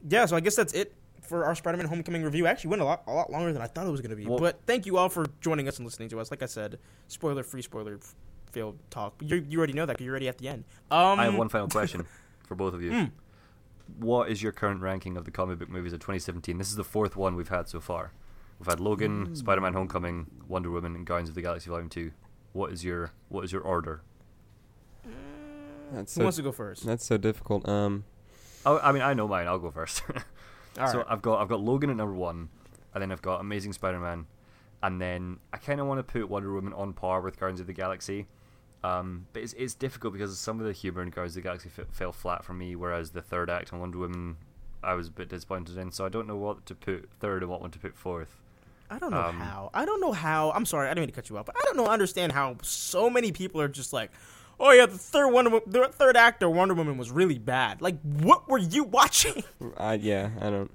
yeah. 0.09 0.25
So 0.25 0.35
I 0.35 0.39
guess 0.39 0.55
that's 0.55 0.73
it 0.73 0.93
for 1.21 1.45
our 1.45 1.55
Spider-Man 1.55 1.87
Homecoming 1.87 2.23
review. 2.23 2.47
Actually, 2.47 2.71
went 2.71 2.81
a 2.81 2.85
lot 2.85 3.03
a 3.07 3.13
lot 3.13 3.31
longer 3.31 3.53
than 3.53 3.61
I 3.61 3.67
thought 3.67 3.85
it 3.85 3.91
was 3.91 4.01
going 4.01 4.09
to 4.09 4.15
be. 4.15 4.25
Well, 4.25 4.39
but 4.39 4.59
thank 4.65 4.85
you 4.85 4.97
all 4.97 5.09
for 5.09 5.27
joining 5.39 5.67
us 5.67 5.77
and 5.77 5.85
listening 5.85 6.09
to 6.09 6.19
us. 6.19 6.31
Like 6.31 6.41
I 6.41 6.47
said, 6.47 6.79
spoiler 7.07 7.43
free, 7.43 7.61
spoiler 7.61 7.99
field 8.51 8.77
talk. 8.89 9.13
You 9.21 9.45
you 9.47 9.59
already 9.59 9.73
know 9.73 9.85
that 9.85 9.93
because 9.93 10.05
you're 10.05 10.13
already 10.13 10.29
at 10.29 10.39
the 10.39 10.47
end. 10.49 10.63
Um, 10.89 11.19
I 11.19 11.25
have 11.25 11.35
one 11.35 11.49
final 11.49 11.67
question 11.69 12.05
for 12.47 12.55
both 12.55 12.73
of 12.73 12.81
you. 12.81 12.91
Mm. 12.91 13.11
What 13.99 14.29
is 14.29 14.41
your 14.41 14.51
current 14.51 14.81
ranking 14.81 15.17
of 15.17 15.25
the 15.25 15.31
comic 15.31 15.59
book 15.59 15.69
movies 15.69 15.93
of 15.93 15.99
2017? 15.99 16.57
This 16.57 16.69
is 16.69 16.75
the 16.75 16.83
fourth 16.83 17.15
one 17.15 17.35
we've 17.35 17.49
had 17.49 17.67
so 17.67 17.79
far. 17.79 18.11
We've 18.59 18.67
had 18.67 18.79
Logan, 18.79 19.27
mm. 19.27 19.37
Spider-Man: 19.37 19.73
Homecoming, 19.73 20.27
Wonder 20.47 20.71
Woman, 20.71 20.95
and 20.95 21.05
Guardians 21.05 21.29
of 21.29 21.35
the 21.35 21.41
Galaxy 21.41 21.69
Volume 21.69 21.89
Two. 21.89 22.11
What 22.53 22.71
is 22.71 22.83
your 22.83 23.11
what 23.29 23.43
is 23.43 23.51
your 23.51 23.61
order? 23.61 24.01
That's 25.91 26.15
Who 26.15 26.21
so, 26.21 26.23
wants 26.23 26.37
to 26.37 26.43
go 26.43 26.51
first? 26.51 26.85
That's 26.85 27.05
so 27.05 27.17
difficult. 27.17 27.67
Um, 27.67 28.05
oh, 28.65 28.79
I 28.81 28.91
mean, 28.91 29.01
I 29.01 29.13
know 29.13 29.27
mine. 29.27 29.47
I'll 29.47 29.59
go 29.59 29.71
first. 29.71 30.03
All 30.79 30.87
so 30.87 30.97
right. 30.99 31.07
I've 31.09 31.21
got 31.21 31.41
I've 31.41 31.49
got 31.49 31.61
Logan 31.61 31.89
at 31.89 31.97
number 31.97 32.13
one, 32.13 32.49
and 32.93 33.01
then 33.01 33.11
I've 33.11 33.21
got 33.21 33.41
Amazing 33.41 33.73
Spider-Man, 33.73 34.25
and 34.83 35.01
then 35.01 35.39
I 35.53 35.57
kind 35.57 35.79
of 35.79 35.87
want 35.87 35.99
to 35.99 36.03
put 36.03 36.29
Wonder 36.29 36.53
Woman 36.53 36.73
on 36.73 36.93
par 36.93 37.21
with 37.21 37.39
Guardians 37.39 37.59
of 37.59 37.67
the 37.67 37.73
Galaxy. 37.73 38.27
Um, 38.83 39.25
but 39.33 39.41
it's, 39.41 39.53
it's 39.53 39.73
difficult 39.73 40.13
because 40.13 40.37
some 40.37 40.59
of 40.59 40.65
the 40.67 40.71
humor 40.71 41.01
in 41.01 41.09
Guardians 41.09 41.35
of 41.35 41.41
the 41.41 41.47
Galaxy 41.47 41.69
f- 41.75 41.87
fell 41.89 42.11
flat 42.11 42.43
for 42.43 42.53
me, 42.53 42.75
whereas 42.75 43.11
the 43.11 43.21
third 43.21 43.49
act 43.49 43.73
on 43.73 43.79
Wonder 43.79 43.97
Woman 43.97 44.37
I 44.85 44.93
was 44.93 45.07
a 45.07 45.11
bit 45.11 45.29
disappointed 45.29 45.77
in. 45.77 45.91
So 45.91 46.05
I 46.05 46.09
don't 46.09 46.27
know 46.27 46.35
what 46.35 46.65
to 46.67 46.75
put 46.75 47.09
third 47.19 47.41
and 47.41 47.51
what 47.51 47.61
one 47.61 47.71
to 47.71 47.79
put 47.79 47.95
fourth. 47.95 48.39
I 48.89 48.99
don't 48.99 49.11
know 49.11 49.19
um, 49.19 49.39
how. 49.39 49.71
I 49.73 49.83
don't 49.83 49.99
know 49.99 50.11
how. 50.11 50.51
I'm 50.51 50.65
sorry, 50.65 50.87
I 50.87 50.91
didn't 50.91 51.01
mean 51.01 51.07
to 51.07 51.15
cut 51.15 51.29
you 51.29 51.37
off, 51.37 51.47
but 51.47 51.55
I 51.57 51.61
don't 51.65 51.75
know. 51.75 51.87
Understand 51.87 52.31
how 52.31 52.57
so 52.61 53.09
many 53.09 53.31
people 53.31 53.59
are 53.59 53.67
just 53.67 53.93
like, 53.93 54.11
oh 54.59 54.71
yeah, 54.71 54.85
the 54.85 54.97
third 54.97 55.29
Wonder 55.29 55.59
the 55.65 55.87
third 55.87 56.15
actor 56.15 56.47
Wonder 56.49 56.75
Woman 56.75 56.97
was 56.97 57.09
really 57.09 57.39
bad. 57.39 57.81
Like, 57.81 57.99
what 58.03 58.47
were 58.47 58.59
you 58.59 58.83
watching? 58.99 59.43
Uh, 59.75 59.97
yeah, 59.99 60.29
I 60.39 60.51
don't. 60.51 60.71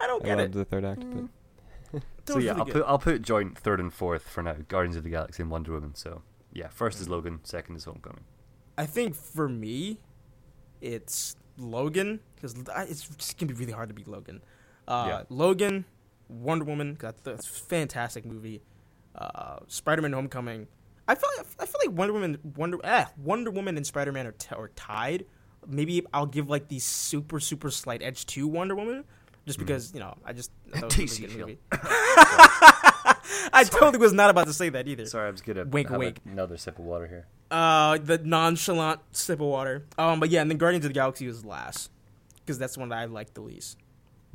I 0.00 0.06
don't 0.06 0.22
I 0.22 0.26
get 0.26 0.40
it. 0.40 0.52
the 0.52 0.64
third 0.64 0.84
act, 0.84 1.00
mm. 1.00 1.28
but. 1.92 2.02
so 2.24 2.38
yeah, 2.38 2.54
I'll 2.54 2.64
put 2.64 2.84
I'll 2.86 2.98
put 2.98 3.20
joint 3.22 3.58
third 3.58 3.80
and 3.80 3.92
fourth 3.92 4.28
for 4.28 4.42
now. 4.44 4.54
Guardians 4.68 4.96
of 4.96 5.02
the 5.02 5.10
Galaxy 5.10 5.42
and 5.42 5.50
Wonder 5.50 5.72
Woman. 5.72 5.96
So 5.96 6.22
yeah, 6.52 6.68
first 6.68 7.00
is 7.00 7.08
Logan, 7.08 7.40
second 7.42 7.76
is 7.76 7.84
Homecoming. 7.84 8.24
I 8.76 8.86
think 8.86 9.14
for 9.14 9.48
me, 9.48 9.98
it's 10.80 11.36
Logan 11.58 12.20
because 12.34 12.54
it's 12.88 13.08
just 13.08 13.38
gonna 13.38 13.52
be 13.52 13.58
really 13.58 13.72
hard 13.72 13.88
to 13.88 13.94
beat 13.94 14.08
Logan. 14.08 14.40
Uh, 14.88 15.06
yeah. 15.08 15.22
Logan, 15.28 15.84
Wonder 16.28 16.64
Woman, 16.64 16.96
that's 16.98 17.26
a 17.26 17.38
fantastic 17.38 18.24
movie. 18.24 18.62
Uh, 19.14 19.58
Spider-Man: 19.66 20.12
Homecoming, 20.12 20.66
I 21.10 21.16
feel 21.16 21.28
like, 21.36 21.46
I 21.58 21.66
feel 21.66 21.80
like 21.84 21.98
Wonder 21.98 22.12
Woman, 22.12 22.38
Wonder, 22.56 22.78
eh, 22.84 23.04
Wonder 23.16 23.50
Woman 23.50 23.76
and 23.76 23.84
Spider 23.84 24.12
Man 24.12 24.28
are, 24.28 24.32
t- 24.32 24.54
are 24.54 24.68
tied. 24.76 25.26
Maybe 25.66 26.06
I'll 26.14 26.24
give 26.26 26.48
like 26.48 26.68
the 26.68 26.78
super 26.78 27.40
super 27.40 27.70
slight 27.70 28.00
edge 28.00 28.26
to 28.26 28.46
Wonder 28.46 28.76
Woman, 28.76 29.04
just 29.44 29.58
hmm. 29.58 29.64
because 29.64 29.90
mm. 29.90 29.94
you 29.94 30.00
know 30.00 30.16
I 30.24 30.32
just 30.32 30.52
that 30.72 30.84
was 30.84 31.18
a 31.18 31.22
really 31.22 31.36
movie. 31.36 31.58
I 33.52 33.64
totally 33.64 33.98
was 33.98 34.12
not 34.12 34.30
about 34.30 34.46
to 34.46 34.52
say 34.52 34.68
that 34.70 34.88
either. 34.88 35.06
Sorry, 35.06 35.28
I 35.28 35.30
was 35.30 35.40
gonna 35.40 35.64
wink 35.64 35.90
wink. 35.90 36.20
Another 36.24 36.56
sip 36.56 36.78
of 36.78 36.84
water 36.84 37.06
here. 37.06 37.26
Uh, 37.50 37.98
the 37.98 38.18
nonchalant 38.18 39.00
sip 39.12 39.40
of 39.40 39.46
water. 39.46 39.84
Um, 39.98 40.20
but 40.20 40.30
yeah, 40.30 40.42
and 40.42 40.50
then 40.50 40.58
Guardians 40.58 40.84
of 40.84 40.90
the 40.90 40.94
Galaxy 40.94 41.26
was 41.26 41.44
last 41.44 41.90
because 42.40 42.58
that's 42.58 42.74
the 42.74 42.80
one 42.80 42.88
that 42.90 42.98
I 42.98 43.04
liked 43.06 43.34
the 43.34 43.42
least. 43.42 43.76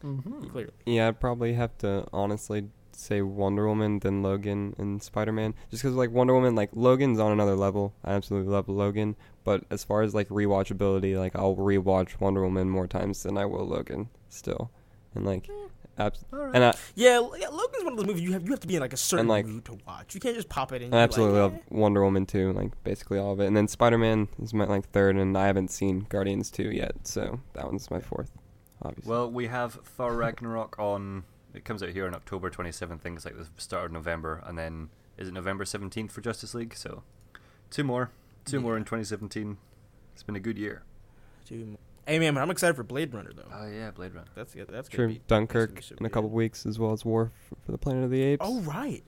mm-hmm. 0.00 0.48
Clearly. 0.48 0.72
Yeah, 0.86 1.08
I'd 1.08 1.20
probably 1.20 1.54
have 1.54 1.76
to 1.78 2.06
honestly 2.12 2.68
say 2.96 3.22
Wonder 3.22 3.66
Woman 3.66 3.98
than 3.98 4.22
Logan 4.22 4.74
and 4.78 5.02
Spider 5.02 5.32
Man, 5.32 5.54
just 5.70 5.82
because 5.82 5.96
like 5.96 6.10
Wonder 6.10 6.34
Woman, 6.34 6.54
like 6.54 6.70
Logan's 6.72 7.18
on 7.18 7.32
another 7.32 7.56
level. 7.56 7.94
I 8.04 8.12
absolutely 8.12 8.52
love 8.52 8.68
Logan, 8.68 9.16
but 9.44 9.64
as 9.70 9.84
far 9.84 10.02
as 10.02 10.14
like 10.14 10.28
rewatchability, 10.28 11.18
like 11.18 11.34
I'll 11.36 11.56
rewatch 11.56 12.20
Wonder 12.20 12.42
Woman 12.42 12.70
more 12.70 12.86
times 12.86 13.22
than 13.22 13.36
I 13.36 13.44
will 13.44 13.66
Logan 13.66 14.08
still, 14.28 14.70
and 15.14 15.24
like, 15.26 15.48
abs- 16.06 16.24
and 16.32 16.64
I, 16.64 16.74
Yeah, 16.94 17.10
L- 17.14 17.34
yeah, 17.38 17.48
Logan's 17.48 17.84
one 17.84 17.92
of 17.94 17.96
those 17.98 18.06
movies 18.06 18.22
you 18.22 18.32
have 18.32 18.42
you 18.44 18.50
have 18.50 18.60
to 18.60 18.66
be 18.68 18.76
in 18.76 18.80
like 18.80 18.92
a 18.92 18.96
certain 18.96 19.28
like- 19.28 19.46
mood 19.46 19.64
to 19.66 19.78
watch. 19.86 20.14
You 20.14 20.20
can't 20.20 20.34
just 20.36 20.48
pop 20.48 20.72
it 20.72 20.82
in. 20.82 20.92
I 20.94 20.98
absolutely 20.98 21.40
like, 21.40 21.52
love 21.52 21.60
"Eh." 21.60 21.64
Wonder 21.70 22.02
Woman 22.02 22.26
too, 22.26 22.52
like 22.52 22.72
basically 22.84 23.18
all 23.18 23.32
of 23.32 23.40
it, 23.40 23.46
and 23.46 23.56
then 23.56 23.68
Spider 23.68 23.98
Man 23.98 24.28
is 24.42 24.52
my 24.54 24.64
like 24.64 24.88
third, 24.90 25.16
and 25.16 25.36
I 25.36 25.46
haven't 25.46 25.70
seen 25.70 26.06
Guardians 26.08 26.50
two 26.50 26.70
yet, 26.70 27.06
so 27.06 27.40
that 27.54 27.66
one's 27.66 27.90
my 27.90 28.00
fourth, 28.00 28.30
obviously. 28.82 29.10
Well, 29.10 29.30
we 29.30 29.46
have 29.48 29.74
Thor 29.84 30.14
Ragnarok 30.14 30.78
on. 30.78 31.24
It 31.54 31.64
comes 31.64 31.82
out 31.82 31.90
here 31.90 32.06
on 32.06 32.14
October 32.14 32.48
27th. 32.50 33.00
Things 33.00 33.24
like 33.24 33.36
the 33.36 33.46
start 33.58 33.86
of 33.86 33.92
November, 33.92 34.42
and 34.46 34.58
then 34.58 34.88
is 35.18 35.28
it 35.28 35.34
November 35.34 35.64
17th 35.64 36.10
for 36.10 36.20
Justice 36.22 36.54
League? 36.54 36.74
So 36.74 37.02
two 37.70 37.84
more, 37.84 38.10
two 38.46 38.58
more 38.60 38.76
in 38.76 38.84
2017. 38.84 39.58
It's 40.14 40.22
been 40.22 40.36
a 40.36 40.40
good 40.40 40.56
year. 40.58 40.82
Dude. 41.46 41.76
Hey 42.06 42.18
man, 42.18 42.36
I'm 42.36 42.50
excited 42.50 42.74
for 42.74 42.82
Blade 42.82 43.14
Runner 43.14 43.30
though. 43.34 43.48
Oh 43.52 43.66
yeah, 43.68 43.90
Blade 43.92 44.14
Runner. 44.14 44.26
That's 44.34 44.54
that's 44.68 44.88
gonna 44.88 45.08
be 45.08 45.20
Dunkirk 45.28 45.74
that's 45.74 45.90
in 45.92 46.04
a 46.04 46.10
couple 46.10 46.28
good. 46.30 46.36
weeks, 46.36 46.66
as 46.66 46.78
well 46.78 46.92
as 46.92 47.04
War 47.04 47.30
f- 47.52 47.58
for 47.64 47.72
the 47.72 47.78
Planet 47.78 48.04
of 48.04 48.10
the 48.10 48.22
Apes. 48.22 48.44
Oh 48.46 48.60
right, 48.62 49.04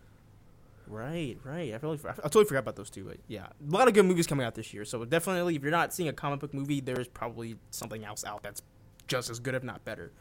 right, 0.86 1.36
right. 1.42 1.72
I 1.74 1.76
really, 1.82 1.98
I 2.06 2.12
totally 2.22 2.44
forgot 2.44 2.60
about 2.60 2.76
those 2.76 2.90
two. 2.90 3.04
But 3.04 3.16
yeah, 3.26 3.46
a 3.46 3.70
lot 3.70 3.88
of 3.88 3.94
good 3.94 4.04
movies 4.04 4.26
coming 4.26 4.46
out 4.46 4.54
this 4.54 4.72
year. 4.72 4.84
So 4.84 5.04
definitely, 5.04 5.56
if 5.56 5.62
you're 5.62 5.70
not 5.72 5.92
seeing 5.92 6.08
a 6.08 6.12
comic 6.12 6.40
book 6.40 6.54
movie, 6.54 6.80
there's 6.80 7.08
probably 7.08 7.56
something 7.70 8.04
else 8.04 8.24
out 8.24 8.42
that's 8.42 8.62
just 9.08 9.28
as 9.30 9.38
good, 9.40 9.54
if 9.54 9.64
not 9.64 9.84
better. 9.84 10.12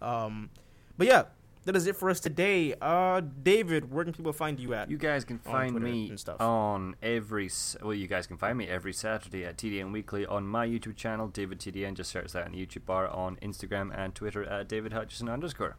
Um, 0.00 0.50
but 0.96 1.06
yeah, 1.06 1.24
that 1.64 1.76
is 1.76 1.86
it 1.86 1.96
for 1.96 2.08
us 2.10 2.20
today. 2.20 2.74
Uh, 2.80 3.20
David, 3.20 3.92
where 3.92 4.04
can 4.04 4.12
people 4.12 4.32
find 4.32 4.58
you 4.58 4.74
at? 4.74 4.90
You 4.90 4.96
guys 4.96 5.24
can 5.24 5.38
find 5.38 5.78
me 5.80 6.16
stuff. 6.16 6.40
on 6.40 6.96
every. 7.02 7.50
Well, 7.82 7.94
you 7.94 8.06
guys 8.06 8.26
can 8.26 8.36
find 8.36 8.56
me 8.56 8.68
every 8.68 8.92
Saturday 8.92 9.44
at 9.44 9.56
TDN 9.56 9.92
Weekly 9.92 10.24
on 10.26 10.46
my 10.46 10.66
YouTube 10.66 10.96
channel, 10.96 11.28
David 11.28 11.58
TDN. 11.58 11.94
Just 11.94 12.10
search 12.10 12.32
that 12.32 12.46
in 12.46 12.52
the 12.52 12.66
YouTube 12.66 12.86
bar 12.86 13.08
on 13.08 13.36
Instagram 13.36 13.96
and 13.96 14.14
Twitter 14.14 14.44
at 14.44 14.68
David 14.68 14.92
Hutchison 14.92 15.28
underscore. 15.28 15.76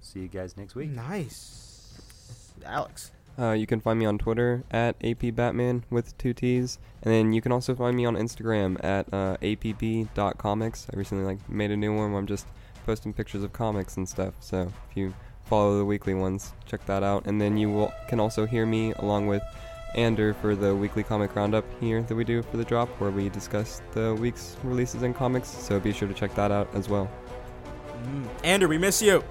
See 0.00 0.20
you 0.20 0.28
guys 0.28 0.56
next 0.56 0.74
week. 0.74 0.90
Nice, 0.90 1.94
Alex. 2.64 3.10
Uh, 3.38 3.52
you 3.52 3.66
can 3.66 3.80
find 3.80 3.98
me 3.98 4.04
on 4.06 4.18
Twitter 4.18 4.64
at 4.70 4.98
APBatman 4.98 5.82
with 5.90 6.16
two 6.18 6.32
T's, 6.32 6.78
and 7.02 7.12
then 7.12 7.32
you 7.32 7.40
can 7.40 7.52
also 7.52 7.72
find 7.74 7.96
me 7.96 8.04
on 8.04 8.16
Instagram 8.16 8.82
at 8.84 9.06
uh, 9.12 9.36
APB.comics. 9.40 10.86
I 10.92 10.96
recently 10.96 11.24
like 11.24 11.48
made 11.48 11.70
a 11.70 11.76
new 11.76 11.94
one 11.94 12.10
where 12.10 12.20
I'm 12.20 12.26
just 12.26 12.46
posting 12.88 13.12
pictures 13.12 13.42
of 13.42 13.52
comics 13.52 13.98
and 13.98 14.08
stuff. 14.08 14.32
So 14.40 14.62
if 14.62 14.96
you 14.96 15.12
follow 15.44 15.76
the 15.76 15.84
weekly 15.84 16.14
ones, 16.14 16.54
check 16.64 16.86
that 16.86 17.02
out. 17.02 17.26
And 17.26 17.38
then 17.38 17.58
you 17.58 17.68
will 17.68 17.92
can 18.08 18.18
also 18.18 18.46
hear 18.46 18.64
me 18.64 18.92
along 18.92 19.26
with 19.26 19.42
Ander 19.94 20.32
for 20.32 20.56
the 20.56 20.74
weekly 20.74 21.02
comic 21.02 21.36
roundup 21.36 21.66
here 21.80 22.00
that 22.00 22.14
we 22.14 22.24
do 22.24 22.40
for 22.40 22.56
the 22.56 22.64
drop, 22.64 22.88
where 22.98 23.10
we 23.10 23.28
discuss 23.28 23.82
the 23.92 24.14
week's 24.14 24.56
releases 24.64 25.02
and 25.02 25.14
comics. 25.14 25.48
So 25.48 25.78
be 25.78 25.92
sure 25.92 26.08
to 26.08 26.14
check 26.14 26.34
that 26.34 26.50
out 26.50 26.66
as 26.74 26.88
well. 26.88 27.10
Mm. 28.04 28.26
Andrew, 28.42 28.68
we 28.70 28.78
miss 28.78 29.02
you. 29.02 29.22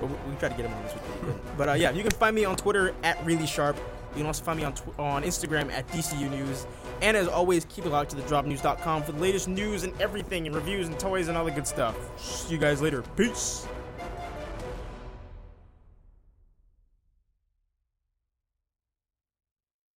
But 0.00 0.10
we, 0.10 0.16
we 0.30 0.36
to 0.40 0.48
get 0.48 0.58
him 0.58 0.74
on 0.74 0.82
this 0.82 0.94
week. 0.94 1.36
But 1.56 1.68
uh, 1.68 1.72
yeah, 1.74 1.92
you 1.92 2.02
can 2.02 2.10
find 2.10 2.34
me 2.34 2.46
on 2.46 2.56
Twitter 2.56 2.96
at 3.04 3.24
really 3.24 3.46
sharp. 3.46 3.76
You 3.76 4.16
can 4.16 4.26
also 4.26 4.42
find 4.42 4.58
me 4.58 4.64
on 4.64 4.74
tw- 4.74 4.98
on 4.98 5.22
Instagram 5.22 5.70
at 5.70 5.86
DCU 5.88 6.28
News. 6.30 6.66
And 7.00 7.16
as 7.16 7.28
always, 7.28 7.64
keep 7.66 7.86
it 7.86 7.90
locked 7.90 8.10
to 8.10 8.16
the 8.16 8.22
dropnews.com 8.22 9.02
for 9.04 9.12
the 9.12 9.20
latest 9.20 9.48
news 9.48 9.84
and 9.84 9.98
everything 10.00 10.46
and 10.46 10.54
reviews 10.54 10.88
and 10.88 10.98
toys 10.98 11.28
and 11.28 11.38
all 11.38 11.44
the 11.44 11.50
good 11.50 11.66
stuff. 11.66 11.96
See 12.20 12.54
you 12.54 12.58
guys 12.58 12.82
later. 12.82 13.02
Peace. 13.16 13.66